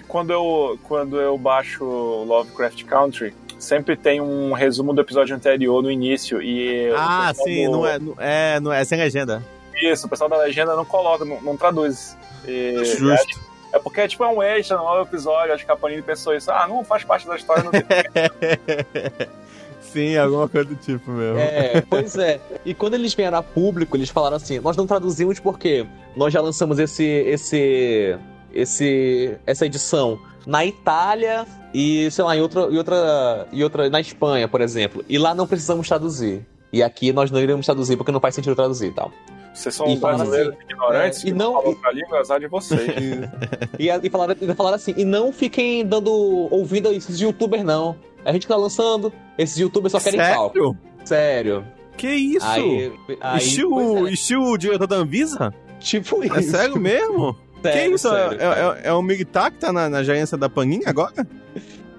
quando 0.09 0.30
eu, 0.33 0.78
quando 0.88 1.20
eu 1.20 1.37
baixo 1.38 1.85
Lovecraft 1.85 2.85
Country, 2.85 3.35
sempre 3.59 3.96
tem 3.96 4.20
um 4.20 4.52
resumo 4.52 4.92
do 4.92 5.00
episódio 5.00 5.37
anterior 5.37 5.83
no 5.83 5.90
início. 5.90 6.42
E 6.42 6.90
Ah, 6.96 7.33
sim, 7.35 7.66
do- 7.66 7.72
não 7.72 7.87
é, 7.87 7.98
não 7.98 8.14
é, 8.18 8.61
não 8.61 8.72
é 8.72 8.85
sem 8.85 8.98
legenda. 8.98 9.44
Isso, 9.83 10.06
o 10.06 10.11
pessoal 10.11 10.28
da 10.28 10.38
legenda 10.38 10.74
não 10.74 10.85
coloca, 10.85 11.24
não, 11.24 11.40
não 11.42 11.56
traduz. 11.56 12.16
E 12.46 12.83
Justo. 12.85 13.40
É, 13.72 13.76
é 13.76 13.78
porque 13.78 14.06
tipo, 14.09 14.24
é 14.24 14.28
um 14.28 14.42
extra 14.42 14.76
no 14.76 14.85
novo 14.85 15.02
episódio, 15.02 15.54
acho 15.54 15.64
que 15.64 15.72
a 15.72 15.76
Panini 15.76 16.02
pensou 16.02 16.35
isso. 16.35 16.50
Ah, 16.50 16.66
não 16.68 16.85
faz 16.85 17.04
parte 17.04 17.26
da 17.26 17.37
história. 17.37 17.64
Não 17.64 17.70
tem. 17.70 17.83
Sim, 19.80 20.16
alguma 20.16 20.48
coisa 20.48 20.68
do 20.68 20.76
tipo 20.76 21.11
mesmo. 21.11 21.38
É, 21.38 21.80
pois 21.80 22.16
é. 22.16 22.40
E 22.64 22.72
quando 22.72 22.94
eles 22.94 23.12
vieram 23.12 23.38
a 23.38 23.42
público, 23.42 23.96
eles 23.96 24.09
falaram 24.09 24.37
assim: 24.37 24.61
nós 24.61 24.76
não 24.76 24.87
traduzimos 24.87 25.40
porque 25.40 25.85
nós 26.14 26.33
já 26.33 26.40
lançamos 26.40 26.78
esse, 26.78 27.04
esse, 27.04 28.16
esse, 28.52 29.37
essa 29.44 29.66
edição 29.66 30.20
na 30.46 30.64
Itália 30.64 31.44
e 31.74 32.09
sei 32.11 32.24
lá 32.24 32.37
em 32.37 32.40
outra, 32.40 32.62
em 32.62 32.78
outra, 32.78 33.48
em 33.52 33.62
outra 33.62 33.90
na 33.90 34.00
Espanha, 34.00 34.46
por 34.46 34.61
exemplo. 34.61 35.04
E 35.09 35.18
lá 35.18 35.35
não 35.35 35.46
precisamos 35.46 35.88
traduzir. 35.88 36.46
E 36.72 36.85
aqui 36.85 37.12
nós 37.12 37.30
não 37.30 37.40
iremos 37.40 37.66
traduzir 37.66 37.96
porque 37.96 38.12
não 38.12 38.20
faz 38.20 38.35
sentido 38.35 38.54
traduzir 38.54 38.88
e 38.88 38.94
tal. 38.94 39.11
Vocês 39.60 39.74
são 39.74 39.86
E 39.88 39.96
falaram 39.98 40.18
brasileiros 40.24 40.54
ignorantes 40.62 41.18
é, 41.18 41.22
e 41.28 41.32
que 41.32 41.38
não- 41.38 41.52
falam 41.54 41.68
outra 41.68 41.92
língua, 41.92 42.18
azar 42.20 42.40
de 42.40 42.46
vocês. 42.48 42.80
E, 43.78 43.90
a- 43.90 44.00
e 44.02 44.10
falaram, 44.10 44.36
e 44.40 44.54
falaram 44.54 44.76
assim: 44.76 44.94
e 44.96 45.04
não 45.04 45.32
fiquem 45.32 45.84
dando 45.86 46.10
ouvido 46.50 46.88
a 46.88 46.92
esses 46.94 47.20
youtubers, 47.20 47.64
não. 47.64 47.96
A 48.24 48.32
gente 48.32 48.46
tá 48.46 48.56
lançando, 48.56 49.12
esses 49.38 49.56
youtubers 49.58 49.92
só 49.92 50.00
querem 50.00 50.18
palco. 50.20 50.54
Sério? 50.54 50.76
Sério. 51.04 51.64
Que 51.96 52.08
isso? 52.08 52.46
Aí, 52.46 52.92
aí, 53.20 53.38
estilo, 53.38 54.08
é, 54.08 54.12
estilo 54.12 54.52
o 54.52 54.56
diretor 54.58 54.86
da 54.86 54.96
Anvisa? 54.96 55.52
tipo 55.78 56.22
isso. 56.24 56.34
É 56.36 56.42
sério 56.42 56.78
mesmo? 56.78 57.36
Sério, 57.62 57.88
que 57.90 57.94
isso? 57.94 58.08
sério, 58.08 58.36
é, 58.36 58.38
sério. 58.54 58.72
é, 58.84 58.88
é 58.88 58.92
o 58.94 59.02
Migtar 59.02 59.52
que 59.52 59.58
tá 59.58 59.70
na, 59.70 59.86
na 59.90 60.02
gerência 60.02 60.36
da 60.38 60.48
Panini 60.48 60.82
agora? 60.86 61.26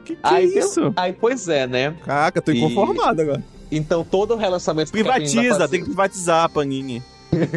Que 0.04 0.16
que 0.16 0.20
Aí, 0.24 0.46
é 0.56 0.60
isso? 0.60 0.92
Aí, 0.96 1.14
pois 1.14 1.48
é, 1.48 1.68
né? 1.68 1.94
Caraca, 2.04 2.42
tô 2.42 2.52
E- 2.52 2.58
inconformado 2.60 3.22
agora. 3.22 3.44
Então 3.72 4.04
todo 4.04 4.34
o 4.34 4.38
relançamento 4.38 4.92
que 4.92 5.00
a 5.00 5.04
Privatiza, 5.04 5.50
fazer- 5.60 5.68
tem 5.70 5.80
que 5.82 5.86
privatizar 5.86 6.46
a 6.46 6.50
Panini. 6.50 7.02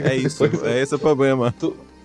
É 0.04 0.14
isso, 0.16 0.38
Pois 0.48 0.62
é 0.62 0.80
esse 0.80 0.94
o 0.94 0.98
problema. 0.98 1.54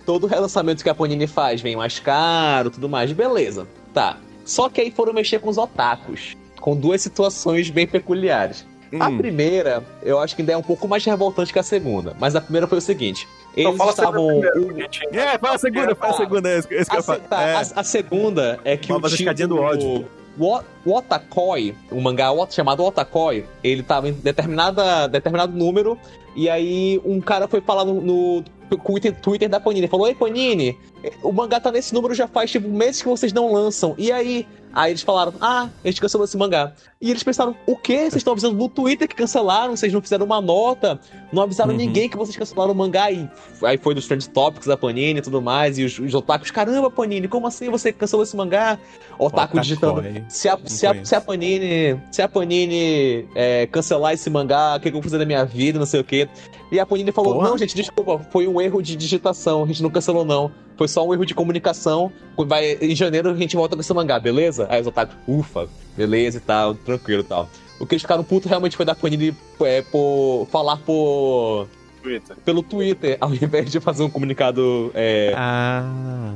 todo 0.06 0.24
o 0.24 0.26
relançamento 0.26 0.82
que 0.82 0.88
a 0.90 0.94
Panini 0.94 1.26
faz 1.26 1.60
vem 1.60 1.76
mais 1.76 1.98
caro, 1.98 2.70
tudo 2.70 2.88
mais, 2.88 3.12
beleza. 3.12 3.66
Tá. 3.94 4.16
Só 4.44 4.68
que 4.68 4.80
aí 4.80 4.90
foram 4.90 5.12
mexer 5.12 5.38
com 5.40 5.48
os 5.48 5.58
otakus, 5.58 6.36
com 6.60 6.74
duas 6.76 7.00
situações 7.00 7.70
bem 7.70 7.86
peculiares. 7.86 8.66
A 8.98 9.08
Hum. 9.08 9.18
primeira, 9.18 9.84
eu 10.02 10.18
acho 10.18 10.34
que 10.34 10.42
ainda 10.42 10.52
é 10.52 10.56
um 10.56 10.62
pouco 10.62 10.88
mais 10.88 11.04
revoltante 11.04 11.52
que 11.52 11.58
a 11.60 11.62
segunda, 11.62 12.16
mas 12.18 12.34
a 12.34 12.40
primeira 12.40 12.66
foi 12.66 12.78
o 12.78 12.80
seguinte: 12.80 13.28
Então 13.52 13.70
eles 13.70 13.78
fala 13.78 13.92
sempre 13.92 14.04
estavam 14.04 14.40
a 14.42 15.16
É, 15.34 15.38
fala 15.38 15.54
a 15.54 15.58
segunda, 15.58 15.94
fala 15.94 16.12
a 16.12 16.16
segunda, 16.16 16.48
é 16.50 16.58
isso 16.58 16.66
que 16.68 16.74
é 16.74 16.84
que 16.84 16.90
A, 16.92 16.96
eu 16.98 17.02
se- 17.02 17.16
tá, 17.20 17.42
É. 17.42 17.54
a- 17.54 17.60
a 17.76 17.84
segunda 17.84 18.58
é 18.64 18.76
que 18.76 18.92
Uma 18.92 19.00
o 19.00 19.06
escadinha 19.06 19.46
do 19.46 19.58
ódio. 19.60 20.06
O, 20.38 20.60
Otakoi, 20.86 21.74
o 21.90 22.00
mangá 22.00 22.28
chamado 22.50 22.84
Otakoi, 22.84 23.46
ele 23.62 23.82
tava 23.82 24.08
em 24.08 24.12
determinada, 24.12 25.06
determinado 25.08 25.56
número, 25.56 25.98
e 26.34 26.48
aí 26.48 27.00
um 27.04 27.20
cara 27.20 27.48
foi 27.48 27.60
falar 27.60 27.84
no, 27.84 28.00
no 28.00 28.44
Twitter, 28.78 29.14
Twitter 29.20 29.48
da 29.48 29.60
Panini, 29.60 29.88
falou, 29.88 30.06
Ei 30.06 30.14
Panini, 30.14 30.78
o 31.22 31.32
mangá 31.32 31.60
tá 31.60 31.70
nesse 31.72 31.92
número 31.92 32.14
já 32.14 32.28
faz 32.28 32.50
tipo 32.50 32.68
meses 32.68 33.02
que 33.02 33.08
vocês 33.08 33.32
não 33.32 33.52
lançam, 33.52 33.94
e 33.98 34.12
aí? 34.12 34.46
Aí 34.72 34.92
eles 34.92 35.02
falaram, 35.02 35.34
ah, 35.40 35.68
a 35.82 35.88
gente 35.88 36.00
cancelou 36.00 36.24
esse 36.24 36.36
mangá. 36.36 36.72
E 37.02 37.10
eles 37.10 37.22
pensaram, 37.22 37.56
o 37.66 37.74
quê? 37.76 38.00
Vocês 38.00 38.16
estão 38.16 38.34
avisando 38.34 38.58
no 38.58 38.68
Twitter 38.68 39.08
que 39.08 39.14
cancelaram, 39.14 39.74
vocês 39.74 39.90
não 39.90 40.02
fizeram 40.02 40.26
uma 40.26 40.38
nota, 40.38 41.00
não 41.32 41.42
avisaram 41.42 41.70
Uhum. 41.70 41.78
ninguém 41.78 42.10
que 42.10 42.16
vocês 42.16 42.36
cancelaram 42.36 42.72
o 42.72 42.74
mangá, 42.74 43.10
e 43.10 43.26
aí 43.62 43.78
foi 43.78 43.94
dos 43.94 44.06
Trend 44.06 44.28
Topics 44.28 44.66
da 44.66 44.76
Panini 44.76 45.18
e 45.18 45.22
tudo 45.22 45.40
mais, 45.40 45.78
e 45.78 45.84
os, 45.84 45.98
os 45.98 46.12
otakus, 46.12 46.50
caramba, 46.50 46.90
Panini, 46.90 47.26
como 47.26 47.46
assim 47.46 47.70
você 47.70 47.90
cancelou 47.90 48.22
esse 48.22 48.36
mangá? 48.36 48.78
Otaku 49.18 49.56
Otakoi. 49.56 49.60
digitando, 49.62 50.04
se 50.28 50.46
a, 50.46 50.58
se, 50.66 50.86
a, 50.86 51.02
se 51.02 51.14
a 51.14 51.20
Panini, 51.22 51.98
se 52.12 52.20
a 52.20 52.28
Panini 52.28 53.26
é, 53.34 53.66
cancelar 53.68 54.12
esse 54.12 54.28
mangá, 54.28 54.76
o 54.76 54.80
que, 54.80 54.90
que 54.90 54.96
eu 54.96 55.00
vou 55.00 55.02
fazer 55.02 55.16
da 55.16 55.24
minha 55.24 55.42
vida, 55.46 55.78
não 55.78 55.86
sei 55.86 56.00
o 56.00 56.04
quê. 56.04 56.28
E 56.70 56.78
a 56.78 56.84
Panini 56.84 57.10
falou: 57.12 57.34
Porra. 57.34 57.48
Não, 57.48 57.58
gente, 57.58 57.74
desculpa, 57.74 58.18
foi 58.30 58.46
um 58.46 58.60
erro 58.60 58.82
de 58.82 58.94
digitação, 58.94 59.64
a 59.64 59.66
gente 59.66 59.82
não 59.82 59.88
cancelou, 59.90 60.24
não. 60.24 60.52
Foi 60.76 60.86
só 60.88 61.06
um 61.06 61.12
erro 61.12 61.26
de 61.26 61.34
comunicação. 61.34 62.10
Vai, 62.38 62.78
em 62.80 62.94
janeiro 62.96 63.28
a 63.30 63.34
gente 63.34 63.54
volta 63.56 63.74
com 63.76 63.80
esse 63.82 63.92
mangá, 63.92 64.18
beleza? 64.18 64.66
Aí 64.70 64.80
os 64.80 64.86
otakus, 64.86 65.14
ufa, 65.28 65.68
beleza 65.94 66.38
e 66.38 66.40
tal, 66.40 66.74
tranquilo 66.96 67.20
e 67.22 67.24
tal. 67.24 67.48
O 67.78 67.86
que 67.86 67.94
eles 67.94 68.02
ficaram 68.02 68.22
putos 68.22 68.48
realmente 68.48 68.76
foi 68.76 68.84
da 68.84 68.94
Panini 68.94 69.34
é, 69.62 69.82
por 69.82 70.46
falar 70.52 70.76
por, 70.78 71.66
Twitter. 72.02 72.36
pelo 72.44 72.62
Twitter, 72.62 73.16
ao 73.20 73.32
invés 73.34 73.70
de 73.70 73.80
fazer 73.80 74.02
um 74.02 74.10
comunicado. 74.10 74.90
é, 74.94 75.32
Ah. 75.36 76.34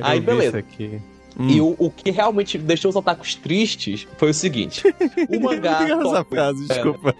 Aí, 0.00 0.20
beleza. 0.20 0.58
Aqui. 0.58 1.00
E 1.40 1.60
Hum. 1.62 1.74
o, 1.78 1.86
o 1.86 1.90
que 1.90 2.10
realmente 2.10 2.58
deixou 2.58 2.90
os 2.90 2.96
otakus 2.96 3.34
tristes 3.34 4.06
foi 4.18 4.30
o 4.30 4.34
seguinte: 4.34 4.82
o 5.30 5.40
mangá. 5.40 5.78
Tóquio- 5.86 6.24
frase, 6.28 6.66
desculpa. 6.68 7.14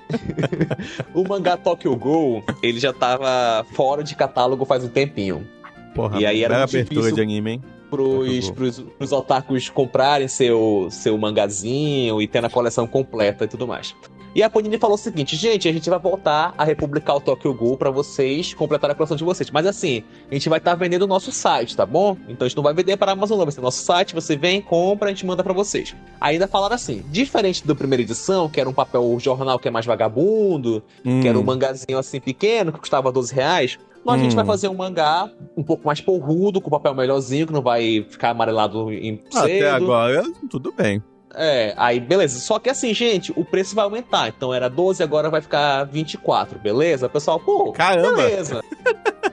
o 1.14 1.26
mangá 1.26 1.56
Tokyo 1.56 1.96
Ghoul, 1.96 2.44
ele 2.62 2.78
já 2.78 2.92
tava 2.92 3.64
fora 3.72 4.04
de 4.04 4.14
catálogo 4.14 4.66
faz 4.66 4.84
um 4.84 4.88
tempinho. 4.88 5.46
Porra, 5.94 6.20
E 6.20 6.26
aí 6.26 6.44
era 6.44 6.58
muito 6.58 6.70
abertura 6.70 7.00
difícil. 7.00 7.14
de 7.16 7.22
anime, 7.22 7.50
hein? 7.52 7.62
Pros, 7.96 8.50
pros, 8.50 8.80
pros 8.80 9.12
otakus 9.12 9.68
comprarem 9.68 10.26
seu, 10.26 10.88
seu 10.90 11.16
mangazinho 11.18 12.22
e 12.22 12.26
ter 12.26 12.44
a 12.44 12.48
coleção 12.48 12.86
completa 12.86 13.44
e 13.44 13.48
tudo 13.48 13.66
mais. 13.66 13.94
E 14.34 14.42
a 14.42 14.48
Panini 14.48 14.78
falou 14.78 14.94
o 14.94 14.98
seguinte, 14.98 15.36
gente, 15.36 15.68
a 15.68 15.72
gente 15.74 15.90
vai 15.90 15.98
voltar 15.98 16.54
a 16.56 16.64
republicar 16.64 17.14
o 17.16 17.20
Tokyo 17.20 17.52
Ghoul 17.52 17.76
pra 17.76 17.90
vocês 17.90 18.54
completarem 18.54 18.92
a 18.94 18.96
coleção 18.96 19.14
de 19.14 19.22
vocês. 19.22 19.50
Mas 19.50 19.66
assim, 19.66 20.02
a 20.30 20.32
gente 20.32 20.48
vai 20.48 20.56
estar 20.56 20.74
vendendo 20.74 21.02
o 21.02 21.06
nosso 21.06 21.30
site, 21.30 21.76
tá 21.76 21.84
bom? 21.84 22.16
Então 22.26 22.46
a 22.46 22.48
gente 22.48 22.56
não 22.56 22.62
vai 22.62 22.72
vender 22.72 22.96
para 22.96 23.10
a 23.10 23.14
Amazon, 23.14 23.36
não. 23.36 23.44
Vai 23.44 23.52
ser 23.52 23.60
nosso 23.60 23.82
site, 23.82 24.14
você 24.14 24.34
vem, 24.34 24.62
compra, 24.62 25.08
a 25.08 25.10
gente 25.10 25.26
manda 25.26 25.44
pra 25.44 25.52
vocês. 25.52 25.94
Ainda 26.18 26.48
falaram 26.48 26.74
assim, 26.74 27.02
diferente 27.10 27.66
da 27.66 27.74
primeira 27.74 28.00
edição, 28.02 28.48
que 28.48 28.58
era 28.58 28.70
um 28.70 28.72
papel 28.72 29.14
jornal 29.20 29.58
que 29.58 29.68
é 29.68 29.70
mais 29.70 29.84
vagabundo, 29.84 30.82
que 31.02 31.28
era 31.28 31.36
um 31.36 31.42
Hum. 31.42 31.44
mangazinho 31.44 31.98
assim 31.98 32.18
pequeno, 32.18 32.72
que 32.72 32.78
custava 32.78 33.12
12 33.12 33.34
reais. 33.34 33.78
Nós 34.04 34.20
a 34.20 34.22
gente 34.22 34.32
Hum. 34.32 34.36
vai 34.36 34.44
fazer 34.44 34.68
um 34.68 34.74
mangá 34.74 35.30
um 35.56 35.62
pouco 35.62 35.86
mais 35.86 36.00
porrudo, 36.00 36.60
com 36.60 36.68
papel 36.70 36.94
melhorzinho, 36.94 37.46
que 37.46 37.52
não 37.52 37.62
vai 37.62 38.04
ficar 38.08 38.30
amarelado 38.30 38.92
em 38.92 39.20
cedo. 39.30 39.38
Até 39.44 39.70
agora, 39.70 40.22
tudo 40.50 40.72
bem. 40.72 41.02
É, 41.34 41.72
aí 41.78 41.98
beleza. 42.00 42.38
Só 42.40 42.58
que 42.58 42.68
assim, 42.68 42.92
gente, 42.92 43.32
o 43.36 43.44
preço 43.44 43.74
vai 43.74 43.84
aumentar. 43.84 44.28
Então 44.28 44.52
era 44.52 44.68
12, 44.68 45.02
agora 45.02 45.30
vai 45.30 45.40
ficar 45.40 45.84
24, 45.84 46.58
beleza? 46.58 47.08
Pessoal, 47.08 47.40
pô, 47.40 47.72
Caramba! 47.72 48.16
beleza. 48.16 48.62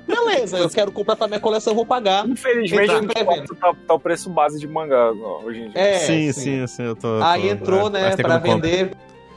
Beleza, 0.05 0.57
eu 0.57 0.69
quero 0.69 0.91
completar 0.91 1.27
minha 1.27 1.39
coleção, 1.39 1.73
vou 1.73 1.85
pagar. 1.85 2.27
Infelizmente, 2.27 2.91
Então, 2.91 3.07
tá 3.07 3.55
tá, 3.55 3.73
tá, 3.87 3.93
o 3.93 3.99
preço 3.99 4.29
base 4.29 4.59
de 4.59 4.67
mangá 4.67 5.11
ó, 5.13 5.41
hoje 5.43 5.61
em 5.61 5.69
dia. 5.69 5.81
É, 5.81 5.93
sim, 5.99 6.31
sim, 6.31 6.67
sim, 6.67 6.83
eu 6.83 6.95
tô. 6.95 7.21
Aí 7.23 7.41
tô- 7.43 7.47
entrou, 7.47 7.87
é, 7.87 7.89
né, 7.91 8.01
mas 8.03 8.15
pra 8.17 8.39
como 8.39 8.53
compra. 8.55 8.69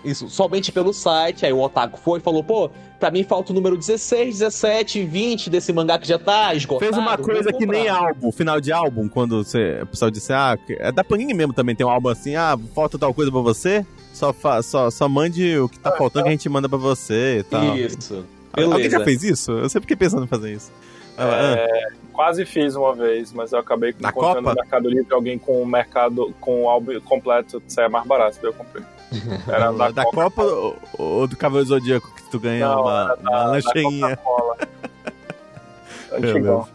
Isso 0.05 0.29
somente 0.29 0.73
pelo 0.73 0.93
site. 0.93 1.47
Aí 1.47 1.53
o 1.53 1.61
Otaku 1.61 1.99
foi 1.99 2.19
e 2.19 2.23
falou, 2.23 2.43
pô, 2.43 2.71
pra 2.99 3.11
mim 3.11 3.25
falta 3.25 3.53
o 3.53 3.55
número 3.55 3.77
16, 3.77 4.39
17, 4.39 5.05
20 5.05 5.51
desse 5.51 5.73
mangá 5.73 5.99
que 5.99 6.07
já 6.07 6.19
tá 6.19 6.55
esgotado. 6.55 6.93
Fez 6.93 6.97
uma 6.97 7.19
coisa 7.19 7.53
que 7.53 7.67
nem 7.67 7.89
álbum, 7.89 8.31
final 8.33 8.61
de 8.61 8.73
álbum, 8.73 9.09
quando 9.09 9.43
você, 9.43 9.81
o 9.83 9.87
pessoal 9.87 10.11
disse, 10.11 10.33
ah, 10.33 10.57
é 10.69 10.93
da 10.93 11.03
Panini 11.03 11.35
mesmo 11.35 11.53
também, 11.53 11.75
tem 11.75 11.87
um 11.87 11.91
álbum 11.91 12.09
assim, 12.09 12.37
ah, 12.37 12.59
falta 12.75 12.99
tal 12.99 13.13
coisa 13.13 13.31
pra 13.31 13.41
você, 13.41 13.85
só, 14.13 14.33
fa, 14.33 14.63
só, 14.63 14.91
só 14.91 15.09
mande 15.09 15.59
o 15.59 15.69
que 15.69 15.79
tá 15.79 15.93
faltando 15.93 16.25
que 16.25 16.29
a 16.29 16.33
gente 16.33 16.49
manda 16.49 16.69
pra 16.69 16.79
você 16.79 17.39
e 17.39 17.43
tal. 17.43 17.77
Isso. 17.77 18.25
Alguém 18.53 18.71
Beleza. 18.71 18.99
já 18.99 19.05
fez 19.05 19.23
isso? 19.25 19.53
Eu 19.53 19.69
sempre 19.69 19.83
fiquei 19.83 19.97
pensando 19.97 20.25
em 20.25 20.29
fazer 20.29 20.53
isso. 20.53 20.71
Ah, 21.17 21.25
ah. 21.25 21.55
É, 21.59 21.89
quase 22.13 22.45
fiz 22.45 22.75
uma 22.75 22.95
vez, 22.95 23.33
mas 23.33 23.53
eu 23.53 23.59
acabei 23.59 23.95
Na 23.99 24.11
encontrando 24.11 24.43
Copa? 24.43 24.51
no 24.51 24.55
Mercado 24.55 24.89
Livre 24.89 25.13
alguém 25.13 25.39
com 25.39 25.63
o 25.63 25.67
mercado 25.67 26.35
com 26.41 26.65
o 26.65 26.69
álbum 26.69 26.99
completo, 27.01 27.63
saia 27.67 27.89
mais 27.89 28.07
barato, 28.07 28.39
daí 28.41 28.51
eu 28.51 28.55
comprei. 28.55 28.85
Era 29.49 29.73
da, 29.73 29.91
da, 29.91 30.05
Copa, 30.05 30.43
ou, 30.43 30.77
ou 30.99 31.27
do 31.27 31.37
Cavaleiro 31.37 31.69
Zodíaco 31.69 32.13
que 32.15 32.23
tu 32.31 32.39
ganha 32.41 32.67
Não, 32.69 32.83
uma, 32.83 33.15
uma 33.21 33.45
lancheirinha. 33.47 34.17
Coca-Cola. 34.17 34.57
Antigão. 36.13 36.69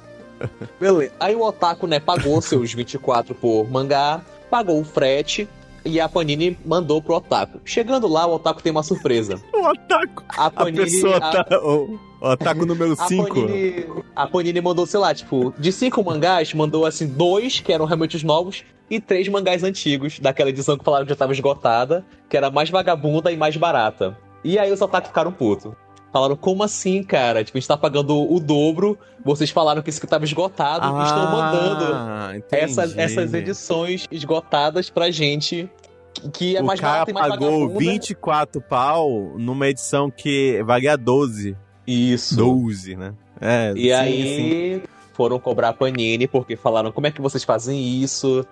Beleza. 0.79 1.11
Aí 1.19 1.35
o 1.35 1.41
Otaku, 1.43 1.87
né, 1.87 1.99
pagou 1.99 2.41
seus 2.41 2.73
24 2.73 3.33
por 3.35 3.69
mangá, 3.69 4.21
pagou 4.49 4.79
o 4.79 4.83
frete 4.85 5.47
e 5.83 5.99
a 5.99 6.07
Panini 6.09 6.57
mandou 6.65 7.01
pro 7.01 7.15
Otaku. 7.15 7.59
Chegando 7.65 8.07
lá, 8.07 8.25
o 8.27 8.35
Otaku 8.35 8.61
tem 8.61 8.71
uma 8.71 8.83
surpresa. 8.83 9.39
O 9.53 9.69
Otaku, 9.71 10.23
A 10.29 10.45
a 10.45 10.51
Panini. 10.51 10.77
pessoa 10.85 11.17
a- 11.17 11.43
tá. 11.43 11.59
O, 11.61 11.99
o 12.21 12.29
Otaku 12.29 12.65
número 12.65 12.93
A 12.93 13.07
5. 13.07 13.27
Panini, 13.33 13.85
a 14.15 14.27
Panini 14.27 14.61
mandou, 14.61 14.85
sei 14.85 14.99
lá, 14.99 15.13
tipo, 15.13 15.53
de 15.57 15.71
cinco 15.71 16.03
mangás, 16.03 16.53
mandou 16.53 16.85
assim, 16.85 17.07
dois 17.07 17.59
que 17.59 17.73
eram 17.73 17.85
realmente 17.85 18.15
os 18.15 18.23
novos 18.23 18.63
e 18.89 18.99
três 18.99 19.27
mangás 19.27 19.63
antigos, 19.63 20.19
daquela 20.19 20.49
edição 20.49 20.77
que 20.77 20.83
falaram 20.83 21.05
que 21.05 21.09
já 21.09 21.15
estava 21.15 21.33
esgotada, 21.33 22.05
que 22.29 22.37
era 22.37 22.49
mais 22.49 22.69
vagabunda 22.69 23.31
e 23.31 23.37
mais 23.37 23.55
barata. 23.57 24.17
E 24.43 24.57
aí 24.57 24.71
os 24.71 24.81
otakus 24.81 25.09
ficaram 25.09 25.31
putos. 25.31 25.73
Falaram, 26.11 26.35
como 26.37 26.63
assim, 26.63 27.03
cara? 27.03 27.43
Tipo, 27.43 27.57
a 27.57 27.59
gente 27.59 27.67
tá 27.67 27.77
pagando 27.77 28.15
o 28.33 28.39
dobro. 28.39 28.97
Vocês 29.23 29.49
falaram 29.49 29.81
que 29.81 29.89
isso 29.89 29.99
que 29.99 30.07
tava 30.07 30.23
esgotado 30.23 30.85
ah, 30.85 31.03
estão 31.03 31.31
mandando 31.31 32.43
essas, 32.49 32.97
essas 32.97 33.33
edições 33.33 34.07
esgotadas 34.09 34.89
pra 34.89 35.11
gente. 35.11 35.69
Que 36.33 36.57
é 36.57 36.61
o 36.61 36.65
mais 36.65 36.79
cara 36.79 37.09
e 37.09 37.13
mais 37.13 37.27
pagou 37.27 37.67
vagabunda. 37.67 37.79
24 37.79 38.61
pau 38.61 39.33
numa 39.37 39.67
edição 39.67 40.09
que 40.09 40.63
valia 40.63 40.97
12. 40.97 41.55
Isso. 41.85 42.37
12, 42.37 42.95
né? 42.95 43.13
É, 43.39 43.73
E 43.75 43.83
sim, 43.83 43.91
aí 43.91 44.83
foram 45.13 45.39
cobrar 45.39 45.69
a 45.69 45.73
Panini 45.73 46.27
porque 46.27 46.55
falaram 46.55 46.91
como 46.91 47.07
é 47.07 47.11
que 47.11 47.21
vocês 47.21 47.43
fazem 47.43 48.01
isso? 48.01 48.45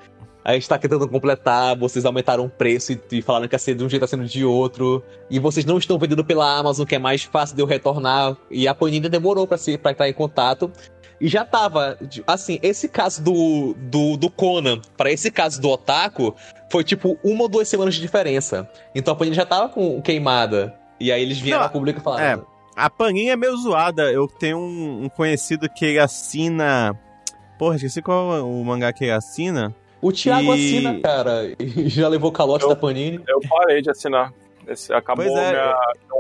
A 0.46 0.54
gente 0.54 0.70
tá 0.70 0.78
tentando 0.78 1.10
completar, 1.10 1.76
vocês 1.76 2.06
aumentaram 2.06 2.46
o 2.46 2.50
preço 2.50 2.92
e, 2.92 3.02
e 3.14 3.22
falaram 3.24 3.48
que 3.48 3.56
ia 3.56 3.60
ser 3.60 3.74
de 3.74 3.84
um 3.84 3.90
jeito, 3.90 4.02
tá 4.02 4.08
sendo 4.08 4.26
de 4.26 4.46
outro. 4.46 5.04
E 5.28 5.40
vocês 5.40 5.66
não 5.66 5.80
estão 5.80 5.98
vendendo 5.98 6.24
pela 6.24 6.60
Amazon, 6.60 6.86
que 6.86 6.94
é 6.94 7.00
mais 7.00 7.24
fácil 7.24 7.56
de 7.56 7.64
eu 7.64 7.66
retornar. 7.66 8.38
E 8.52 8.68
a 8.68 8.76
Panini 8.76 9.10
demorou 9.10 9.48
pra, 9.48 9.58
se, 9.58 9.76
pra 9.76 9.90
entrar 9.90 10.08
em 10.08 10.14
contato. 10.14 10.72
E 11.20 11.28
já 11.28 11.44
tava, 11.44 11.98
assim, 12.28 12.60
esse 12.62 12.88
caso 12.88 13.24
do, 13.24 13.74
do, 13.90 14.18
do 14.18 14.30
Conan 14.30 14.80
pra 14.96 15.12
esse 15.12 15.32
caso 15.32 15.60
do 15.60 15.68
Otaku 15.68 16.36
foi 16.72 16.84
tipo 16.84 17.18
uma 17.24 17.44
ou 17.44 17.50
duas 17.50 17.68
semanas 17.68 17.96
de 17.96 18.02
diferença. 18.02 18.70
Então 18.94 19.16
a 19.16 19.18
Panini 19.18 19.36
já 19.36 19.48
tava 19.48 19.70
com 19.70 20.00
queimada. 20.00 20.76
E 21.00 21.12
aí 21.12 21.24
eles 21.24 21.40
vieram 21.40 21.62
Não, 21.62 21.66
ao 21.66 21.72
público 21.72 22.00
e 22.00 22.04
falaram: 22.04 22.46
A 22.76 22.88
Panini 22.88 23.30
é 23.30 23.36
meio 23.36 23.58
zoada. 23.58 24.12
Eu 24.12 24.28
tenho 24.28 24.60
um, 24.60 25.06
um 25.06 25.10
conhecido 25.10 25.68
que 25.68 25.98
assina. 25.98 26.96
Porra, 27.58 27.78
esqueci 27.78 28.00
qual 28.00 28.36
é 28.36 28.42
o 28.44 28.64
mangá 28.64 28.94
que 28.94 29.06
ele 29.06 29.12
assina. 29.12 29.74
O 30.08 30.12
Thiago 30.12 30.54
E- 30.56 30.68
assina, 30.68 31.00
cara. 31.02 31.54
E 31.60 31.90
já 31.90 32.08
levou 32.08 32.32
calote 32.32 32.64
Eu- 32.64 32.70
da 32.70 32.76
Panini. 32.76 33.20
Eu 33.28 33.40
parei 33.50 33.82
de 33.82 33.90
assinar. 33.90 34.32
Esse, 34.68 34.92
acabou 34.94 35.26
Pois 35.26 35.38
é. 35.38 35.52
minha, 35.52 35.76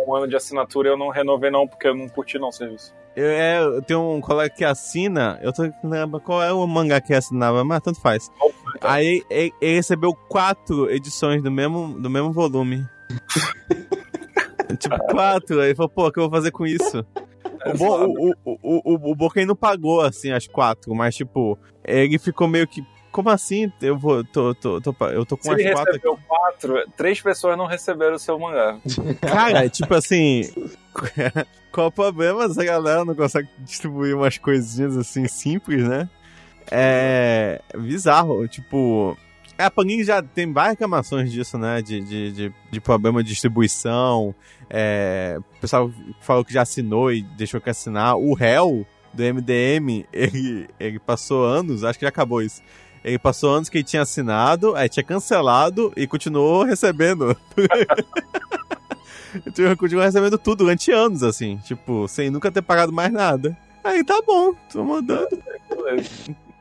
um 0.07 0.15
ano 0.15 0.27
de 0.27 0.36
assinatura 0.36 0.89
e 0.89 0.91
eu 0.91 0.97
não 0.97 1.09
renovei 1.09 1.49
não, 1.49 1.67
porque 1.67 1.88
eu 1.88 1.95
não 1.95 2.07
curti 2.07 2.38
não 2.38 2.49
o 2.49 2.51
serviço. 2.51 2.93
Eu, 3.15 3.25
é, 3.27 3.59
eu 3.59 3.81
tenho 3.81 4.01
um 4.01 4.21
colega 4.21 4.53
que 4.53 4.63
assina. 4.65 5.39
Eu 5.41 5.51
tô 5.53 5.63
lembrando 5.83 6.19
qual 6.19 6.43
é 6.43 6.51
o 6.53 6.65
mangá 6.67 6.99
que 7.01 7.13
assinava, 7.13 7.63
mas 7.63 7.81
tanto 7.81 7.99
faz. 8.01 8.29
Aí 8.81 9.23
ele, 9.29 9.53
ele 9.61 9.75
recebeu 9.75 10.13
quatro 10.13 10.89
edições 10.91 11.41
do 11.41 11.49
mesmo, 11.51 11.99
do 11.99 12.09
mesmo 12.09 12.31
volume. 12.31 12.86
tipo, 14.79 14.97
quatro. 15.11 15.59
Aí 15.61 15.67
ele 15.67 15.75
falou, 15.75 15.89
pô, 15.89 16.07
o 16.07 16.11
que 16.11 16.19
eu 16.19 16.23
vou 16.23 16.31
fazer 16.31 16.51
com 16.51 16.65
isso? 16.65 17.05
O, 17.65 17.77
bo, 17.77 17.95
o, 18.05 18.29
o, 18.45 18.57
o, 18.61 18.93
o, 18.93 19.11
o 19.11 19.15
Boken 19.15 19.45
não 19.45 19.55
pagou, 19.55 20.01
assim, 20.01 20.31
as 20.31 20.45
quatro, 20.47 20.93
mas, 20.93 21.15
tipo, 21.15 21.57
ele 21.83 22.19
ficou 22.19 22.47
meio 22.47 22.67
que. 22.67 22.83
Como 23.16 23.30
assim? 23.30 23.72
Eu 23.82 23.97
vou. 23.97 24.26
Tô, 24.26 24.53
tô, 24.53 24.82
tô, 24.82 24.93
eu 25.05 25.26
tô 25.26 25.38
com 25.38 25.43
Se 25.43 25.51
ele 25.51 25.70
as 25.70 25.74
quatro 25.74 25.95
aqui. 25.95 26.05
recebeu 26.05 26.20
quatro, 26.28 26.91
três 26.97 27.22
pessoas 27.22 27.57
não 27.57 27.66
receberam 27.66 28.16
o 28.16 28.20
seu 28.20 28.38
mangá. 28.38 28.78
Cara, 29.26 29.70
tipo 29.70 29.93
assim. 29.93 30.41
Qual 31.72 31.88
o 31.88 31.91
problema 31.91 32.45
dessa 32.45 32.66
galera 32.66 33.05
não 33.05 33.16
consegue 33.16 33.47
distribuir 33.59 34.18
umas 34.18 34.38
coisinhas 34.38 34.97
assim 34.97 35.30
simples, 35.30 35.88
né? 35.88 36.09
É 36.70 37.61
bizarro, 37.78 38.45
tipo. 38.49 39.18
A 39.57 39.72
Panini 39.72 40.03
já 40.03 40.22
tem 40.22 40.51
várias 40.51 40.74
reclamações 40.74 41.32
disso, 41.32 41.57
né? 41.57 41.82
De, 41.82 42.01
de, 42.01 42.32
de, 42.34 42.53
de 42.70 42.82
problema 42.82 43.24
de 43.24 43.30
distribuição. 43.30 44.36
É, 44.70 45.38
o 45.39 45.61
pessoal 45.61 45.89
falou 46.20 46.43
que 46.43 46.51
já 46.51 46.63
assinou 46.63 47.13
e 47.13 47.22
deixou 47.22 47.61
que 47.61 47.70
assinar. 47.70 48.18
O 48.18 48.34
réu 48.34 48.86
do 49.13 49.24
MDM, 49.24 50.05
ele, 50.11 50.68
ele 50.78 50.99
passou 50.99 51.45
anos, 51.45 51.86
acho 51.86 51.97
que 51.97 52.03
já 52.03 52.09
acabou 52.09 52.41
isso. 52.41 52.61
Ele 53.06 53.20
passou 53.20 53.53
anos 53.53 53.70
que 53.70 53.78
ele 53.78 53.84
tinha 53.84 54.01
assinado, 54.01 54.76
aí 54.76 54.89
tinha 54.89 55.03
cancelado 55.03 55.93
e 55.95 56.08
continuou 56.08 56.64
recebendo. 56.64 57.38
Ele 59.58 59.76
continuou 59.76 60.03
recebendo 60.03 60.38
tudo 60.39 60.60
durante 60.64 60.91
anos, 60.91 61.22
assim, 61.22 61.58
tipo, 61.58 62.08
sem 62.08 62.32
nunca 62.32 62.51
ter 62.51 62.62
pagado 62.64 62.91
mais 62.91 63.12
nada. 63.12 63.56
Aí 63.84 64.03
tá 64.03 64.22
bom, 64.26 64.56
tô 64.72 64.84
mandando. 64.84 65.28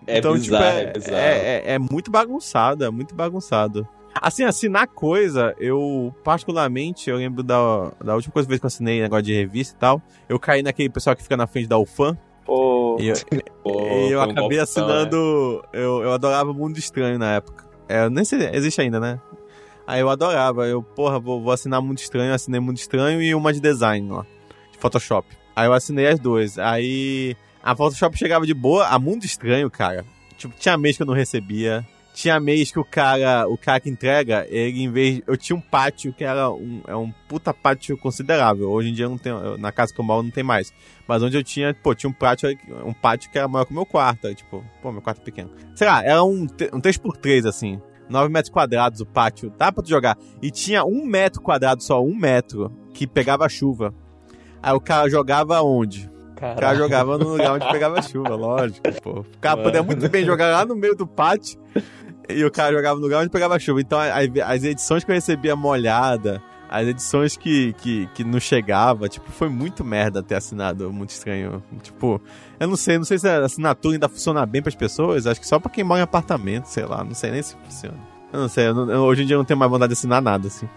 É 0.07 0.18
então, 0.18 0.34
bizarro, 0.34 0.92
tipo, 0.92 1.11
é, 1.11 1.14
é, 1.14 1.20
é, 1.20 1.62
é- 1.70 1.74
é 1.74 1.78
muito 1.78 2.11
bagunçado, 2.11 2.84
é 2.84 2.90
muito 2.90 3.14
bagunçado. 3.14 3.88
Assim, 4.14 4.45
assinar 4.45 4.86
coisa, 4.88 5.55
eu, 5.59 6.14
particularmente, 6.22 7.09
eu 7.09 7.16
lembro 7.16 7.42
da, 7.42 7.90
da 8.05 8.14
última 8.14 8.32
coisa 8.32 8.47
vez 8.49 8.61
que 8.61 8.66
eu 8.66 8.68
assinei 8.68 9.01
negócio 9.01 9.24
de 9.24 9.32
revista 9.34 9.74
e 9.74 9.78
tal, 9.78 10.03
eu 10.28 10.38
caí 10.38 10.62
naquele 10.62 10.90
pessoal 10.90 11.16
que 11.16 11.22
fica 11.22 11.36
na 11.38 11.47
frente 11.47 11.68
da 11.68 11.78
UFAM, 11.78 12.18
Pô, 12.45 12.97
e 13.01 13.09
eu, 13.09 13.16
Pô, 13.62 13.80
eu 14.11 14.20
acabei 14.20 14.59
golpão, 14.59 14.62
assinando. 14.62 15.64
Eu, 15.72 16.03
eu 16.03 16.12
adorava 16.12 16.53
Mundo 16.53 16.78
Estranho 16.78 17.18
na 17.18 17.34
época. 17.34 17.64
É, 17.88 18.09
nem 18.09 18.24
sei, 18.24 18.51
existe 18.53 18.80
ainda, 18.80 19.01
né? 19.01 19.20
Aí 19.86 20.01
eu 20.01 20.09
adorava. 20.09 20.66
Eu, 20.66 20.82
porra, 20.82 21.18
vou, 21.18 21.42
vou 21.42 21.53
assinar 21.53 21.80
Mundo 21.80 21.99
Estranho, 21.99 22.32
assinei 22.32 22.61
Mundo 22.61 22.76
Estranho 22.76 23.22
e 23.22 23.34
uma 23.34 23.53
de 23.53 23.61
design 23.61 24.11
lá, 24.11 24.26
de 24.72 24.78
Photoshop. 24.78 25.26
Aí 25.55 25.66
eu 25.66 25.72
assinei 25.72 26.07
as 26.07 26.18
duas. 26.18 26.59
Aí 26.59 27.36
a 27.62 27.74
Photoshop 27.74 28.16
chegava 28.16 28.47
de 28.47 28.55
boa, 28.55 28.86
a 28.86 28.99
Mundo 28.99 29.24
Estranho, 29.24 29.70
cara. 29.70 30.05
Tipo, 30.36 30.55
tinha 30.59 30.76
mês 30.76 30.97
que 30.97 31.03
eu 31.03 31.07
não 31.07 31.14
recebia. 31.14 31.86
Tinha 32.14 32.38
mês 32.38 32.70
que 32.70 32.78
o 32.78 32.84
cara, 32.84 33.48
o 33.48 33.58
cara 33.58 33.80
que 33.80 33.90
entrega, 33.90 34.46
ele 34.48 34.84
em 34.84 34.88
vez. 34.90 35.20
Eu 35.26 35.36
tinha 35.36 35.56
um 35.56 35.60
pátio 35.60 36.12
que 36.12 36.22
era 36.22 36.48
um, 36.48 36.80
é 36.86 36.94
um 36.94 37.10
puta 37.28 37.52
pátio 37.52 37.98
considerável. 37.98 38.70
Hoje 38.70 38.90
em 38.90 38.92
dia 38.94 39.08
não 39.08 39.18
eu- 39.24 39.58
na 39.58 39.72
casa 39.72 39.92
que 39.92 40.00
eu 40.00 40.04
moro 40.04 40.22
não 40.22 40.30
tem 40.30 40.44
mais. 40.44 40.72
Mas 41.08 41.24
onde 41.24 41.36
eu 41.36 41.42
tinha, 41.42 41.74
pô, 41.74 41.92
tinha 41.92 42.08
um 42.08 42.12
pátio, 42.12 42.48
um 42.86 42.92
pátio 42.92 43.28
que 43.32 43.36
era 43.36 43.48
maior 43.48 43.64
que 43.64 43.72
o 43.72 43.74
meu 43.74 43.84
quarto. 43.84 44.28
aí, 44.28 44.34
Tipo, 44.36 44.64
pô, 44.80 44.92
meu 44.92 45.02
quarto 45.02 45.22
é 45.22 45.24
pequeno. 45.24 45.50
Sei 45.74 45.88
lá, 45.88 46.04
era 46.04 46.22
um, 46.22 46.46
um 46.72 46.80
3x3, 46.80 47.46
assim. 47.48 47.80
9 48.08 48.28
metros 48.32 48.52
quadrados 48.52 49.00
o 49.00 49.06
pátio. 49.06 49.52
Dá 49.58 49.72
pra 49.72 49.82
tu 49.82 49.88
jogar. 49.90 50.16
E 50.40 50.52
tinha 50.52 50.84
um 50.84 51.04
metro 51.04 51.42
quadrado 51.42 51.82
só, 51.82 52.00
um 52.00 52.14
metro, 52.14 52.70
que 52.92 53.08
pegava 53.08 53.48
chuva. 53.48 53.92
Aí 54.62 54.72
o 54.72 54.80
cara 54.80 55.08
jogava 55.10 55.60
onde? 55.62 56.08
O 56.30 56.34
cara 56.36 56.54
Caralho. 56.54 56.78
jogava 56.78 57.18
no 57.18 57.28
lugar 57.28 57.52
onde 57.54 57.68
pegava 57.70 58.00
chuva, 58.02 58.34
lógico, 58.36 58.80
pô. 59.02 59.20
O 59.20 59.26
cara 59.40 59.62
podia 59.62 59.82
muito 59.82 60.08
bem 60.08 60.24
jogar 60.24 60.48
lá 60.52 60.64
no 60.64 60.74
meio 60.76 60.94
do 60.94 61.06
pátio 61.06 61.58
e 62.28 62.44
o 62.44 62.50
cara 62.50 62.74
jogava 62.74 62.96
no 62.96 63.02
lugar 63.02 63.20
onde 63.20 63.30
pegava 63.30 63.58
chuva. 63.58 63.80
Então, 63.80 63.98
as 64.46 64.64
edições 64.64 65.04
que 65.04 65.10
eu 65.10 65.14
recebia 65.14 65.54
molhada, 65.56 66.42
as 66.68 66.86
edições 66.88 67.36
que, 67.36 67.72
que, 67.74 68.06
que 68.14 68.24
não 68.24 68.40
chegava, 68.40 69.08
tipo, 69.08 69.30
foi 69.30 69.48
muito 69.48 69.84
merda 69.84 70.22
ter 70.22 70.34
assinado, 70.34 70.92
muito 70.92 71.10
estranho. 71.10 71.62
Tipo, 71.82 72.20
eu 72.58 72.66
não 72.68 72.76
sei, 72.76 72.96
não 72.98 73.04
sei 73.04 73.18
se 73.18 73.28
a 73.28 73.44
assinatura 73.44 73.94
ainda 73.96 74.08
funciona 74.08 74.44
bem 74.46 74.62
pras 74.62 74.74
pessoas, 74.74 75.26
acho 75.26 75.40
que 75.40 75.46
só 75.46 75.58
pra 75.58 75.70
quem 75.70 75.84
mora 75.84 76.00
em 76.00 76.02
apartamento, 76.02 76.64
sei 76.66 76.84
lá, 76.86 77.04
não 77.04 77.14
sei 77.14 77.30
nem 77.30 77.42
se 77.42 77.54
funciona. 77.56 77.98
Eu 78.32 78.40
não 78.40 78.48
sei, 78.48 78.66
eu 78.68 78.74
não- 78.74 78.90
eu- 78.90 79.02
hoje 79.02 79.22
em 79.22 79.26
dia 79.26 79.34
eu 79.34 79.38
não 79.38 79.44
tenho 79.44 79.58
mais 79.60 79.70
vontade 79.70 79.90
de 79.90 79.98
assinar 79.98 80.20
nada, 80.20 80.48
assim. 80.48 80.68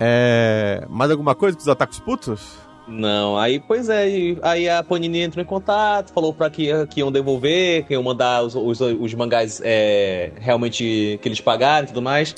É... 0.00 0.86
Mais 0.90 1.10
alguma 1.10 1.34
coisa 1.34 1.56
pros 1.56 1.68
atacos 1.68 1.98
putos? 2.00 2.58
Não, 2.86 3.38
aí, 3.38 3.58
pois 3.58 3.88
é, 3.88 4.08
e- 4.08 4.38
aí 4.42 4.68
a 4.68 4.82
Panini 4.82 5.20
entrou 5.22 5.42
em 5.42 5.46
contato, 5.46 6.12
falou 6.12 6.34
pra 6.34 6.50
que, 6.50 6.68
que 6.88 7.00
iam 7.00 7.10
devolver, 7.10 7.84
que 7.86 7.94
iam 7.94 8.02
mandar 8.02 8.42
os, 8.42 8.54
os, 8.54 8.80
os 8.80 9.14
mangás 9.14 9.60
é, 9.64 10.32
realmente 10.36 11.18
que 11.22 11.28
eles 11.28 11.40
pagaram 11.40 11.84
e 11.84 11.88
tudo 11.88 12.02
mais. 12.02 12.34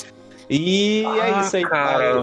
E 0.49 1.05
é 1.05 1.40
isso 1.40 1.57
aí. 1.57 1.64
Ah, 1.64 1.68
cara. 1.68 2.22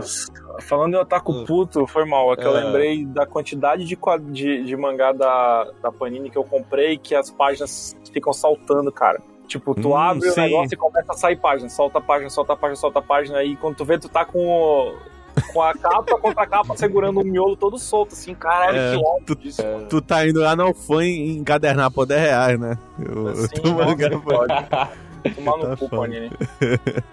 Falando 0.62 0.94
em 0.94 0.98
otaku 0.98 1.32
Hum. 1.34 1.44
puto, 1.46 1.86
foi 1.88 2.06
mal. 2.06 2.32
É 2.32 2.38
que 2.38 2.46
eu 2.46 2.56
Ah. 2.56 2.60
lembrei 2.64 3.04
da 3.06 3.26
quantidade 3.26 3.84
de, 3.84 3.98
de, 4.32 4.64
de 4.64 4.78
mangá 4.78 5.12
da, 5.12 5.68
da 5.82 5.92
Panini 5.92 6.30
que 6.30 6.38
eu 6.38 6.44
comprei 6.46 6.98
que 6.98 7.14
as 7.16 7.30
páginas 7.30 7.94
ficam 8.14 8.32
saltando, 8.32 8.90
cara. 8.92 9.20
Tipo, 9.48 9.76
tu 9.76 9.90
Hum, 9.90 9.98
abre 9.98 10.32
sim. 10.32 10.40
o 10.40 10.44
negócio 10.44 10.74
e 10.74 10.78
começa 10.78 11.12
a 11.12 11.16
sair 11.18 11.36
página. 11.36 11.68
Solta 11.70 11.98
a 11.98 12.02
página, 12.02 12.30
solta 12.30 12.54
a 12.54 12.56
página, 12.56 12.76
solta 12.78 13.00
a 13.00 13.02
página. 13.02 13.40
Aí 13.40 13.58
quando 13.58 13.76
tu 13.76 13.84
vê, 13.84 13.98
tu 13.98 14.08
tá 14.08 14.24
com, 14.24 14.40
o- 14.48 14.94
com 15.54 15.62
a 15.62 15.74
capa 15.74 16.18
contra 16.20 16.44
a 16.44 16.48
capa 16.48 16.76
segurando 16.78 17.20
o 17.22 17.24
miolo 17.24 17.56
todo 17.56 17.78
solto, 17.78 18.14
assim. 18.14 18.34
Caralho, 18.36 18.78
É, 18.78 18.92
que 18.98 19.04
ódio 19.04 19.26
tu- 19.26 19.36
disso, 19.36 19.64
mano. 19.64 19.88
Tu 19.88 20.02
tá 20.02 20.28
indo 20.28 20.40
lá 20.42 20.56
na 20.56 20.64
Alfã 20.64 21.04
e 21.04 21.38
encadernar 21.38 21.92
por 21.92 22.06
10 22.06 22.22
reais, 22.22 22.60
né? 22.60 22.78
Eu, 23.00 23.28
Assim, 23.30 23.44
eu 23.56 23.62
tô 23.62 23.70
nossa, 23.72 24.10
por- 24.10 24.22
pode. 24.24 24.54
Tomar 25.36 25.58
no 25.58 25.68
Tá 25.70 25.78
cu. 25.78 25.90
Panini. 25.90 26.30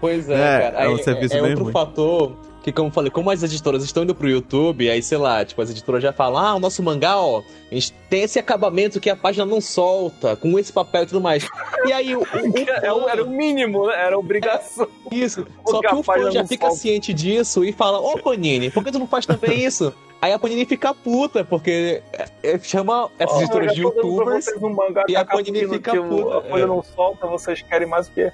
Pois 0.01 0.29
é, 0.29 0.35
É, 0.35 0.61
cara. 0.71 0.77
é 0.79 0.83
Aí 0.87 0.95
um 0.95 0.99
serviço 0.99 1.37
é 1.37 1.41
bem 1.41 1.51
outro 1.51 1.64
ruim. 1.64 1.73
fator 1.73 2.33
que, 2.62 2.70
como 2.72 2.88
eu 2.88 2.92
falei, 2.92 3.11
como 3.11 3.30
as 3.30 3.42
editoras 3.42 3.82
estão 3.82 4.02
indo 4.02 4.14
pro 4.14 4.28
YouTube, 4.28 4.88
aí, 4.90 5.02
sei 5.02 5.16
lá, 5.18 5.44
tipo, 5.44 5.61
as 5.62 5.70
editoras 5.70 6.02
já 6.02 6.12
falam, 6.12 6.38
ah, 6.42 6.54
o 6.56 6.61
nosso 6.61 6.82
mangá, 6.82 7.16
ó, 7.18 7.42
a 7.70 7.74
gente 7.74 7.92
tem 8.11 8.22
esse 8.22 8.38
acabamento 8.38 9.00
que 9.00 9.08
a 9.08 9.16
página 9.16 9.46
não 9.46 9.61
solta, 9.61 10.36
com 10.36 10.58
esse 10.58 10.72
papel 10.72 11.04
e 11.04 11.06
tudo 11.06 11.20
mais. 11.20 11.48
E 11.86 11.92
aí, 11.92 12.14
o, 12.14 12.20
o, 12.20 12.24
o 13.04 13.08
Era, 13.08 13.24
o- 13.24 13.30
mínimo, 13.30 13.86
né? 13.86 13.94
Era 13.94 14.18
obrigação. 14.18 14.86
Isso. 15.11 15.46
Só 15.66 15.80
que 15.80 15.94
o 15.94 16.02
fã 16.02 16.30
já 16.30 16.46
fica 16.46 16.66
solta. 16.66 16.80
ciente 16.80 17.14
disso 17.14 17.64
e 17.64 17.72
fala, 17.72 17.98
ô 17.98 18.18
Panini, 18.18 18.70
por 18.70 18.84
que 18.84 18.92
tu 18.92 18.98
não 18.98 19.06
faz 19.06 19.24
também 19.24 19.58
isso? 19.64 19.92
Aí 20.20 20.34
a 20.34 20.38
Panini 20.38 20.66
fica 20.66 20.92
puta, 20.92 21.42
porque 21.42 22.02
é, 22.12 22.28
é, 22.42 22.58
chama 22.58 23.11
essas 23.18 23.36
Ó, 23.38 23.40
editoras 23.40 23.72
de 23.74 23.80
youtubers. 23.80 24.46
um 24.61 24.68
mangá 24.68 25.04
e 25.08 25.16
a 25.16 25.24
Panini 25.24 25.66
fica 25.66 25.92
puta, 26.02 26.38
A 26.38 26.40
coisa 26.42 26.64
é. 26.66 26.68
não 26.68 26.82
solta, 26.82 27.26
vocês 27.26 27.62
querem 27.62 27.88
mais 27.88 28.08
o 28.08 28.11
quê? 28.12 28.30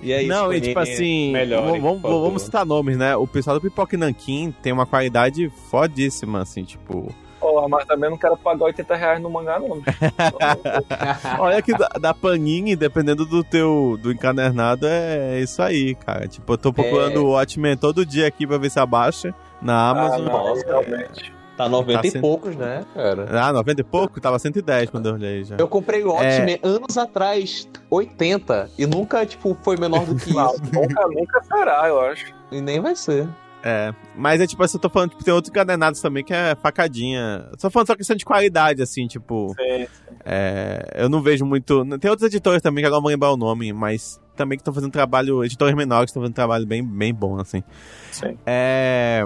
E 0.00 0.12
é 0.12 0.20
isso, 0.22 0.28
Não, 0.28 0.52
e 0.52 0.60
tipo 0.60 0.78
assim, 0.78 1.32
melhorem, 1.32 1.80
vamos, 1.80 2.42
citar 2.42 2.64
nomes, 2.66 2.96
né? 2.96 3.16
O 3.16 3.26
pessoal 3.26 3.56
do 3.56 3.62
Pipoque 3.62 3.96
Nankin 3.96 4.54
tem 4.62 4.72
uma 4.72 4.86
qualidade 4.86 5.50
fodíssima, 5.70 6.42
assim, 6.42 6.64
tipo. 6.64 7.12
Porra, 7.40 7.68
mas 7.68 7.84
também 7.84 8.10
não 8.10 8.16
quero 8.16 8.36
pagar 8.36 8.64
80 8.64 8.96
reais 8.96 9.22
no 9.22 9.30
mangá, 9.30 9.58
não. 9.58 9.80
Olha 11.38 11.62
que 11.62 11.72
da, 11.76 11.88
da 12.00 12.14
Panini, 12.14 12.74
dependendo 12.74 13.24
do 13.24 13.44
teu 13.44 13.98
do 14.02 14.10
encadernado, 14.10 14.86
é 14.88 15.40
isso 15.40 15.62
aí, 15.62 15.94
cara. 15.94 16.26
Tipo, 16.26 16.54
eu 16.54 16.58
tô 16.58 16.72
procurando 16.72 17.16
É. 17.16 17.18
o 17.18 17.30
Watchmen 17.30 17.76
todo 17.76 18.04
dia 18.06 18.26
aqui 18.26 18.46
pra 18.46 18.58
ver 18.58 18.70
se 18.70 18.80
abaixa 18.80 19.34
na 19.60 19.90
Amazon. 19.90 20.26
Ah, 20.26 20.30
não, 20.30 20.44
Nossa, 20.48 20.66
realmente. 20.66 21.32
Tá 21.56 21.68
90 21.68 22.02
Tá 22.02 22.08
e 22.08 22.20
poucos, 22.20 22.54
né, 22.54 22.84
cara? 22.94 23.26
Ah, 23.30 23.52
90 23.52 23.80
e 23.80 23.84
pouco? 23.84 24.20
Tava 24.20 24.38
110 24.38 24.90
quando 24.90 25.08
eu 25.08 25.14
olhei 25.14 25.42
já. 25.44 25.56
Eu 25.56 25.66
comprei 25.66 26.04
o 26.04 26.08
É. 26.10 26.12
Watchmen 26.12 26.58
anos 26.62 26.98
atrás, 26.98 27.66
80, 27.90 28.70
e 28.78 28.86
nunca, 28.86 29.24
tipo, 29.24 29.56
foi 29.62 29.76
menor 29.78 30.04
do 30.04 30.14
que 30.16 30.28
isso. 30.30 30.62
nunca, 30.72 31.06
nunca 31.08 31.42
será, 31.44 31.88
eu 31.88 31.98
acho. 32.00 32.26
E 32.52 32.60
nem 32.60 32.78
vai 32.80 32.94
ser. 32.94 33.26
É, 33.64 33.92
mas 34.14 34.40
é 34.40 34.46
tipo 34.46 34.62
assim, 34.62 34.76
eu 34.76 34.80
tô 34.82 34.88
falando, 34.88 35.10
tipo, 35.10 35.24
tem 35.24 35.34
outros 35.34 35.50
encadernados 35.50 36.00
também 36.00 36.22
que 36.22 36.32
é 36.32 36.54
facadinha. 36.54 37.48
Só 37.58 37.68
falando 37.68 37.86
só 37.88 37.96
questão 37.96 38.14
de 38.14 38.24
qualidade, 38.24 38.80
assim, 38.82 39.06
tipo. 39.08 39.52
Sim. 39.58 39.86
É, 40.24 40.92
eu 40.94 41.08
não 41.08 41.20
vejo 41.20 41.44
muito. 41.44 41.84
Tem 41.98 42.10
outros 42.10 42.26
editores 42.28 42.60
também, 42.62 42.82
que 42.82 42.86
agora 42.86 42.98
eu 42.98 43.00
não 43.00 43.02
vou 43.02 43.10
lembrar 43.10 43.32
o 43.32 43.36
nome, 43.36 43.72
mas 43.72 44.20
também 44.36 44.56
que 44.58 44.60
estão 44.60 44.74
fazendo 44.74 44.92
trabalho. 44.92 45.42
Editores 45.42 45.74
menores 45.74 46.04
que 46.04 46.10
estão 46.10 46.22
fazendo 46.22 46.34
trabalho 46.34 46.66
bem, 46.66 46.84
bem 46.84 47.12
bom, 47.12 47.40
assim. 47.40 47.64
Sim. 48.12 48.36
É. 48.46 49.24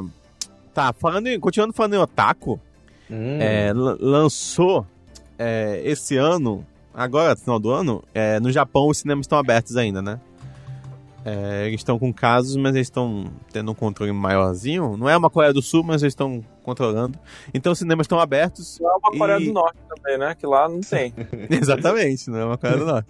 Tá, 0.75 0.93
falando 0.93 1.27
em, 1.27 1.39
continuando 1.41 1.73
falando 1.75 1.95
em 1.95 1.99
Otaku, 1.99 2.61
Hum. 3.11 3.39
é, 3.41 3.73
lan- 3.73 3.99
lançou 4.01 4.87
é, 5.39 5.81
esse 5.85 6.17
ano, 6.17 6.65
agora, 6.95 7.31
no 7.35 7.41
final 7.41 7.59
do 7.59 7.71
ano, 7.71 8.05
é, 8.15 8.39
no 8.39 8.53
Japão 8.53 8.89
os 8.89 8.99
cinemas 8.99 9.25
estão 9.25 9.39
abertos 9.39 9.77
ainda, 9.77 10.01
né? 10.01 10.21
É, 11.25 11.67
eles 11.67 11.81
estão 11.81 11.99
com 11.99 12.13
casos, 12.15 12.57
mas 12.57 12.75
eles 12.75 12.87
estão 12.87 13.25
tendo 13.53 13.71
um 13.71 13.75
controle 13.75 14.11
maiorzinho. 14.13 14.97
Não 14.97 15.07
é 15.09 15.15
uma 15.17 15.29
Coreia 15.29 15.53
do 15.53 15.61
Sul, 15.61 15.83
mas 15.85 16.03
eles 16.03 16.13
estão 16.13 16.43
controlando. 16.63 17.19
Então 17.53 17.73
os 17.73 17.79
cinemas 17.79 18.05
estão 18.05 18.19
abertos. 18.19 18.79
Não 18.81 18.89
é 18.91 18.95
uma 18.95 19.11
Coreia 19.19 19.39
E- 19.39 19.45
do 19.47 19.53
Norte 19.53 19.77
também, 19.89 20.17
né? 20.17 20.35
Que 20.35 20.47
lá 20.47 20.67
não 20.69 20.81
tem. 20.81 21.13
Exatamente, 21.51 22.31
não 22.31 22.39
é 22.39 22.45
uma 22.47 22.57
Coreia 22.57 22.79
do 22.79 22.87
Norte. 22.87 23.09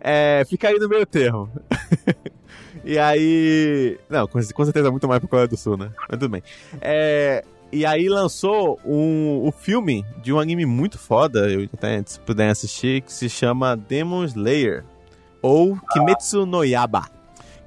É, 0.00 0.44
fica 0.48 0.68
aí 0.68 0.78
no 0.78 0.86
meio 0.88 1.06
termo. 1.06 1.48
e 2.86 2.98
aí. 2.98 3.98
Não, 4.08 4.26
com, 4.26 4.40
com 4.40 4.64
certeza 4.64 4.90
muito 4.90 5.08
mais 5.08 5.18
pra 5.18 5.28
Coreia 5.28 5.48
do 5.48 5.56
Sul, 5.56 5.76
né? 5.76 5.90
Mas 6.08 6.18
tudo 6.20 6.28
bem. 6.28 6.42
É, 6.80 7.44
e 7.72 7.84
aí 7.84 8.08
lançou 8.08 8.78
um, 8.84 9.42
o 9.44 9.50
filme 9.50 10.04
de 10.22 10.32
um 10.32 10.38
anime 10.38 10.64
muito 10.64 10.98
foda, 10.98 11.50
eu 11.50 11.68
até 11.74 12.00
se 12.06 12.20
puderem 12.20 12.52
assistir, 12.52 13.02
que 13.02 13.12
se 13.12 13.28
chama 13.28 13.76
Demon 13.76 14.24
Slayer. 14.24 14.84
Ou 15.42 15.76
Kimetsu 15.92 16.46
no 16.46 16.64
Yaba. 16.64 17.04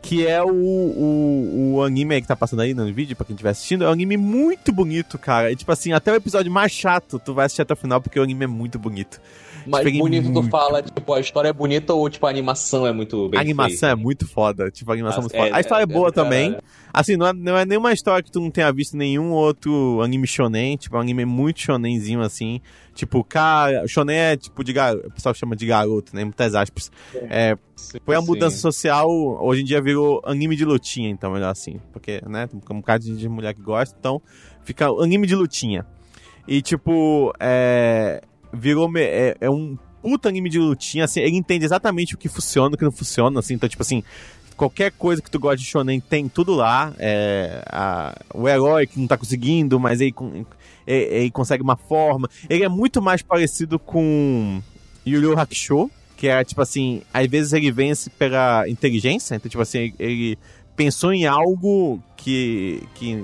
Que 0.02 0.26
é 0.26 0.42
o, 0.42 0.50
o, 0.50 1.74
o 1.76 1.84
anime 1.84 2.22
que 2.22 2.28
tá 2.28 2.36
passando 2.36 2.62
aí 2.62 2.74
no 2.74 2.86
vídeo, 2.94 3.16
pra 3.16 3.26
quem 3.26 3.34
estiver 3.34 3.50
assistindo. 3.50 3.84
É 3.84 3.90
um 3.90 3.92
anime 3.92 4.16
muito 4.16 4.72
bonito, 4.72 5.18
cara. 5.18 5.52
E, 5.52 5.56
tipo 5.56 5.72
assim, 5.72 5.92
até 5.92 6.12
o 6.12 6.16
episódio 6.16 6.50
mais 6.50 6.72
chato, 6.72 7.20
tu 7.20 7.34
vai 7.34 7.46
assistir 7.46 7.62
até 7.62 7.74
o 7.74 7.78
final, 7.78 8.00
porque 8.00 8.18
o 8.20 8.24
anime 8.24 8.46
é 8.46 8.48
muito 8.48 8.80
bonito. 8.80 9.20
Mas 9.66 9.84
peguei 9.84 10.00
bonito 10.00 10.26
tu 10.26 10.32
muito. 10.34 10.50
fala, 10.50 10.82
tipo, 10.82 11.14
a 11.14 11.20
história 11.20 11.50
é 11.50 11.54
bonita 11.54 11.94
ou, 11.94 12.10
tipo, 12.10 12.26
a 12.26 12.30
animação 12.30 12.86
é 12.88 12.92
muito 12.92 13.30
bem 13.30 13.38
a 13.40 13.42
animação 13.42 13.70
feita? 13.72 13.88
é 13.92 13.96
muito 13.96 14.28
foda. 14.28 14.72
Tipo, 14.72 14.92
a 14.92 14.94
animação 14.94 15.20
é 15.20 15.22
muito 15.22 15.36
É, 15.36 15.40
foda. 15.40 15.56
A 15.56 15.60
história 15.60 15.84
é, 15.84 15.86
boa 15.86 16.10
é, 16.10 16.12
também. 16.12 16.52
caralho. 16.52 16.64
Assim, 16.92 17.16
não 17.18 17.28
é, 17.28 17.34
não 17.34 17.58
é 17.58 17.66
nenhuma 17.66 17.94
história 17.94 18.24
que 18.24 18.32
tu 18.32 18.40
não 18.40 18.50
tenha 18.50 18.72
visto 18.74 18.98
nenhum 18.98 19.32
outro 19.32 20.02
anime 20.02 20.26
shonen. 20.26 20.76
Tipo, 20.78 20.96
é 20.96 21.00
um 21.00 21.02
anime 21.02 21.26
muito 21.26 21.60
shonenzinho, 21.62 22.22
assim. 22.22 22.62
Tipo, 22.96 23.24
cara, 23.24 23.88
shonen 23.88 24.16
é 24.18 24.36
tipo 24.38 24.64
de 24.64 24.74
garoto. 24.74 25.08
O 25.08 25.12
pessoal 25.12 25.36
chama 25.36 25.56
de 25.56 25.66
garoto, 25.66 26.16
né? 26.16 26.24
Muitas 26.24 26.56
aspas. 26.56 26.92
É, 27.30 27.56
foi 28.04 28.16
a 28.16 28.20
Sim. 28.22 28.26
mudança 28.28 28.58
social, 28.58 29.08
hoje 29.10 29.62
em 29.62 29.66
dia 29.66 29.82
virou 29.82 30.22
anime 30.26 30.56
de 30.56 30.66
lutinha, 30.66 31.10
então, 31.10 31.32
melhor 31.32 31.52
assim. 31.52 31.80
Porque, 31.94 32.22
né, 32.28 32.48
tem 32.48 32.60
um 32.72 32.80
bocado 32.80 33.04
de 33.06 33.16
de 33.16 33.30
mulher 33.30 33.54
que 33.54 33.62
gosta, 33.62 33.96
então 33.98 34.22
fica 34.64 34.88
anime 34.88 35.28
de 35.28 35.36
lutinha. 35.36 35.86
E, 36.48 36.62
tipo, 36.62 37.32
é. 37.40 38.22
Virou. 38.54 38.90
É, 38.98 39.36
é 39.40 39.50
um 39.50 39.78
puta 40.02 40.30
anime 40.30 40.50
de 40.50 40.58
lutinha, 40.60 41.04
assim, 41.06 41.20
ele 41.20 41.36
entende 41.36 41.66
exatamente 41.66 42.16
o 42.16 42.18
que 42.18 42.30
funciona 42.30 42.72
e 42.72 42.76
o 42.76 42.78
que 42.78 42.86
não 42.86 42.92
funciona, 42.92 43.40
assim, 43.40 43.54
então, 43.54 43.68
tipo 43.70 43.82
assim. 43.82 44.04
Qualquer 44.56 44.92
coisa 44.92 45.22
que 45.22 45.32
tu 45.32 45.40
gosta 45.40 45.56
de 45.56 45.64
shonen 45.64 46.02
tem 46.02 46.28
tudo 46.28 46.54
lá. 46.54 46.94
É, 47.00 47.64
a- 47.68 48.14
o 48.34 48.46
herói 48.46 48.86
que 48.86 49.00
não 49.00 49.08
tá 49.08 49.16
conseguindo, 49.18 49.80
mas 49.80 50.02
ele, 50.02 50.14
ele, 50.86 51.04
ele 51.16 51.32
consegue 51.32 51.64
uma 51.64 51.78
forma. 51.78 52.30
Ele 52.50 52.64
é 52.66 52.68
muito 52.68 53.02
mais 53.02 53.22
parecido 53.22 53.80
com 53.80 54.62
Yu 55.08 55.22
Yu 55.22 55.40
Hakusho, 55.40 55.90
que 56.18 56.28
é 56.28 56.44
tipo 56.44 56.62
assim, 56.62 57.02
às 57.14 57.26
vezes 57.28 57.54
ele 57.54 57.72
vence 57.72 58.10
pela 58.10 58.68
inteligência, 58.68 59.36
então 59.36 59.50
tipo 59.50 59.62
assim, 59.62 59.94
ele 59.98 60.38
pensou 60.76 61.14
em 61.14 61.26
algo 61.26 62.04
que, 62.18 62.84
que 62.96 63.24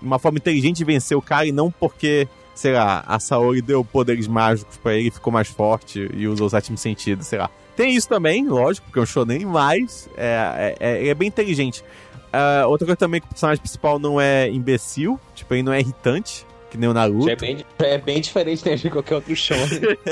uma 0.00 0.20
forma 0.20 0.38
inteligente 0.38 0.76
de 0.76 0.84
vencer 0.84 1.16
o 1.16 1.22
cara 1.22 1.46
e 1.46 1.50
não 1.52 1.68
porque, 1.68 2.28
sei 2.56 2.72
lá, 2.72 3.04
a 3.06 3.20
Saori 3.20 3.62
deu 3.62 3.84
poderes 3.84 4.26
mágicos 4.26 4.76
pra 4.78 4.94
ele, 4.94 5.10
ficou 5.10 5.32
mais 5.32 5.46
forte 5.46 6.10
e 6.14 6.26
usou 6.26 6.46
os 6.46 6.50
sétimos 6.52 6.80
sentidos, 6.80 7.26
sei 7.28 7.38
lá. 7.38 7.48
Tem 7.76 7.94
isso 7.94 8.08
também, 8.08 8.48
lógico, 8.48 8.86
porque 8.86 8.98
é 8.98 9.02
um 9.02 9.06
shonen, 9.06 9.44
mas 9.44 10.08
é, 10.16 10.74
é, 10.80 10.88
é, 10.94 11.00
ele 11.00 11.10
é 11.10 11.14
bem 11.14 11.28
inteligente. 11.28 11.84
Ah, 12.32 12.64
outra 12.66 12.86
coisa 12.86 12.96
também 12.96 13.20
que 13.20 13.26
o 13.26 13.30
personagem 13.30 13.60
principal 13.60 13.98
não 13.98 14.20
é 14.20 14.48
imbecil, 14.50 15.20
tipo, 15.34 15.52
ele 15.54 15.62
não 15.62 15.72
é 15.72 15.80
irritante, 15.80 16.46
que 16.70 16.78
nem 16.78 16.88
o 16.88 16.94
Naruto. 16.94 17.28
É 17.28 17.36
bem, 17.36 17.64
é 17.78 17.98
bem 17.98 18.20
diferente 18.20 18.66
né, 18.68 18.74
de 18.76 18.88
qualquer 18.90 19.16
outro 19.16 19.36
show. 19.36 19.56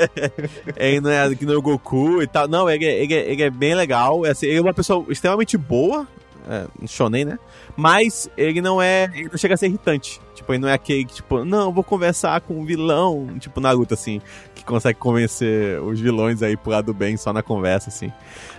ele 0.77 1.01
não 1.01 1.09
é 1.09 1.35
que 1.35 1.45
nem 1.45 1.55
o 1.55 1.61
Goku 1.61 2.21
e 2.21 2.27
tal. 2.27 2.47
Não, 2.47 2.69
ele, 2.69 2.85
é- 2.85 3.03
ele, 3.03 3.13
é- 3.13 3.31
ele 3.31 3.43
é 3.43 3.49
bem 3.49 3.75
legal. 3.75 4.25
É 4.25 4.29
assim, 4.31 4.45
ele 4.47 4.57
é 4.57 4.61
uma 4.61 4.73
pessoa 4.73 5.05
extremamente 5.09 5.57
boa, 5.57 6.07
é, 6.47 6.67
shonen, 6.87 7.25
né? 7.25 7.39
Mas 7.75 8.29
ele 8.37 8.61
não 8.61 8.81
é. 8.81 9.09
Ele 9.13 9.29
não 9.29 9.37
chega 9.37 9.53
a 9.53 9.57
ser 9.57 9.67
irritante. 9.67 10.21
Tipo, 10.33 10.53
ele 10.53 10.61
não 10.61 10.69
é 10.69 10.73
aquele 10.73 11.05
que, 11.05 11.15
tipo, 11.15 11.43
não, 11.45 11.71
vou 11.71 11.83
conversar 11.83 12.41
com 12.41 12.59
um 12.59 12.65
vilão, 12.65 13.37
tipo 13.39 13.59
Naruto, 13.59 13.93
assim, 13.93 14.21
que 14.53 14.63
consegue 14.63 14.99
convencer 14.99 15.81
os 15.81 15.99
vilões 15.99 16.43
aí 16.43 16.57
pro 16.57 16.71
lado 16.71 16.87
do 16.87 16.93
bem 16.93 17.15
só 17.17 17.31
na 17.31 17.41
conversa, 17.41 17.89
assim. 17.89 18.11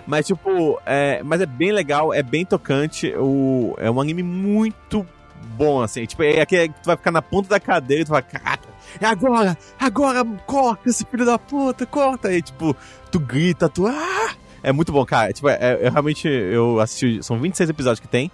Mas, 0.07 0.27
tipo, 0.27 0.81
é, 0.87 1.23
mas 1.23 1.41
é 1.41 1.47
bem 1.47 1.73
legal, 1.73 2.13
é 2.13 2.23
bem 2.23 2.45
tocante. 2.45 3.15
O, 3.17 3.75
é 3.79 3.91
um 3.91 4.01
anime 4.01 4.23
muito 4.23 5.07
bom, 5.57 5.83
assim. 5.83 6.07
Tipo, 6.07 6.23
é 6.23 6.41
aquele 6.41 6.69
que 6.69 6.81
tu 6.81 6.87
vai 6.87 6.97
ficar 6.97 7.11
na 7.11 7.23
ponta 7.23 7.49
da 7.49 7.61
cadeira 7.61 8.03
e 8.03 8.05
tu 8.05 8.11
vai, 8.11 8.23
caraca, 8.23 8.69
é 9.01 9.07
agora! 9.07 9.57
Agora, 9.79 10.25
corta 10.47 10.89
esse 10.89 11.05
filho 11.05 11.27
da 11.27 11.39
puta, 11.39 11.85
corta! 11.85 12.33
E, 12.33 12.41
tipo, 12.41 12.75
tu 13.11 13.21
grita, 13.21 13.69
tu. 13.69 13.87
Ah! 13.87 14.35
É 14.67 14.73
muito 14.73 14.91
bom, 14.91 15.07
cara. 15.07 15.33
Tipo, 15.33 15.49
é, 15.49 15.79
eu 15.81 15.93
realmente 15.93 16.27
eu 16.27 16.81
assisti. 16.81 17.23
São 17.23 17.39
26 17.39 17.71
episódios 17.71 18.01
que 18.01 18.09
tem. 18.09 18.33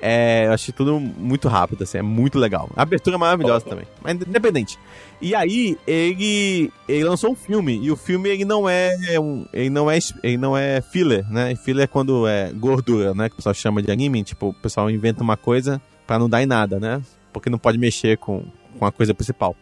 É, 0.00 0.46
eu 0.46 0.52
achei 0.52 0.72
tudo 0.72 1.00
muito 1.00 1.48
rápido, 1.48 1.82
assim, 1.82 1.98
é 1.98 2.02
muito 2.02 2.38
legal. 2.38 2.70
A 2.76 2.82
abertura 2.82 3.16
é 3.16 3.18
maravilhosa 3.18 3.64
também, 3.64 3.84
mas 4.00 4.14
independente. 4.14 4.78
E 5.20 5.34
aí, 5.34 5.76
ele, 5.86 6.70
ele 6.86 7.04
lançou 7.04 7.32
um 7.32 7.34
filme, 7.34 7.78
e 7.82 7.90
o 7.90 7.96
filme 7.96 8.28
ele 8.28 8.44
não 8.44 8.68
é 8.68 9.18
um, 9.18 9.46
ele 9.52 9.70
não 9.70 9.90
é 9.90 9.98
ele 10.22 10.36
não 10.36 10.56
é 10.56 10.80
filler, 10.80 11.28
né? 11.30 11.56
Filler 11.56 11.84
é 11.84 11.86
quando 11.86 12.26
é 12.26 12.52
gordura, 12.52 13.14
né, 13.14 13.28
que 13.28 13.34
o 13.34 13.36
pessoal 13.36 13.54
chama 13.54 13.82
de 13.82 13.90
anime, 13.90 14.22
tipo, 14.22 14.48
o 14.48 14.54
pessoal 14.54 14.90
inventa 14.90 15.22
uma 15.22 15.36
coisa 15.36 15.80
pra 16.06 16.18
não 16.18 16.28
dar 16.28 16.42
em 16.42 16.46
nada, 16.46 16.78
né? 16.78 17.00
Porque 17.32 17.50
não 17.50 17.58
pode 17.58 17.78
mexer 17.78 18.18
com, 18.18 18.44
com 18.78 18.86
a 18.86 18.92
coisa 18.92 19.14
principal. 19.14 19.56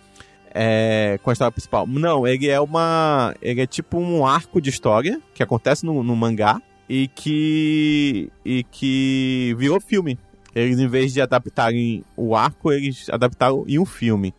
É, 0.54 1.18
com 1.22 1.30
a 1.30 1.32
história 1.32 1.50
principal. 1.50 1.86
Não, 1.86 2.26
ele 2.26 2.48
é 2.48 2.60
uma. 2.60 3.34
Ele 3.40 3.62
é 3.62 3.66
tipo 3.66 3.98
um 3.98 4.26
arco 4.26 4.60
de 4.60 4.68
história 4.70 5.20
que 5.34 5.42
acontece 5.42 5.84
no, 5.84 6.02
no 6.02 6.14
mangá 6.14 6.60
e 6.88 7.08
que. 7.08 8.30
e 8.44 8.62
que 8.64 9.54
virou 9.58 9.80
filme. 9.80 10.18
Eles, 10.54 10.78
em 10.78 10.86
vez 10.86 11.14
de 11.14 11.20
adaptarem 11.22 12.04
o 12.14 12.36
arco, 12.36 12.70
eles 12.70 13.08
adaptaram 13.08 13.64
em 13.66 13.78
um 13.78 13.86
filme. 13.86 14.34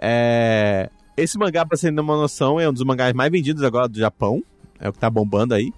É, 0.00 0.88
esse 1.16 1.36
mangá, 1.36 1.66
pra 1.66 1.76
você 1.76 1.92
ter 1.92 2.00
uma 2.00 2.16
noção, 2.16 2.58
é 2.58 2.66
um 2.66 2.72
dos 2.72 2.82
mangás 2.82 3.12
mais 3.12 3.30
vendidos 3.30 3.62
agora 3.62 3.86
do 3.86 3.98
Japão. 3.98 4.42
É 4.78 4.88
o 4.88 4.92
que 4.92 4.98
tá 4.98 5.10
bombando 5.10 5.54
aí. 5.54 5.70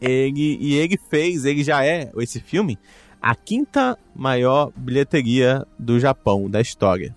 Ele, 0.00 0.58
e 0.60 0.74
ele 0.74 0.98
fez, 1.08 1.44
ele 1.44 1.62
já 1.62 1.84
é, 1.84 2.10
esse 2.18 2.40
filme, 2.40 2.76
a 3.22 3.34
quinta 3.34 3.96
maior 4.14 4.72
bilheteria 4.76 5.64
do 5.78 6.00
Japão, 6.00 6.50
da 6.50 6.60
história. 6.60 7.14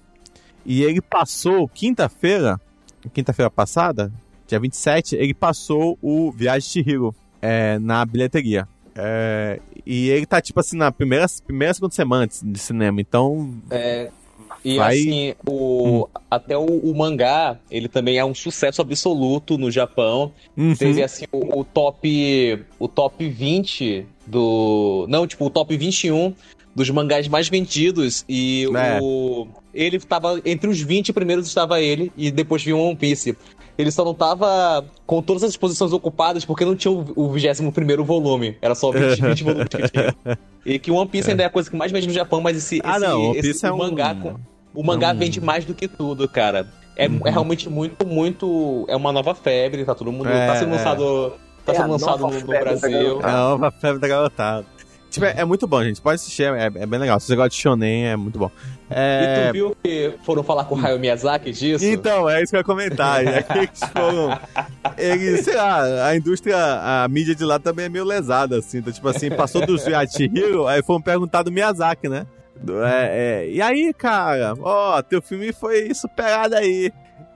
E 0.65 0.83
ele 0.83 1.01
passou, 1.01 1.67
quinta-feira, 1.67 2.59
quinta-feira 3.13 3.49
passada, 3.49 4.11
dia 4.47 4.59
27, 4.59 5.15
ele 5.15 5.33
passou 5.33 5.97
o 6.01 6.31
Viagem 6.31 6.59
de 6.61 6.65
Chihiro 6.73 7.15
é, 7.41 7.79
na 7.79 8.05
bilheteria. 8.05 8.67
É, 8.95 9.59
e 9.85 10.09
ele 10.09 10.25
tá, 10.25 10.41
tipo 10.41 10.59
assim, 10.59 10.77
na 10.77 10.91
primeira, 10.91 11.25
primeira 11.45 11.73
segunda 11.73 11.93
semana 11.95 12.27
de 12.27 12.59
cinema. 12.59 12.99
Então, 13.01 13.53
É, 13.69 14.11
e 14.63 14.75
Vai- 14.77 14.99
assim, 14.99 15.33
o, 15.47 16.07
até 16.29 16.55
o, 16.57 16.65
o 16.65 16.95
mangá, 16.95 17.57
ele 17.71 17.87
também 17.87 18.17
é 18.17 18.25
um 18.25 18.35
sucesso 18.35 18.81
absoluto 18.81 19.57
no 19.57 19.71
Japão. 19.71 20.31
uhum, 20.55 20.75
Teve 20.75 21.01
assim 21.01 21.25
o, 21.31 21.61
o 21.61 21.63
top 21.63 22.63
o 22.77 22.87
top 22.87 23.27
20 23.27 24.05
do, 24.27 25.05
não, 25.09 25.25
tipo, 25.25 25.45
o 25.45 25.49
top 25.49 25.75
21 25.75 26.33
dos 26.75 26.89
mangás 26.89 27.27
mais 27.27 27.49
vendidos 27.49 28.23
e 28.29 28.65
É. 28.75 28.99
o 29.01 29.47
ele 29.73 29.99
tava 29.99 30.39
entre 30.45 30.69
os 30.69 30.79
20 30.81 31.11
primeiros 31.13 31.47
estava 31.47 31.79
ele 31.81 32.11
e 32.17 32.29
depois 32.31 32.63
vinha 32.63 32.75
o 32.75 32.79
One 32.87 32.95
Piece. 32.95 33.37
Ele 33.77 33.89
só 33.89 34.03
não 34.05 34.13
tava 34.13 34.85
com 35.05 35.21
todas 35.21 35.43
as 35.43 35.55
posições 35.57 35.91
ocupadas 35.93 36.43
porque 36.45 36.63
não 36.65 36.75
tinha 36.75 36.91
o, 36.91 37.05
o 37.15 37.29
21 37.31 37.71
primeiro 37.71 38.03
volume. 38.03 38.57
Era 38.61 38.75
só 38.75 38.91
20, 38.91 39.19
20 39.21 39.43
volumes 39.43 39.67
que 39.69 39.89
tinha. 39.89 40.15
E 40.65 40.77
que 40.77 40.91
o 40.91 40.95
One 40.95 41.09
Piece 41.09 41.29
ainda 41.31 41.43
é 41.43 41.45
a 41.45 41.49
coisa 41.49 41.69
que 41.69 41.75
mais 41.75 41.91
vende 41.91 42.07
no 42.07 42.13
Japão, 42.13 42.41
mas 42.41 42.57
esse, 42.57 42.79
Ah, 42.83 42.97
esse, 42.97 42.99
não, 43.07 43.29
One 43.29 43.39
esse- 43.39 43.65
é 43.65 43.71
um- 43.71 43.77
mangá 43.77 44.13
com- 44.13 44.35
o 44.73 44.83
mangá 44.83 45.09
é 45.09 45.13
um- 45.13 45.17
vende 45.17 45.41
mais 45.41 45.65
do 45.65 45.73
que 45.73 45.87
tudo, 45.87 46.27
cara. 46.27 46.67
É, 46.95 47.07
uhum. 47.07 47.21
é 47.25 47.29
realmente 47.31 47.69
muito, 47.69 48.05
muito. 48.05 48.85
É 48.89 48.95
uma 48.95 49.11
nova 49.11 49.33
febre, 49.33 49.83
tá 49.85 49.95
todo 49.95 50.11
mundo. 50.11 50.29
É, 50.29 50.47
tá 50.47 50.55
sendo 50.57 50.73
é. 50.73 50.75
lançado. 50.77 51.33
Tá 51.65 51.71
é 51.73 51.75
sendo 51.75 51.91
lançado 51.91 52.19
no, 52.27 52.39
no 52.39 52.45
Brasil. 52.47 53.21
É 53.21 53.25
a 53.25 53.31
nova 53.31 53.71
febre 53.71 53.99
da 54.01 54.07
garotada. 54.07 54.65
Tipo, 55.11 55.25
é, 55.25 55.33
é, 55.37 55.45
muito 55.45 55.67
bom, 55.67 55.83
gente. 55.83 56.01
Pode 56.01 56.15
assistir, 56.15 56.43
é, 56.43 56.65
é, 56.65 56.69
bem 56.69 56.97
legal. 56.97 57.19
Se 57.19 57.27
você 57.27 57.35
gosta 57.35 57.49
de 57.49 57.55
shonen, 57.57 58.07
é 58.07 58.15
muito 58.15 58.39
bom. 58.39 58.49
É... 58.89 59.43
E 59.43 59.47
tu 59.47 59.53
viu 59.53 59.77
que 59.83 60.13
foram 60.23 60.41
falar 60.41 60.63
com 60.63 60.75
o 60.75 60.79
Hayao 60.79 60.97
Miyazaki 60.97 61.51
disso? 61.51 61.85
Então, 61.85 62.29
é 62.29 62.41
isso 62.41 62.51
que 62.51 62.55
eu 62.55 62.61
ia 62.61 62.63
comentar. 62.63 63.25
É 63.27 63.43
que 63.43 63.57
eles 63.57 63.79
foram... 63.91 64.39
Eles, 64.97 65.45
sei 65.45 65.55
lá, 65.55 66.07
a 66.07 66.15
indústria, 66.15 66.57
a 66.57 67.07
mídia 67.09 67.35
de 67.35 67.43
lá 67.43 67.59
também 67.59 67.85
é 67.85 67.89
meio 67.89 68.05
lesada, 68.05 68.57
assim. 68.59 68.77
Então, 68.77 68.93
tipo 68.93 69.07
assim, 69.07 69.29
passou 69.29 69.65
do 69.65 69.75
Yachihiro, 69.77 70.65
aí 70.65 70.81
foram 70.81 71.01
perguntar 71.01 71.43
do 71.43 71.51
Miyazaki, 71.51 72.07
né? 72.07 72.25
É, 72.85 73.43
é, 73.43 73.49
e 73.49 73.61
aí, 73.61 73.93
cara, 73.93 74.53
ó, 74.61 75.01
teu 75.01 75.21
filme 75.21 75.51
foi 75.51 75.93
superado 75.93 76.55
aí. 76.55 76.91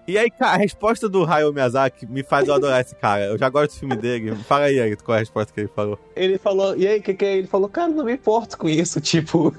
E 0.07 0.17
aí, 0.17 0.29
cara, 0.29 0.53
a 0.53 0.57
resposta 0.57 1.09
do 1.09 1.23
Hayao 1.23 1.51
Miyazaki 1.51 2.05
me 2.05 2.21
faz 2.21 2.47
eu 2.47 2.53
adorar 2.53 2.79
esse 2.81 2.95
cara. 2.95 3.25
Eu 3.25 3.37
já 3.37 3.49
gosto 3.49 3.73
do 3.73 3.79
filme 3.79 3.95
dele. 3.95 4.35
Fala 4.35 4.65
aí, 4.65 4.77
Eric, 4.77 5.03
qual 5.03 5.15
é 5.15 5.17
a 5.17 5.19
resposta 5.21 5.51
que 5.51 5.61
ele 5.61 5.69
falou? 5.75 5.97
Ele 6.15 6.37
falou, 6.37 6.75
e 6.77 6.87
aí, 6.87 6.99
o 6.99 7.01
que 7.01 7.13
que 7.15 7.25
é? 7.25 7.37
Ele 7.37 7.47
falou, 7.47 7.67
cara, 7.67 7.87
não 7.87 8.05
me 8.05 8.13
importo 8.13 8.57
com 8.57 8.69
isso. 8.69 9.01
Tipo, 9.15 9.53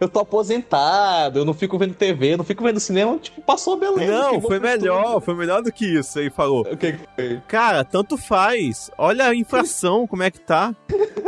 eu 0.00 0.08
tô 0.08 0.20
aposentado, 0.20 1.40
eu 1.40 1.44
não 1.44 1.52
fico 1.52 1.76
vendo 1.76 1.94
TV, 1.94 2.36
não 2.36 2.44
fico 2.44 2.64
vendo 2.64 2.80
cinema. 2.80 3.18
Tipo, 3.18 3.42
passou 3.42 3.76
beleza. 3.76 4.10
Não, 4.10 4.40
foi 4.40 4.58
melhor, 4.58 5.20
foi 5.20 5.34
melhor 5.34 5.62
do 5.62 5.70
que 5.70 5.84
isso. 5.84 6.18
Ele 6.18 6.30
falou. 6.30 6.62
O 6.62 6.76
que 6.76 6.92
que 6.92 7.08
foi? 7.14 7.40
Cara, 7.46 7.84
tanto 7.84 8.16
faz. 8.16 8.90
Olha 8.96 9.26
a 9.26 9.34
inflação, 9.34 10.06
como 10.06 10.22
é 10.22 10.30
que 10.30 10.40
tá. 10.40 10.74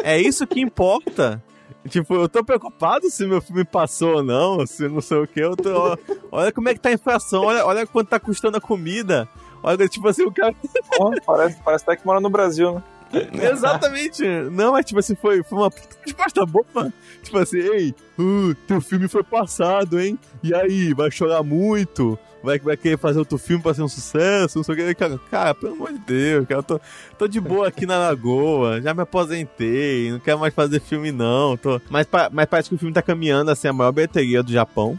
É 0.03 0.18
isso 0.20 0.47
que 0.47 0.61
importa. 0.61 1.43
Tipo, 1.89 2.14
eu 2.14 2.28
tô 2.28 2.43
preocupado 2.43 3.11
se 3.11 3.26
meu 3.26 3.43
filme 3.43 3.64
passou 3.64 4.16
ou 4.16 4.22
não, 4.22 4.66
se 4.66 4.89
não 4.89 5.01
sei 5.01 5.18
o 5.18 5.26
que. 5.26 5.41
Eu 5.41 5.55
tô, 5.55 5.99
olha 6.32 6.51
como 6.51 6.68
é 6.68 6.74
que 6.74 6.80
tá 6.80 6.89
a 6.89 6.93
inflação, 6.93 7.45
olha, 7.45 7.64
olha 7.66 7.87
quanto 7.87 8.09
tá 8.09 8.18
custando 8.18 8.57
a 8.57 8.61
comida. 8.61 9.28
Olha, 9.62 9.89
tipo 9.89 10.07
assim, 10.09 10.24
o 10.24 10.32
cara. 10.32 10.55
Oh, 10.99 11.11
parece, 11.24 11.57
parece 11.62 11.85
até 11.85 11.97
que 11.97 12.07
mora 12.07 12.20
no 12.20 12.30
Brasil, 12.30 12.74
né? 12.74 12.82
Exatamente. 13.51 14.22
Não, 14.51 14.72
mas 14.72 14.85
tipo 14.85 14.99
assim, 14.99 15.14
foi, 15.14 15.43
foi 15.43 15.59
uma 15.59 15.70
resposta 16.05 16.45
boa. 16.45 16.93
Tipo 17.22 17.39
assim, 17.39 17.59
ei, 17.59 17.95
uh, 18.18 18.55
teu 18.66 18.80
filme 18.80 19.09
foi 19.09 19.22
passado, 19.22 20.01
hein? 20.01 20.18
E 20.43 20.55
aí, 20.55 20.93
vai 20.95 21.11
chorar 21.11 21.43
muito? 21.43 22.18
Vai, 22.45 22.59
vai 22.59 22.76
querer 22.76 22.99
fazer 22.99 23.18
outro 23.18 23.38
filme 23.38 23.62
pra 23.62 23.74
ser 23.74 23.82
um 23.82 23.88
sucesso, 23.88 24.59
não 24.59 24.62
sei 24.62 24.74
o 24.74 24.76
que. 24.76 24.95
Cara, 24.95 25.18
cara 25.30 25.55
pelo 25.55 25.72
amor 25.72 25.92
de 25.92 25.99
Deus, 25.99 26.47
cara, 26.47 26.61
eu 26.61 26.62
tô, 26.62 26.80
tô 27.18 27.26
de 27.26 27.40
boa 27.40 27.68
aqui 27.68 27.86
na 27.86 27.99
Lagoa, 27.99 28.80
já 28.80 28.92
me 28.92 29.03
aposentei, 29.03 30.11
não 30.12 30.20
quero 30.20 30.38
mais 30.38 30.55
fazer 30.55 30.80
filme 30.80 31.11
não. 31.11 31.57
Tô... 31.57 31.80
Mas, 31.88 32.07
mas 32.32 32.47
parece 32.47 32.68
que 32.68 32.74
o 32.74 32.78
filme 32.78 32.92
tá 32.92 33.03
caminhando 33.03 33.51
assim, 33.51 33.68
a 33.68 33.72
maior 33.72 33.92
bilheteria 33.92 34.42
do 34.42 34.53
Japão. 34.53 34.99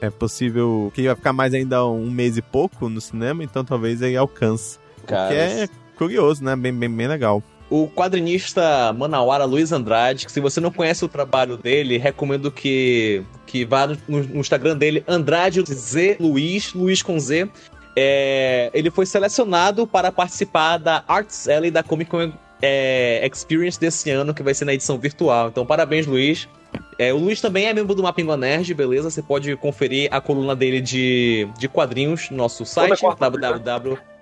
É 0.00 0.10
possível 0.10 0.92
que 0.94 1.00
ele 1.00 1.08
vai 1.08 1.16
ficar 1.16 1.32
mais 1.32 1.54
ainda 1.54 1.86
um 1.86 2.10
mês 2.10 2.36
e 2.36 2.42
pouco 2.42 2.88
no 2.88 3.00
cinema, 3.00 3.42
então 3.42 3.64
talvez 3.64 4.02
ele 4.02 4.16
alcance. 4.16 4.78
Cara, 5.06 5.28
que 5.28 5.34
é 5.34 5.68
curioso, 5.96 6.44
né? 6.44 6.54
Bem, 6.54 6.72
bem, 6.72 6.90
bem 6.90 7.08
legal 7.08 7.42
o 7.70 7.88
quadrinista 7.88 8.92
manauara 8.92 9.44
Luiz 9.44 9.72
Andrade, 9.72 10.26
que 10.26 10.32
se 10.32 10.40
você 10.40 10.60
não 10.60 10.70
conhece 10.70 11.04
o 11.04 11.08
trabalho 11.08 11.56
dele, 11.56 11.98
recomendo 11.98 12.50
que, 12.50 13.22
que 13.46 13.64
vá 13.64 13.86
no, 13.86 13.96
no 14.22 14.40
Instagram 14.40 14.76
dele, 14.76 15.02
Andrade 15.08 15.62
Z 15.66 16.16
Luiz, 16.20 16.72
Luiz 16.74 17.02
com 17.02 17.18
Z. 17.18 17.48
É, 17.96 18.70
ele 18.74 18.90
foi 18.90 19.06
selecionado 19.06 19.86
para 19.86 20.10
participar 20.10 20.78
da 20.78 21.04
Arts 21.06 21.48
Alley 21.48 21.70
da 21.70 21.82
Comic 21.82 22.10
Con 22.10 22.32
é, 22.60 23.26
Experience 23.26 23.78
desse 23.78 24.10
ano, 24.10 24.34
que 24.34 24.42
vai 24.42 24.54
ser 24.54 24.64
na 24.64 24.74
edição 24.74 24.98
virtual. 24.98 25.48
Então, 25.48 25.64
parabéns, 25.64 26.06
Luiz. 26.06 26.48
É, 26.98 27.12
o 27.12 27.18
Luiz 27.18 27.40
também 27.40 27.66
é 27.66 27.74
membro 27.74 27.94
do 27.94 28.02
Mapingua 28.02 28.36
Nerd, 28.36 28.72
beleza? 28.74 29.10
Você 29.10 29.22
pode 29.22 29.54
conferir 29.56 30.08
a 30.10 30.20
coluna 30.20 30.54
dele 30.54 30.80
de, 30.80 31.48
de 31.58 31.68
quadrinhos 31.68 32.30
no 32.30 32.36
nosso 32.36 32.64
site, 32.64 33.00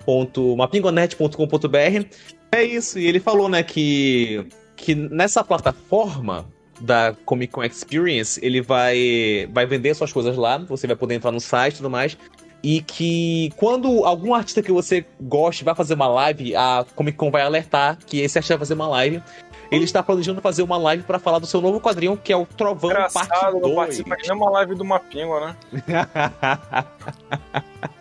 www.mapinguanerd.com.br. 0.06 2.06
É 2.52 2.62
isso, 2.62 2.98
e 2.98 3.06
ele 3.06 3.20
falou, 3.20 3.48
né, 3.48 3.62
que, 3.62 4.46
que 4.76 4.94
nessa 4.94 5.42
plataforma 5.42 6.46
da 6.80 7.14
Comic 7.24 7.52
Con 7.52 7.64
Experience, 7.64 8.38
ele 8.44 8.60
vai, 8.60 9.48
vai 9.52 9.64
vender 9.64 9.94
suas 9.94 10.12
coisas 10.12 10.36
lá, 10.36 10.58
você 10.58 10.86
vai 10.86 10.96
poder 10.96 11.14
entrar 11.14 11.30
no 11.30 11.40
site 11.40 11.74
e 11.74 11.76
tudo 11.78 11.90
mais. 11.90 12.16
E 12.62 12.80
que 12.80 13.50
quando 13.56 14.04
algum 14.04 14.34
artista 14.34 14.62
que 14.62 14.70
você 14.70 15.04
goste 15.20 15.64
vai 15.64 15.74
fazer 15.74 15.94
uma 15.94 16.06
live, 16.06 16.54
a 16.54 16.84
Comic 16.94 17.16
Con 17.16 17.30
vai 17.30 17.42
alertar 17.42 17.98
que 18.06 18.20
esse 18.20 18.38
artista 18.38 18.54
vai 18.54 18.60
fazer 18.60 18.74
uma 18.74 18.88
live. 18.88 19.22
Ele 19.70 19.84
está 19.84 20.02
planejando 20.02 20.40
fazer 20.42 20.62
uma 20.62 20.76
live 20.76 21.02
para 21.02 21.18
falar 21.18 21.38
do 21.38 21.46
seu 21.46 21.60
novo 21.60 21.80
quadrinho, 21.80 22.16
que 22.16 22.32
é 22.32 22.36
o 22.36 22.44
Trovão 22.44 22.90
Engraçado, 22.90 23.28
Parte 23.28 23.60
2. 23.60 23.74
participa 23.74 24.16
que 24.16 24.28
nem 24.28 24.36
uma 24.36 24.50
live 24.50 24.74
do 24.74 24.84
Mapingo, 24.84 25.40
né? 25.40 25.56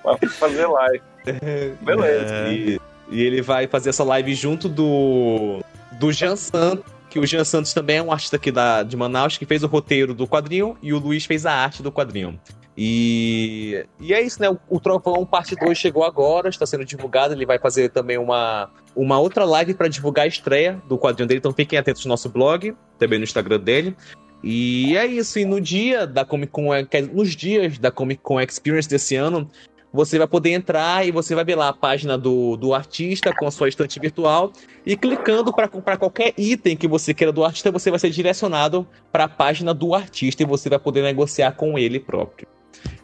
vai 0.04 0.18
fazer 0.28 0.68
live. 0.68 1.11
Beleza. 1.82 2.34
É. 2.34 2.54
E... 2.54 2.82
E 3.12 3.22
ele 3.22 3.42
vai 3.42 3.68
fazer 3.68 3.90
essa 3.90 4.06
live 4.06 4.34
junto 4.34 4.70
do, 4.70 5.60
do 6.00 6.14
Jean 6.14 6.38
Santos, 6.38 6.86
que 7.10 7.20
o 7.20 7.28
Jean 7.28 7.44
Santos 7.44 7.74
também 7.74 7.98
é 7.98 8.02
um 8.02 8.10
artista 8.10 8.38
aqui 8.38 8.52
da, 8.52 8.84
de 8.84 8.96
Manaus, 8.96 9.38
que 9.38 9.46
fez 9.46 9.64
o 9.64 9.68
roteiro 9.68 10.14
do 10.14 10.26
quadrinho, 10.26 10.78
e 10.82 10.94
o 10.94 10.98
Luiz 10.98 11.26
fez 11.26 11.46
a 11.46 11.52
arte 11.52 11.84
do 11.84 11.92
quadrinho. 11.92 12.40
E, 12.78 13.86
e 14.00 14.14
é 14.14 14.22
isso, 14.22 14.42
né? 14.42 14.50
O, 14.50 14.58
o 14.70 14.80
Trovão 14.80 15.26
Parte 15.26 15.58
2 15.58 15.78
chegou 15.78 16.06
agora, 16.06 16.48
está 16.48 16.66
sendo 16.66 16.86
divulgado. 16.86 17.34
Ele 17.34 17.46
vai 17.46 17.60
fazer 17.60 17.90
também 17.90 18.18
uma, 18.18 18.70
uma 18.96 19.20
outra 19.20 19.44
live 19.44 19.74
para 19.74 19.90
divulgar 19.90 20.24
a 20.24 20.28
estreia 20.28 20.82
do 20.88 20.98
quadrinho 20.98 21.28
dele. 21.28 21.40
Então 21.40 21.52
fiquem 21.52 21.78
atentos 21.78 22.06
no 22.06 22.10
nosso 22.10 22.30
blog, 22.30 22.74
também 22.98 23.20
no 23.20 23.26
Instagram 23.26 23.60
dele. 23.60 23.94
E 24.42 24.96
é 24.96 25.06
isso. 25.06 25.38
E 25.38 25.44
no 25.44 25.60
dia 25.60 26.08
da 26.08 26.24
Comic 26.24 26.54
Con, 26.54 26.70
nos 27.12 27.36
dias 27.36 27.78
da 27.78 27.92
Comic 27.92 28.22
Con 28.24 28.40
Experience 28.40 28.88
desse 28.88 29.18
ano, 29.18 29.50
você 29.94 30.18
vai 30.18 30.28
poder 30.28 30.52
entrar 30.52 31.06
e 31.06 31.12
você 31.12 31.36
vai 31.36 31.44
ver 31.44 31.56
lá 31.56 31.70
a 31.70 31.74
página 31.74 32.18
do, 32.18 32.56
do 32.56 32.74
artista 32.74 33.34
com 33.36 33.46
a 33.46 33.52
sua 33.52 33.68
estante 33.68 34.00
virtual 34.00 34.52
e 34.86 34.96
clicando 34.96 35.54
para 35.54 35.68
comprar 35.68 35.98
qualquer 35.98 36.34
item 36.38 36.78
que 36.78 36.88
você 36.88 37.14
queira 37.14 37.32
do 37.32 37.44
artista, 37.44 37.72
você 37.72 37.90
vai 37.90 38.00
ser 38.00 38.10
direcionado 38.10 38.88
para 39.12 39.26
a 39.26 39.30
página 39.30 39.74
do 39.74 39.94
artista 39.94 40.44
e 40.44 40.46
você 40.46 40.70
vai 40.70 40.80
poder 40.80 41.02
negociar 41.02 41.52
com 41.54 41.78
ele 41.78 42.00
próprio. 42.00 42.48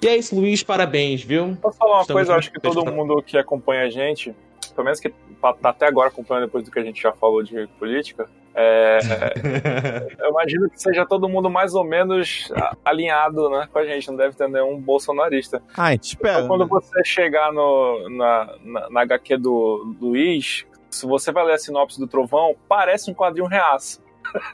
E 0.02 0.08
é 0.08 0.16
isso, 0.16 0.36
Luiz, 0.36 0.64
parabéns, 0.64 1.22
viu? 1.22 1.58
Posso 1.62 1.78
falar 1.78 1.96
uma 1.96 2.02
Estamos 2.02 2.20
coisa, 2.20 2.32
eu 2.32 2.38
acho 2.38 2.52
que 2.52 2.60
todo 2.60 2.86
mundo 2.86 3.22
que 3.22 3.38
acompanha 3.38 3.84
a 3.84 3.90
gente, 3.90 4.34
pelo 4.78 4.86
menos 4.86 5.00
que 5.00 5.10
tá 5.42 5.56
até 5.64 5.88
agora 5.88 6.10
acompanhando 6.10 6.46
depois 6.46 6.64
do 6.64 6.70
que 6.70 6.78
a 6.78 6.84
gente 6.84 7.02
já 7.02 7.12
falou 7.12 7.42
de 7.42 7.66
política, 7.80 8.30
é, 8.54 9.00
eu 10.22 10.30
imagino 10.30 10.70
que 10.70 10.80
seja 10.80 11.04
todo 11.04 11.28
mundo 11.28 11.50
mais 11.50 11.74
ou 11.74 11.84
menos 11.84 12.52
alinhado 12.86 13.50
né, 13.50 13.68
com 13.74 13.80
a 13.80 13.86
gente, 13.86 14.08
não 14.08 14.16
deve 14.16 14.36
ter 14.36 14.48
nenhum 14.48 14.80
bolsonarista. 14.80 15.64
Ah, 15.76 15.96
espera. 15.96 16.38
Então, 16.38 16.48
quando 16.48 16.68
você 16.68 17.04
chegar 17.04 17.52
no, 17.52 18.08
na, 18.10 18.56
na, 18.64 18.90
na 18.92 19.02
HQ 19.02 19.38
do 19.38 19.96
Luiz, 20.00 20.64
se 20.92 21.08
você 21.08 21.32
vai 21.32 21.44
ler 21.44 21.54
a 21.54 21.58
sinopse 21.58 22.00
do 22.00 22.08
Trovão, 22.08 22.56
parece 22.70 23.10
um 23.10 23.16
quadrinho 23.16 23.48
reaço. 23.48 24.00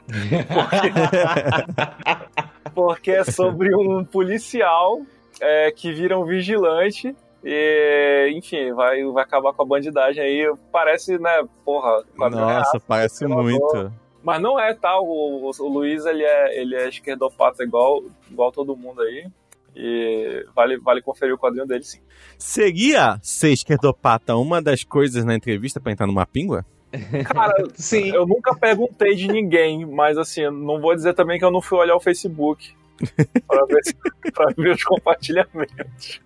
porque, 0.08 0.92
porque 2.74 3.10
é 3.10 3.24
sobre 3.24 3.76
um 3.76 4.02
policial 4.06 5.02
é, 5.38 5.70
que 5.70 5.92
vira 5.92 6.18
um 6.18 6.24
vigilante 6.24 7.14
e, 7.44 8.32
enfim, 8.34 8.72
vai, 8.72 9.04
vai 9.04 9.22
acabar 9.22 9.52
com 9.52 9.62
a 9.62 9.66
bandidagem 9.66 10.22
aí. 10.22 10.54
Parece, 10.72 11.18
né, 11.18 11.44
porra. 11.62 12.02
Nossa, 12.16 12.80
parece 12.80 13.26
muito. 13.26 13.92
Mas 14.22 14.40
não 14.40 14.58
é, 14.58 14.72
tá? 14.72 14.98
O, 14.98 15.50
o, 15.50 15.50
o, 15.50 15.68
Luiz, 15.68 16.06
ele 16.06 16.24
é, 16.24 16.58
ele 16.58 16.74
é 16.74 16.88
esquerdopata 16.88 17.62
igual, 17.62 18.02
igual 18.30 18.50
todo 18.50 18.74
mundo 18.74 19.02
aí. 19.02 19.26
E 19.76 20.46
vale, 20.54 20.78
vale 20.78 21.02
conferir 21.02 21.34
o 21.34 21.38
quadrinho 21.38 21.66
dele, 21.66 21.84
sim. 21.84 22.00
Seria 22.38 23.18
ser 23.20 23.50
esquerdopata 23.50 24.34
uma 24.36 24.62
das 24.62 24.82
coisas 24.82 25.22
na 25.24 25.34
entrevista 25.34 25.78
para 25.78 25.92
entrar 25.92 26.06
numa 26.06 26.24
píngua? 26.24 26.64
Cara, 27.26 27.52
sim. 27.74 28.08
Eu 28.08 28.26
nunca 28.26 28.56
perguntei 28.56 29.14
de 29.14 29.28
ninguém, 29.28 29.84
mas 29.84 30.16
assim, 30.16 30.44
não 30.44 30.80
vou 30.80 30.94
dizer 30.94 31.12
também 31.12 31.38
que 31.38 31.44
eu 31.44 31.50
não 31.50 31.60
fui 31.60 31.76
olhar 31.76 31.96
o 31.96 32.00
Facebook 32.00 32.72
para 33.46 33.66
ver, 33.66 34.32
pra 34.32 34.46
ver 34.56 34.70
os 34.70 34.84
compartilhamentos. 34.84 36.22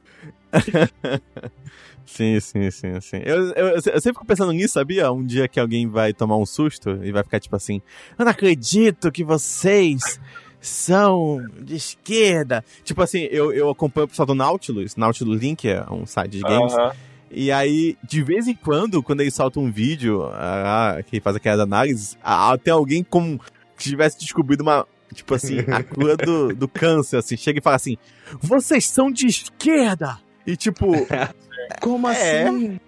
sim, 2.06 2.40
sim, 2.40 2.70
sim, 2.70 3.00
sim. 3.00 3.20
Eu, 3.24 3.52
eu, 3.52 3.66
eu, 3.68 3.82
sempre 3.82 4.12
fico 4.12 4.26
pensando 4.26 4.52
nisso, 4.52 4.74
sabia? 4.74 5.12
Um 5.12 5.24
dia 5.24 5.48
que 5.48 5.60
alguém 5.60 5.88
vai 5.88 6.12
tomar 6.12 6.36
um 6.36 6.46
susto 6.46 6.98
e 7.02 7.12
vai 7.12 7.22
ficar 7.22 7.40
tipo 7.40 7.56
assim: 7.56 7.82
Eu 8.18 8.24
não 8.24 8.32
acredito 8.32 9.10
que 9.10 9.24
vocês 9.24 10.20
são 10.60 11.44
de 11.60 11.76
esquerda. 11.76 12.64
Tipo 12.84 13.02
assim, 13.02 13.28
eu, 13.30 13.52
eu 13.52 13.70
acompanho 13.70 14.06
o 14.06 14.08
pessoal 14.08 14.26
do 14.26 14.34
Nautilus, 14.34 14.96
Nautilus 14.96 15.40
Link 15.40 15.68
é 15.68 15.84
um 15.90 16.06
site 16.06 16.32
de 16.32 16.40
games. 16.40 16.72
Uh 16.72 16.76
-huh. 16.76 16.94
E 17.30 17.52
aí, 17.52 17.96
de 18.02 18.22
vez 18.22 18.48
em 18.48 18.54
quando, 18.54 19.02
quando 19.02 19.20
eles 19.20 19.34
soltam 19.34 19.62
um 19.64 19.70
vídeo 19.70 20.22
ah, 20.32 20.98
que 21.06 21.20
faz 21.20 21.36
aquela 21.36 21.62
análise, 21.62 22.16
ah, 22.22 22.56
tem 22.56 22.72
alguém 22.72 23.04
como 23.04 23.38
que 23.76 23.84
tivesse 23.84 24.18
descobrido 24.18 24.62
uma, 24.62 24.86
tipo 25.12 25.34
assim, 25.34 25.58
a 25.60 25.82
cura 25.82 26.16
do, 26.16 26.54
do 26.54 26.66
câncer, 26.68 27.18
assim, 27.18 27.36
chega 27.36 27.58
e 27.58 27.62
fala 27.62 27.76
assim: 27.76 27.96
vocês 28.40 28.86
são 28.86 29.10
de 29.10 29.26
esquerda! 29.26 30.18
E 30.48 30.56
tipo, 30.56 30.86
como 31.82 32.08
é. 32.08 32.42
assim? 32.42 32.80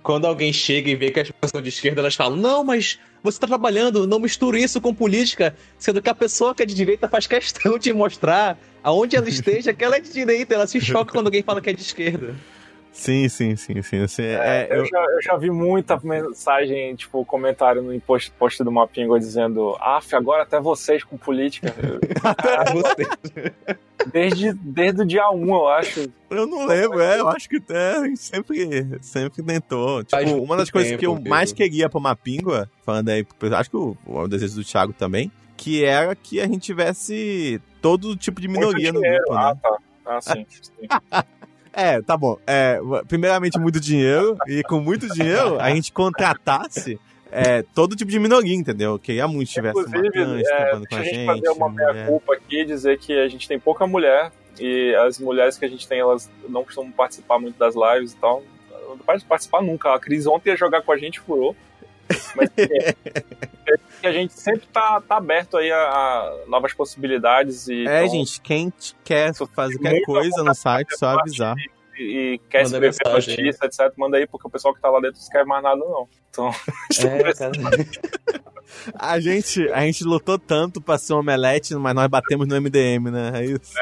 Quando 0.00 0.26
alguém 0.26 0.52
chega 0.52 0.88
e 0.88 0.94
vê 0.94 1.10
que 1.10 1.18
as 1.18 1.28
pessoas 1.28 1.50
são 1.50 1.60
de 1.60 1.70
esquerda, 1.70 2.00
elas 2.00 2.14
falam: 2.14 2.36
Não, 2.36 2.62
mas 2.62 3.00
você 3.20 3.36
está 3.36 3.48
trabalhando, 3.48 4.06
não 4.06 4.20
misture 4.20 4.62
isso 4.62 4.80
com 4.80 4.94
política. 4.94 5.56
Sendo 5.76 6.00
que 6.00 6.08
a 6.08 6.14
pessoa 6.14 6.54
que 6.54 6.62
é 6.62 6.66
de 6.66 6.72
direita 6.72 7.08
faz 7.08 7.26
questão 7.26 7.76
de 7.80 7.92
mostrar 7.92 8.56
aonde 8.80 9.16
ela 9.16 9.28
esteja 9.28 9.74
que 9.74 9.84
ela 9.84 9.96
é 9.96 10.00
de 10.00 10.12
direita. 10.12 10.54
Ela 10.54 10.68
se 10.68 10.80
choca 10.80 11.10
quando 11.10 11.26
alguém 11.26 11.42
fala 11.42 11.60
que 11.60 11.68
é 11.68 11.72
de 11.72 11.82
esquerda. 11.82 12.36
Sim, 12.96 13.28
sim, 13.28 13.54
sim, 13.56 13.82
sim. 13.82 14.06
sim. 14.08 14.22
É, 14.22 14.62
é, 14.62 14.68
eu, 14.70 14.76
eu- 14.78 14.86
já, 14.86 14.98
eu 14.98 15.22
já 15.22 15.36
vi 15.36 15.50
muita 15.50 16.00
mensagem, 16.02 16.94
tipo, 16.96 17.24
comentário 17.24 17.82
no 17.82 18.00
post, 18.00 18.30
post 18.32 18.64
do 18.64 18.72
Mapinga 18.72 19.18
dizendo 19.18 19.76
Af, 19.80 20.14
agora 20.16 20.42
até 20.42 20.58
vocês 20.58 21.04
com 21.04 21.16
política. 21.16 21.72
desde, 24.06 24.52
desde 24.54 25.02
o 25.02 25.04
dia 25.04 25.28
1, 25.30 25.46
eu 25.46 25.68
acho. 25.68 26.10
Eu 26.30 26.46
não 26.46 26.66
lembro, 26.66 27.00
é, 27.00 27.20
eu 27.20 27.28
acho 27.28 27.48
que 27.48 27.60
é, 27.68 27.96
a 27.98 28.04
gente 28.04 28.18
sempre, 28.18 28.98
sempre 29.02 29.42
tentou. 29.42 30.02
Tipo, 30.02 30.16
Faz 30.16 30.32
uma 30.32 30.56
das 30.56 30.70
coisas 30.70 30.92
tempo, 30.92 31.00
que 31.00 31.06
eu 31.06 31.30
mais 31.30 31.52
queria 31.52 31.88
pra 31.90 32.00
Mapingua, 32.00 32.68
falando 32.84 33.10
aí, 33.10 33.24
acho 33.52 33.70
que 33.70 33.76
o, 33.76 33.96
o 34.06 34.26
desejo 34.26 34.56
do 34.56 34.64
Thiago 34.64 34.94
também, 34.94 35.30
que 35.56 35.84
era 35.84 36.16
que 36.16 36.40
a 36.40 36.46
gente 36.46 36.60
tivesse 36.60 37.60
todo 37.82 38.16
tipo 38.16 38.40
de 38.40 38.48
minoria 38.48 38.90
no 38.90 39.00
grupo, 39.00 39.34
né? 39.34 39.40
Ah, 39.40 39.54
tá. 39.54 39.76
Ah, 40.06 40.20
sim. 40.20 40.46
sim. 40.48 40.86
É, 41.76 42.00
tá 42.00 42.16
bom. 42.16 42.38
É, 42.46 42.80
primeiramente, 43.06 43.58
muito 43.58 43.78
dinheiro, 43.78 44.34
e 44.48 44.62
com 44.62 44.80
muito 44.80 45.06
dinheiro, 45.12 45.60
a 45.60 45.68
gente 45.68 45.92
contratasse 45.92 46.98
é, 47.30 47.62
todo 47.74 47.94
tipo 47.94 48.10
de 48.10 48.18
minoria, 48.18 48.54
entendeu? 48.54 48.98
Queria 48.98 49.28
muito 49.28 49.48
que 49.48 49.54
tivesse 49.54 49.78
uma 49.78 49.86
Inclusive, 49.86 50.10
trans 50.10 50.40
é, 50.40 50.56
trabalhando 50.56 50.86
com 50.88 50.96
deixa 50.96 50.96
a 50.96 51.04
gente 51.04 51.14
gente. 51.14 51.26
fazer 51.26 51.48
uma 51.50 51.68
mulher. 51.68 51.94
meia-culpa 51.94 52.34
aqui 52.34 52.60
e 52.62 52.64
dizer 52.64 52.98
que 52.98 53.12
a 53.12 53.28
gente 53.28 53.46
tem 53.46 53.58
pouca 53.58 53.86
mulher 53.86 54.32
e 54.58 54.94
as 54.94 55.18
mulheres 55.18 55.58
que 55.58 55.66
a 55.66 55.68
gente 55.68 55.86
tem, 55.86 56.00
elas 56.00 56.30
não 56.48 56.64
costumam 56.64 56.90
participar 56.90 57.38
muito 57.38 57.58
das 57.58 57.74
lives 57.74 58.12
e 58.12 58.16
tal. 58.16 58.42
Não 58.88 58.96
participar 59.28 59.60
nunca. 59.60 59.94
A 59.94 59.98
Cris 60.00 60.26
ontem 60.26 60.50
ia 60.50 60.56
jogar 60.56 60.80
com 60.80 60.92
a 60.92 60.96
gente, 60.96 61.20
furou. 61.20 61.54
Mas 62.36 62.50
é, 62.56 62.94
é 63.66 63.76
que 64.00 64.06
a 64.06 64.12
gente 64.12 64.32
sempre 64.34 64.66
tá, 64.72 65.00
tá 65.00 65.16
aberto 65.16 65.56
aí 65.56 65.70
a, 65.72 65.78
a 65.78 66.36
novas 66.46 66.72
possibilidades 66.74 67.66
e, 67.68 67.86
É, 67.86 68.04
então, 68.04 68.16
gente, 68.18 68.40
quem 68.40 68.72
quer 69.04 69.34
fazer 69.34 69.78
qualquer 69.78 70.02
coisa 70.02 70.44
no 70.44 70.54
site, 70.54 70.96
só 70.96 71.18
avisar. 71.18 71.56
e, 71.98 72.02
e 72.34 72.38
quer 72.50 72.64
Manda 72.64 72.86
escrever 72.86 72.96
mensagem. 73.04 73.36
notícia, 73.44 73.66
etc., 73.66 73.92
manda 73.96 74.16
aí, 74.18 74.26
porque 74.26 74.46
o 74.46 74.50
pessoal 74.50 74.74
que 74.74 74.80
tá 74.80 74.90
lá 74.90 75.00
dentro 75.00 75.20
não 75.20 75.28
quer 75.30 75.44
mais 75.46 75.62
nada, 75.62 75.76
não. 75.76 76.08
Então, 76.30 76.50
É. 77.04 78.36
A 78.98 79.18
gente, 79.20 79.68
a 79.70 79.80
gente 79.82 80.04
lutou 80.04 80.38
tanto 80.38 80.80
pra 80.80 80.98
ser 80.98 81.14
um 81.14 81.18
omelete, 81.20 81.74
mas 81.76 81.94
nós 81.94 82.08
batemos 82.08 82.46
no 82.48 82.60
MDM, 82.60 83.10
né? 83.10 83.32
É 83.34 83.44
isso. 83.44 83.72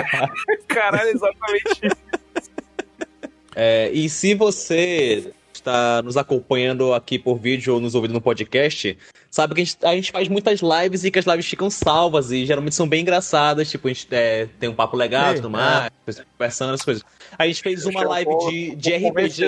caralho, 0.66 1.10
exatamente 1.10 1.68
isso. 1.82 2.50
É, 3.54 3.90
e 3.92 4.08
se 4.08 4.34
você 4.34 5.32
está 5.60 6.02
nos 6.02 6.16
acompanhando 6.16 6.92
aqui 6.92 7.18
por 7.18 7.38
vídeo 7.38 7.74
ou 7.74 7.80
nos 7.80 7.94
ouvindo 7.94 8.12
no 8.12 8.20
podcast, 8.20 8.96
sabe 9.30 9.54
que 9.54 9.60
a 9.60 9.64
gente, 9.64 9.78
a 9.82 9.94
gente 9.94 10.12
faz 10.12 10.28
muitas 10.28 10.60
lives 10.60 11.04
e 11.04 11.10
que 11.10 11.18
as 11.18 11.26
lives 11.26 11.46
ficam 11.46 11.70
salvas 11.70 12.30
e 12.30 12.44
geralmente 12.44 12.74
são 12.74 12.88
bem 12.88 13.02
engraçadas. 13.02 13.70
Tipo, 13.70 13.88
a 13.88 13.92
gente 13.92 14.06
é, 14.10 14.48
tem 14.58 14.68
um 14.68 14.74
papo 14.74 14.96
legal 14.96 15.32
e 15.32 15.36
tudo 15.36 15.50
mais, 15.50 15.90
conversando 16.36 16.74
as 16.74 16.82
coisas. 16.82 17.04
A 17.38 17.46
gente 17.46 17.62
fez 17.62 17.86
uma 17.86 18.02
live 18.04 18.30
de, 18.48 18.74
de 18.76 18.96
RPG. 19.08 19.42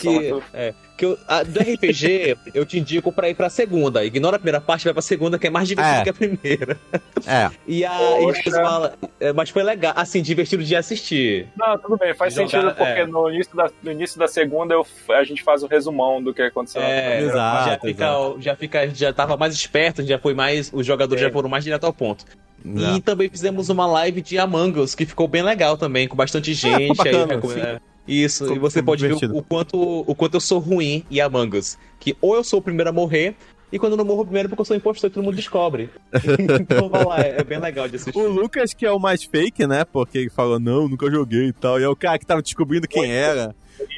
Que, 0.00 0.42
é, 0.54 0.74
que 0.96 1.04
eu- 1.04 1.18
a- 1.26 1.42
do 1.42 1.58
RPG, 1.60 2.36
eu 2.54 2.64
te 2.64 2.78
indico 2.78 3.12
pra 3.12 3.28
ir 3.28 3.34
pra 3.34 3.48
segunda. 3.50 4.04
Ignora 4.04 4.36
a 4.36 4.38
primeira 4.38 4.60
parte, 4.60 4.84
vai 4.84 4.92
pra 4.92 5.02
segunda, 5.02 5.38
que 5.38 5.46
é 5.46 5.50
mais 5.50 5.68
divertido 5.68 5.98
É. 6.00 6.02
que 6.02 6.10
a 6.10 6.14
primeira. 6.14 6.78
É. 7.26 7.50
E 7.66 7.84
a, 7.84 7.92
a 7.96 8.20
gente 8.20 8.42
fez 8.42 8.56
uma. 8.56 8.92
Mas 9.34 9.50
foi 9.50 9.62
legal, 9.62 9.92
assim, 9.96 10.22
divertido 10.22 10.62
de 10.64 10.74
assistir. 10.76 11.48
Não, 11.56 11.78
tudo 11.78 11.96
bem, 11.96 12.14
faz 12.14 12.34
Jogar- 12.34 12.48
sentido 12.50 12.74
porque 12.74 13.00
é. 13.00 13.06
no, 13.06 13.30
início 13.30 13.56
da, 13.56 13.70
no 13.82 13.92
início 13.92 14.18
da 14.18 14.28
segunda 14.28 14.74
eu, 14.74 14.86
a 15.10 15.24
gente 15.24 15.42
faz 15.42 15.62
o 15.62 15.66
resumão 15.66 16.22
do 16.22 16.32
que 16.32 16.42
aconteceu. 16.42 16.80
na 16.80 16.88
É. 16.88 17.20
Exato, 17.22 17.68
já 17.70 17.78
fica, 17.78 18.06
já 18.38 18.56
fica, 18.56 18.88
já 18.94 19.12
tava 19.12 19.36
mais 19.36 19.54
esperto, 19.54 20.02
já 20.02 20.18
foi 20.18 20.34
mais, 20.34 20.70
os 20.72 20.84
jogadores 20.86 21.22
É. 21.22 21.26
já 21.26 21.32
foram 21.32 21.48
mais 21.48 21.64
direto 21.64 21.84
ao 21.84 21.92
ponto. 21.92 22.24
E 22.64 23.00
também 23.00 23.28
fizemos 23.28 23.68
uma 23.68 23.86
live 23.86 24.20
de 24.20 24.38
Among 24.38 24.78
Us, 24.80 24.94
que 24.94 25.06
ficou 25.06 25.26
bem 25.26 25.42
legal 25.42 25.76
também, 25.78 26.06
com 26.06 26.16
bastante 26.16 26.52
gente. 26.54 26.80
ficou 26.90 26.96
bacana, 26.96 27.24
aí, 27.24 27.30
recome- 27.36 27.54
sim. 27.54 27.60
é, 27.60 27.80
Isso, 28.06 28.44
Ficou- 28.44 28.56
e 28.56 28.58
você 28.60 28.82
pode 28.82 29.02
ver 29.02 29.08
divertido. 29.08 29.34
o, 29.34 29.38
o 29.38 29.42
quanto, 29.42 29.78
o 30.06 30.14
quanto 30.14 30.34
eu 30.34 30.40
sou 30.40 30.58
ruim 30.58 31.04
em 31.10 31.20
Among 31.20 31.56
Us. 31.56 31.78
Que 31.98 32.16
ou 32.20 32.34
eu 32.34 32.44
sou 32.44 32.58
o 32.58 32.62
primeiro 32.62 32.90
a 32.90 32.92
morrer, 32.92 33.34
e 33.72 33.78
quando 33.78 33.92
eu 33.92 33.96
não 33.96 34.04
morro 34.04 34.24
primeiro 34.24 34.46
é 34.46 34.48
porque 34.48 34.60
eu 34.62 34.64
sou 34.64 34.76
impostor 34.76 35.08
e 35.08 35.12
todo 35.12 35.22
mundo 35.22 35.36
descobre. 35.36 35.90
então 36.60 36.88
vai 36.88 37.04
lá, 37.04 37.20
é, 37.20 37.36
é 37.40 37.44
bem 37.44 37.58
legal 37.60 37.88
de 37.88 37.96
assistir. 37.96 38.18
O 38.18 38.28
Lucas, 38.28 38.74
que 38.74 38.84
é 38.84 38.90
o 38.90 38.98
mais 38.98 39.22
fake, 39.22 39.66
né? 39.66 39.84
Porque 39.84 40.18
ele 40.18 40.30
falou, 40.30 40.58
não, 40.58 40.88
nunca 40.88 41.10
joguei 41.10 41.46
e 41.48 41.52
tal. 41.52 41.78
E 41.80 41.84
é 41.84 41.88
o 41.88 41.94
cara 41.96 42.18
que 42.18 42.26
tava 42.26 42.42
descobrindo 42.42 42.88
quem 42.88 43.10
era, 43.12 43.54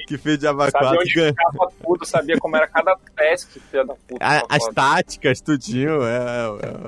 que 0.07 0.19
fez 0.19 0.39
Java 0.41 0.71
Sabia 0.71 0.89
4. 0.89 1.01
onde 1.01 1.11
ficava 1.13 1.73
tudo, 1.85 2.05
sabia 2.07 2.39
como 2.39 2.57
era 2.57 2.67
cada 2.67 2.97
task, 3.17 3.51
filha 3.71 3.85
da 3.85 3.95
puta. 3.95 4.25
A- 4.25 4.43
as 4.49 4.65
táticas, 4.69 5.41
tudinho. 5.41 6.03
É, 6.03 6.17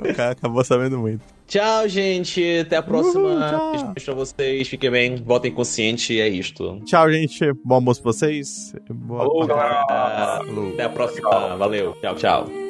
é, 0.07 0.11
o 0.11 0.15
cara 0.15 0.31
acabou 0.33 0.65
sabendo 0.65 0.99
muito. 0.99 1.23
Tchau, 1.47 1.87
gente. 1.89 2.61
Até 2.61 2.77
a 2.77 2.83
próxima. 2.83 3.51
Tchau. 3.51 3.73
Beijo 3.93 4.05
pra 4.07 4.15
vocês. 4.15 4.67
Fiquem 4.69 4.91
bem, 4.91 5.17
votem 5.17 5.53
consciente. 5.53 6.19
É 6.19 6.27
isto. 6.29 6.81
Tchau, 6.87 7.11
gente. 7.13 7.53
Bom 7.65 7.75
almoço 7.77 8.03
pra 8.03 8.13
vocês. 8.13 8.75
Boa 8.89 9.47
galera. 9.47 9.85
Falou. 10.39 10.73
até 10.73 10.85
a 10.85 10.89
próxima. 10.89 11.57
Valeu. 11.57 11.93
Tchau, 12.01 12.15
tchau. 12.15 12.64